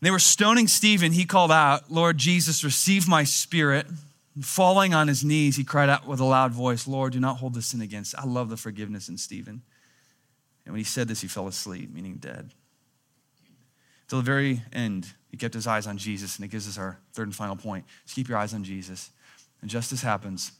They 0.00 0.10
were 0.10 0.18
stoning 0.18 0.66
Stephen. 0.66 1.12
He 1.12 1.26
called 1.26 1.52
out, 1.52 1.90
Lord 1.90 2.16
Jesus, 2.16 2.64
receive 2.64 3.06
my 3.06 3.24
spirit. 3.24 3.86
And 4.34 4.44
falling 4.44 4.94
on 4.94 5.08
his 5.08 5.24
knees, 5.24 5.56
he 5.56 5.64
cried 5.64 5.88
out 5.88 6.06
with 6.06 6.20
a 6.20 6.24
loud 6.24 6.52
voice, 6.52 6.86
Lord, 6.86 7.12
do 7.12 7.20
not 7.20 7.38
hold 7.38 7.54
this 7.54 7.66
sin 7.66 7.80
against. 7.80 8.16
I 8.16 8.24
love 8.24 8.48
the 8.48 8.56
forgiveness 8.56 9.08
in 9.08 9.18
Stephen. 9.18 9.62
And 10.64 10.72
when 10.72 10.78
he 10.78 10.84
said 10.84 11.08
this, 11.08 11.20
he 11.20 11.28
fell 11.28 11.48
asleep, 11.48 11.92
meaning 11.92 12.16
dead. 12.16 12.52
Till 14.08 14.18
the 14.18 14.24
very 14.24 14.62
end, 14.72 15.12
he 15.28 15.36
kept 15.36 15.54
his 15.54 15.66
eyes 15.66 15.86
on 15.86 15.98
Jesus, 15.98 16.36
and 16.36 16.44
it 16.44 16.48
gives 16.48 16.68
us 16.68 16.78
our 16.78 16.98
third 17.12 17.26
and 17.26 17.34
final 17.34 17.56
point. 17.56 17.84
Just 18.04 18.14
keep 18.14 18.28
your 18.28 18.38
eyes 18.38 18.54
on 18.54 18.64
Jesus. 18.64 19.10
And 19.60 19.70
justice 19.70 20.02
happens. 20.02 20.52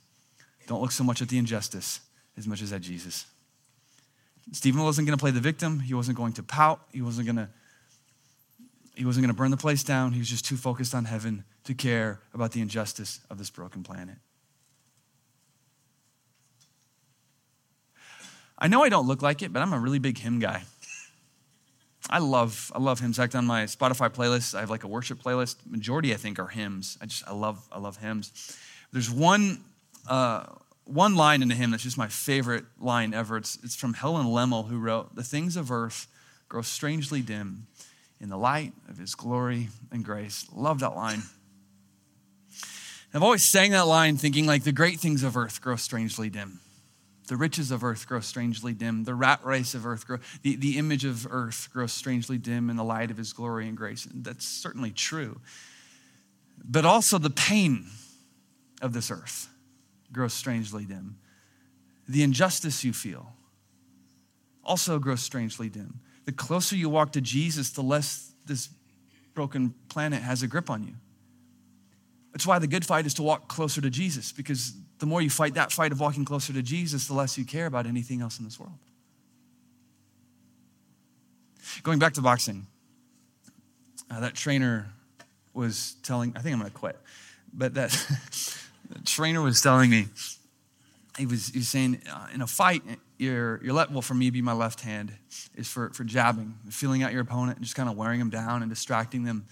Don't 0.67 0.81
look 0.81 0.91
so 0.91 1.03
much 1.03 1.21
at 1.21 1.29
the 1.29 1.37
injustice 1.37 2.01
as 2.37 2.47
much 2.47 2.61
as 2.61 2.71
at 2.71 2.81
Jesus. 2.81 3.25
Stephen 4.51 4.81
wasn't 4.83 5.07
going 5.07 5.17
to 5.17 5.21
play 5.21 5.31
the 5.31 5.39
victim. 5.39 5.79
He 5.79 5.93
wasn't 5.93 6.17
going 6.17 6.33
to 6.33 6.43
pout. 6.43 6.81
He 6.91 7.01
wasn't 7.01 7.25
going 7.25 7.37
to 7.37 7.49
he 8.95 9.05
wasn't 9.05 9.23
going 9.23 9.33
to 9.33 9.37
burn 9.37 9.51
the 9.51 9.57
place 9.57 9.83
down. 9.83 10.11
He 10.11 10.19
was 10.19 10.29
just 10.29 10.45
too 10.45 10.57
focused 10.57 10.93
on 10.93 11.05
heaven 11.05 11.43
to 11.63 11.73
care 11.73 12.19
about 12.33 12.51
the 12.51 12.61
injustice 12.61 13.19
of 13.29 13.37
this 13.37 13.49
broken 13.49 13.83
planet. 13.83 14.17
I 18.57 18.67
know 18.67 18.83
I 18.83 18.89
don't 18.89 19.07
look 19.07 19.21
like 19.21 19.41
it, 19.41 19.51
but 19.51 19.61
I'm 19.61 19.73
a 19.73 19.79
really 19.79 19.99
big 19.99 20.19
hymn 20.19 20.39
guy. 20.39 20.63
I 22.09 22.19
love 22.19 22.71
I 22.75 22.79
love 22.79 22.99
hymns. 22.99 23.17
In 23.17 23.23
fact, 23.23 23.35
on 23.35 23.45
my 23.45 23.63
Spotify 23.63 24.09
playlist, 24.09 24.53
I 24.53 24.59
have 24.59 24.69
like 24.69 24.83
a 24.83 24.87
worship 24.87 25.21
playlist. 25.21 25.55
Majority, 25.65 26.13
I 26.13 26.17
think, 26.17 26.39
are 26.39 26.47
hymns. 26.47 26.97
I 27.01 27.05
just 27.05 27.27
I 27.27 27.33
love 27.33 27.67
I 27.71 27.79
love 27.79 27.97
hymns. 27.97 28.57
There's 28.91 29.09
one 29.09 29.63
uh, 30.07 30.45
one 30.85 31.15
line 31.15 31.41
in 31.41 31.49
a 31.51 31.55
hymn 31.55 31.71
that's 31.71 31.83
just 31.83 31.97
my 31.97 32.07
favorite 32.07 32.65
line 32.79 33.13
ever. 33.13 33.37
It's 33.37 33.57
it's 33.63 33.75
from 33.75 33.93
Helen 33.93 34.27
Lemmel, 34.27 34.67
who 34.67 34.77
wrote, 34.77 35.15
"The 35.15 35.23
things 35.23 35.55
of 35.55 35.71
earth 35.71 36.07
grow 36.49 36.61
strangely 36.61 37.21
dim 37.21 37.67
in 38.21 38.29
the 38.29 38.37
light 38.37 38.73
of 38.87 38.97
his 38.97 39.15
glory 39.15 39.69
and 39.91 40.05
grace. 40.05 40.45
Love 40.53 40.79
that 40.79 40.95
line. 40.95 41.23
I've 43.13 43.23
always 43.23 43.43
sang 43.43 43.71
that 43.71 43.87
line 43.87 44.15
thinking 44.15 44.45
like 44.45 44.63
the 44.63 44.71
great 44.71 44.99
things 44.99 45.23
of 45.23 45.35
earth 45.35 45.59
grow 45.59 45.75
strangely 45.75 46.29
dim. 46.29 46.59
The 47.27 47.35
riches 47.35 47.71
of 47.71 47.83
earth 47.83 48.07
grow 48.07 48.19
strangely 48.19 48.73
dim. 48.73 49.03
The 49.03 49.15
rat 49.15 49.43
race 49.43 49.73
of 49.73 49.85
earth 49.85 50.05
grow, 50.05 50.19
the, 50.43 50.55
the 50.55 50.77
image 50.77 51.03
of 51.03 51.27
earth 51.29 51.69
grows 51.73 51.91
strangely 51.91 52.37
dim 52.37 52.69
in 52.69 52.75
the 52.77 52.83
light 52.83 53.11
of 53.11 53.17
his 53.17 53.33
glory 53.33 53.67
and 53.67 53.75
grace. 53.75 54.05
And 54.05 54.23
that's 54.23 54.45
certainly 54.45 54.91
true. 54.91 55.41
But 56.63 56.85
also 56.85 57.17
the 57.17 57.29
pain 57.29 57.87
of 58.81 58.93
this 58.93 59.09
earth 59.09 59.49
grows 60.11 60.33
strangely 60.33 60.85
dim. 60.85 61.17
The 62.07 62.23
injustice 62.23 62.83
you 62.83 62.93
feel 62.93 63.33
also 64.63 64.99
grows 64.99 65.21
strangely 65.21 65.69
dim 65.69 66.01
the 66.31 66.37
closer 66.37 66.77
you 66.77 66.87
walk 66.87 67.11
to 67.11 67.19
Jesus, 67.19 67.71
the 67.71 67.83
less 67.83 68.31
this 68.45 68.69
broken 69.33 69.73
planet 69.89 70.21
has 70.21 70.43
a 70.43 70.47
grip 70.47 70.69
on 70.69 70.87
you. 70.87 70.93
That's 72.31 72.47
why 72.47 72.57
the 72.57 72.67
good 72.67 72.85
fight 72.85 73.05
is 73.05 73.13
to 73.15 73.21
walk 73.21 73.49
closer 73.49 73.81
to 73.81 73.89
Jesus, 73.89 74.31
because 74.31 74.73
the 74.99 75.05
more 75.05 75.21
you 75.21 75.29
fight 75.29 75.55
that 75.55 75.73
fight 75.73 75.91
of 75.91 75.99
walking 75.99 76.23
closer 76.23 76.53
to 76.53 76.61
Jesus, 76.61 77.07
the 77.07 77.13
less 77.13 77.37
you 77.37 77.43
care 77.43 77.65
about 77.65 77.85
anything 77.85 78.21
else 78.21 78.39
in 78.39 78.45
this 78.45 78.57
world. 78.57 78.77
Going 81.83 81.99
back 81.99 82.13
to 82.13 82.21
boxing, 82.21 82.65
uh, 84.09 84.21
that 84.21 84.33
trainer 84.33 84.87
was 85.53 85.95
telling, 86.01 86.31
I 86.37 86.39
think 86.39 86.53
I'm 86.53 86.59
going 86.59 86.71
to 86.71 86.77
quit, 86.77 86.97
but 87.53 87.73
that 87.73 87.91
trainer 89.03 89.41
was 89.41 89.61
telling 89.61 89.89
me, 89.89 90.07
he 91.17 91.25
was, 91.25 91.49
he 91.49 91.59
was 91.59 91.67
saying, 91.67 92.01
uh, 92.11 92.27
in 92.33 92.41
a 92.41 92.47
fight, 92.47 92.83
your, 93.17 93.63
your 93.63 93.73
left, 93.73 93.91
well, 93.91 94.01
for 94.01 94.13
me, 94.13 94.29
be 94.29 94.41
my 94.41 94.53
left 94.53 94.81
hand, 94.81 95.13
is 95.55 95.67
for, 95.67 95.89
for 95.91 96.03
jabbing, 96.03 96.55
feeling 96.69 97.03
out 97.03 97.11
your 97.11 97.21
opponent, 97.21 97.57
and 97.57 97.65
just 97.65 97.75
kind 97.75 97.89
of 97.89 97.97
wearing 97.97 98.19
them 98.19 98.29
down 98.29 98.61
and 98.61 98.69
distracting 98.69 99.23
them. 99.23 99.45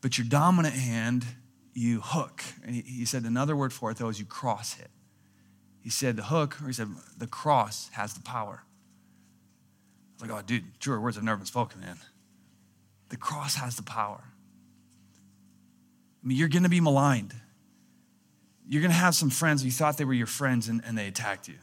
But 0.00 0.18
your 0.18 0.26
dominant 0.26 0.74
hand, 0.74 1.24
you 1.72 2.00
hook. 2.02 2.42
And 2.64 2.74
he, 2.74 2.82
he 2.82 3.04
said 3.04 3.24
another 3.24 3.56
word 3.56 3.72
for 3.72 3.90
it, 3.90 3.96
though, 3.96 4.08
is 4.08 4.18
you 4.18 4.26
cross 4.26 4.74
hit. 4.74 4.90
He 5.80 5.90
said 5.90 6.16
the 6.16 6.24
hook, 6.24 6.60
or 6.62 6.66
he 6.66 6.72
said 6.72 6.88
the 7.16 7.26
cross 7.26 7.88
has 7.92 8.12
the 8.12 8.20
power. 8.20 8.62
I 8.62 10.22
was 10.22 10.30
like, 10.30 10.38
oh, 10.38 10.46
dude, 10.46 10.78
truer 10.80 11.00
words 11.00 11.16
have 11.16 11.24
never 11.24 11.38
been 11.38 11.46
spoken, 11.46 11.80
man. 11.80 11.98
The 13.08 13.16
cross 13.16 13.54
has 13.54 13.76
the 13.76 13.82
power. 13.82 14.22
I 16.22 16.26
mean, 16.26 16.36
you're 16.36 16.48
going 16.48 16.64
to 16.64 16.68
be 16.68 16.80
maligned. 16.80 17.34
You're 18.70 18.82
going 18.82 18.92
to 18.92 18.96
have 18.96 19.16
some 19.16 19.30
friends, 19.30 19.64
you 19.64 19.72
thought 19.72 19.96
they 19.96 20.04
were 20.04 20.14
your 20.14 20.28
friends, 20.28 20.68
and, 20.68 20.80
and 20.86 20.96
they 20.96 21.08
attacked 21.08 21.48
you. 21.48 21.54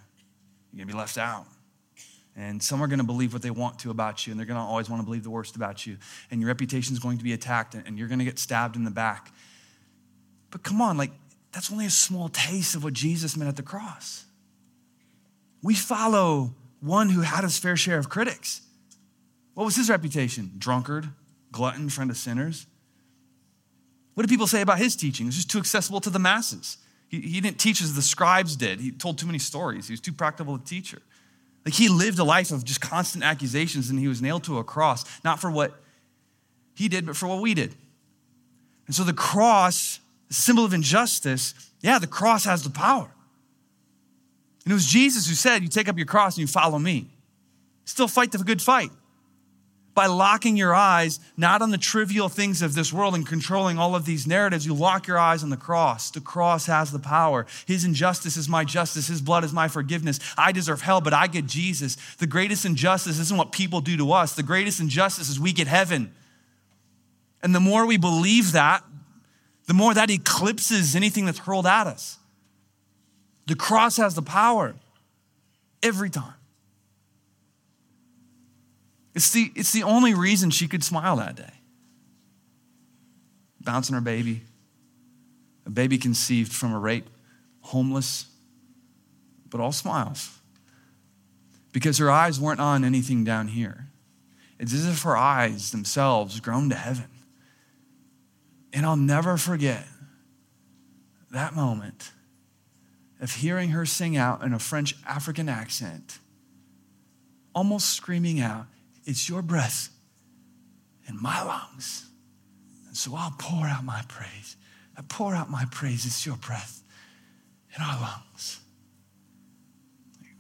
You're 0.74 0.80
going 0.80 0.90
to 0.90 0.94
be 0.94 1.00
left 1.00 1.18
out. 1.18 1.46
And 2.36 2.62
some 2.62 2.84
are 2.84 2.88
going 2.88 3.00
to 3.00 3.06
believe 3.06 3.32
what 3.32 3.42
they 3.42 3.50
want 3.50 3.80
to 3.80 3.92
about 3.92 4.28
you, 4.28 4.32
and 4.32 4.38
they're 4.38 4.46
going 4.46 4.60
to 4.60 4.62
always 4.62 4.90
want 4.90 5.02
to 5.02 5.06
believe 5.06 5.24
the 5.24 5.30
worst 5.30 5.56
about 5.56 5.88
you. 5.88 5.96
And 6.30 6.42
your 6.42 6.50
reputation 6.50 6.92
is 6.92 7.00
going 7.00 7.18
to 7.18 7.24
be 7.24 7.32
attacked, 7.32 7.76
and 7.76 7.98
you're 7.98 8.10
going 8.10 8.20
to 8.20 8.26
get 8.26 8.38
stabbed 8.38 8.76
in 8.76 8.84
the 8.84 8.92
back. 8.92 9.34
But 10.52 10.64
come 10.64 10.82
on, 10.82 10.98
like, 10.98 11.12
that's 11.54 11.72
only 11.72 11.86
a 11.86 11.90
small 11.90 12.28
taste 12.28 12.76
of 12.76 12.84
what 12.84 12.92
Jesus 12.92 13.38
meant 13.38 13.48
at 13.48 13.56
the 13.56 13.64
cross. 13.64 14.26
We 15.64 15.76
follow 15.76 16.56
one 16.82 17.08
who 17.08 17.22
had 17.22 17.46
his 17.46 17.58
fair 17.58 17.78
share 17.78 18.00
of 18.00 18.10
critics. 18.10 18.64
What 19.54 19.64
was 19.64 19.78
his 19.78 19.90
reputation? 19.90 20.52
Drunkard, 20.58 21.08
glutton, 21.54 21.88
friend 21.88 22.12
of 22.12 22.18
sinners. 22.18 22.68
What 24.14 24.24
did 24.24 24.30
people 24.30 24.46
say 24.46 24.60
about 24.60 24.78
his 24.78 24.98
teaching? 24.98 25.28
It 25.28 25.32
just 25.32 25.50
too 25.50 25.58
accessible 25.58 26.02
to 26.02 26.10
the 26.10 26.20
masses. 26.20 26.80
He, 27.10 27.22
he 27.22 27.42
didn't 27.42 27.60
teach 27.60 27.82
as 27.82 27.96
the 27.96 28.02
scribes 28.02 28.56
did. 28.56 28.80
He 28.80 28.92
told 28.92 29.18
too 29.18 29.26
many 29.26 29.40
stories. 29.40 29.88
He 29.88 29.94
was 29.94 30.02
too 30.02 30.14
practical 30.14 30.56
a 30.56 30.60
teacher. 30.60 31.02
Like 31.66 31.74
he 31.74 31.90
lived 31.90 32.20
a 32.20 32.24
life 32.24 32.52
of 32.52 32.64
just 32.64 32.82
constant 32.82 33.24
accusations 33.24 33.90
and 33.90 34.00
he 34.00 34.08
was 34.08 34.22
nailed 34.22 34.44
to 34.46 34.58
a 34.58 34.64
cross, 34.64 35.04
not 35.24 35.40
for 35.40 35.52
what 35.52 35.74
he 36.76 36.88
did, 36.88 37.06
but 37.06 37.16
for 37.16 37.28
what 37.28 37.42
we 37.42 37.54
did. 37.54 37.76
And 38.86 38.96
so 38.96 39.04
the 39.04 39.14
cross, 39.14 40.00
the 40.28 40.34
symbol 40.34 40.64
of 40.64 40.74
injustice, 40.74 41.54
yeah, 41.82 42.00
the 42.00 42.08
cross 42.08 42.46
has 42.46 42.64
the 42.64 42.70
power. 42.70 43.10
And 44.64 44.72
it 44.72 44.74
was 44.74 44.86
Jesus 44.86 45.28
who 45.28 45.34
said, 45.34 45.62
You 45.62 45.68
take 45.68 45.90
up 45.90 45.98
your 45.98 46.06
cross 46.06 46.36
and 46.36 46.42
you 46.42 46.48
follow 46.48 46.80
me. 46.80 47.10
Still 47.86 48.08
fight 48.08 48.32
the 48.32 48.38
good 48.40 48.62
fight 48.62 48.92
by 49.98 50.06
locking 50.06 50.56
your 50.56 50.76
eyes 50.76 51.20
not 51.38 51.64
on 51.64 51.72
the 51.72 51.78
trivial 51.78 52.30
things 52.30 52.62
of 52.62 52.76
this 52.76 52.94
world 52.94 53.16
and 53.16 53.26
controlling 53.26 53.80
all 53.80 53.96
of 53.96 54.06
these 54.06 54.28
narratives, 54.28 54.64
you 54.64 54.76
lock 54.76 55.08
your 55.08 55.18
eyes 55.18 55.42
on 55.42 55.50
the 55.50 55.58
cross. 55.58 56.12
The 56.12 56.22
cross 56.22 56.68
has 56.68 56.92
the 56.92 57.00
power. 57.00 57.48
His 57.66 57.84
injustice 57.84 58.38
is 58.38 58.48
my 58.48 58.64
justice. 58.64 59.08
His 59.08 59.24
blood 59.24 59.44
is 59.44 59.54
my 59.54 59.68
forgiveness. 59.68 60.20
I 60.38 60.52
deserve 60.52 60.82
hell, 60.82 61.02
but 61.02 61.16
I 61.16 61.26
get 61.26 61.48
Jesus. 61.48 61.98
The 62.20 62.28
greatest 62.28 62.64
injustice 62.64 63.18
isn't 63.18 63.36
what 63.40 63.52
people 63.52 63.82
do 63.82 63.98
to 63.98 64.12
us, 64.12 64.36
the 64.36 64.44
greatest 64.44 64.80
injustice 64.80 65.30
is 65.30 65.40
we 65.40 65.52
get 65.52 65.66
heaven. 65.66 66.14
And 67.42 67.56
the 67.56 67.60
more 67.60 67.88
we 67.88 67.98
believe 67.98 68.52
that, 68.52 68.84
the 69.66 69.74
more 69.74 69.96
that 69.96 70.12
eclipses 70.12 70.96
anything 70.96 71.26
that's 71.26 71.40
hurled 71.40 71.66
at 71.66 71.88
us. 71.88 72.20
The 73.48 73.56
cross 73.56 73.98
has 73.98 74.14
the 74.14 74.22
power 74.22 74.76
every 75.82 76.12
time. 76.12 76.37
It's 79.18 79.32
the, 79.32 79.52
it's 79.56 79.74
the 79.74 79.82
only 79.82 80.14
reason 80.14 80.52
she 80.52 80.68
could 80.68 80.84
smile 80.84 81.16
that 81.16 81.36
day. 81.36 81.52
Bouncing 83.60 83.96
her 83.96 84.02
baby, 84.02 84.44
a 85.66 85.72
baby 85.72 85.98
conceived 85.98 86.54
from 86.54 86.72
a 86.72 86.78
rape, 86.78 87.10
homeless, 87.62 88.28
but 89.50 89.60
all 89.60 89.72
smiles. 89.72 90.38
Because 91.72 91.98
her 91.98 92.12
eyes 92.12 92.40
weren't 92.40 92.60
on 92.60 92.84
anything 92.84 93.24
down 93.24 93.48
here. 93.48 93.88
It's 94.60 94.72
as 94.72 94.86
if 94.86 95.02
her 95.02 95.18
eyes 95.18 95.72
themselves 95.72 96.40
grown 96.40 96.70
to 96.70 96.76
heaven. 96.76 97.10
And 98.72 98.86
I'll 98.86 98.98
never 98.98 99.36
forget 99.36 99.88
that 101.32 101.56
moment 101.56 102.12
of 103.20 103.32
hearing 103.32 103.70
her 103.70 103.88
sing 103.88 104.16
out 104.16 104.44
in 104.44 104.54
a 104.54 104.60
French 104.60 104.96
African 105.08 105.50
accent, 105.50 106.20
almost 107.56 107.96
screaming 107.96 108.40
out, 108.40 108.68
It's 109.08 109.30
your 109.30 109.42
breath 109.42 109.90
in 111.08 111.20
my 111.20 111.42
lungs. 111.42 112.10
And 112.88 112.96
so 112.96 113.16
I'll 113.16 113.34
pour 113.40 113.66
out 113.66 113.86
my 113.86 114.04
praise. 114.10 114.58
I 114.98 115.02
pour 115.08 115.34
out 115.34 115.50
my 115.50 115.64
praise. 115.72 116.06
It's 116.06 116.26
your 116.26 116.36
breath 116.36 116.84
in 117.74 117.82
our 117.82 118.00
lungs. 118.02 118.60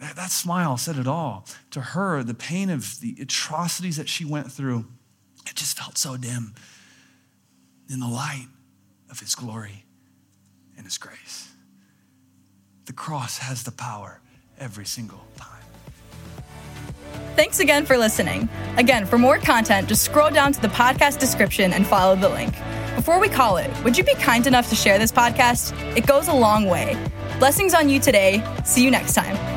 That, 0.01 0.17
that 0.17 0.31
smile 0.31 0.75
said 0.75 0.97
it 0.97 1.07
all. 1.07 1.47
To 1.71 1.79
her, 1.79 2.23
the 2.23 2.33
pain 2.33 2.69
of 2.69 2.99
the 2.99 3.15
atrocities 3.21 3.95
that 3.95 4.09
she 4.09 4.25
went 4.25 4.51
through, 4.51 4.85
it 5.47 5.55
just 5.55 5.77
felt 5.77 5.97
so 5.97 6.17
dim 6.17 6.53
in 7.89 8.01
the 8.01 8.07
light 8.07 8.47
of 9.09 9.21
his 9.21 9.33
glory 9.33 9.85
and 10.75 10.85
his 10.85 10.97
grace. 10.97 11.49
The 12.85 12.93
cross 12.93 13.37
has 13.37 13.63
the 13.63 13.71
power 13.71 14.19
every 14.59 14.85
single 14.85 15.25
time. 15.37 15.56
Thanks 17.35 17.59
again 17.59 17.85
for 17.85 17.97
listening. 17.97 18.49
Again, 18.77 19.05
for 19.05 19.17
more 19.17 19.37
content, 19.37 19.87
just 19.87 20.03
scroll 20.03 20.29
down 20.29 20.53
to 20.53 20.61
the 20.61 20.67
podcast 20.69 21.19
description 21.19 21.73
and 21.73 21.85
follow 21.85 22.15
the 22.15 22.29
link. 22.29 22.53
Before 22.95 23.19
we 23.19 23.29
call 23.29 23.57
it, 23.57 23.69
would 23.83 23.97
you 23.97 24.03
be 24.03 24.15
kind 24.15 24.47
enough 24.47 24.69
to 24.69 24.75
share 24.75 24.97
this 24.97 25.11
podcast? 25.11 25.73
It 25.95 26.07
goes 26.07 26.27
a 26.27 26.33
long 26.33 26.65
way. 26.65 26.97
Blessings 27.39 27.73
on 27.73 27.89
you 27.89 27.99
today. 27.99 28.43
See 28.65 28.83
you 28.83 28.89
next 28.89 29.13
time. 29.13 29.56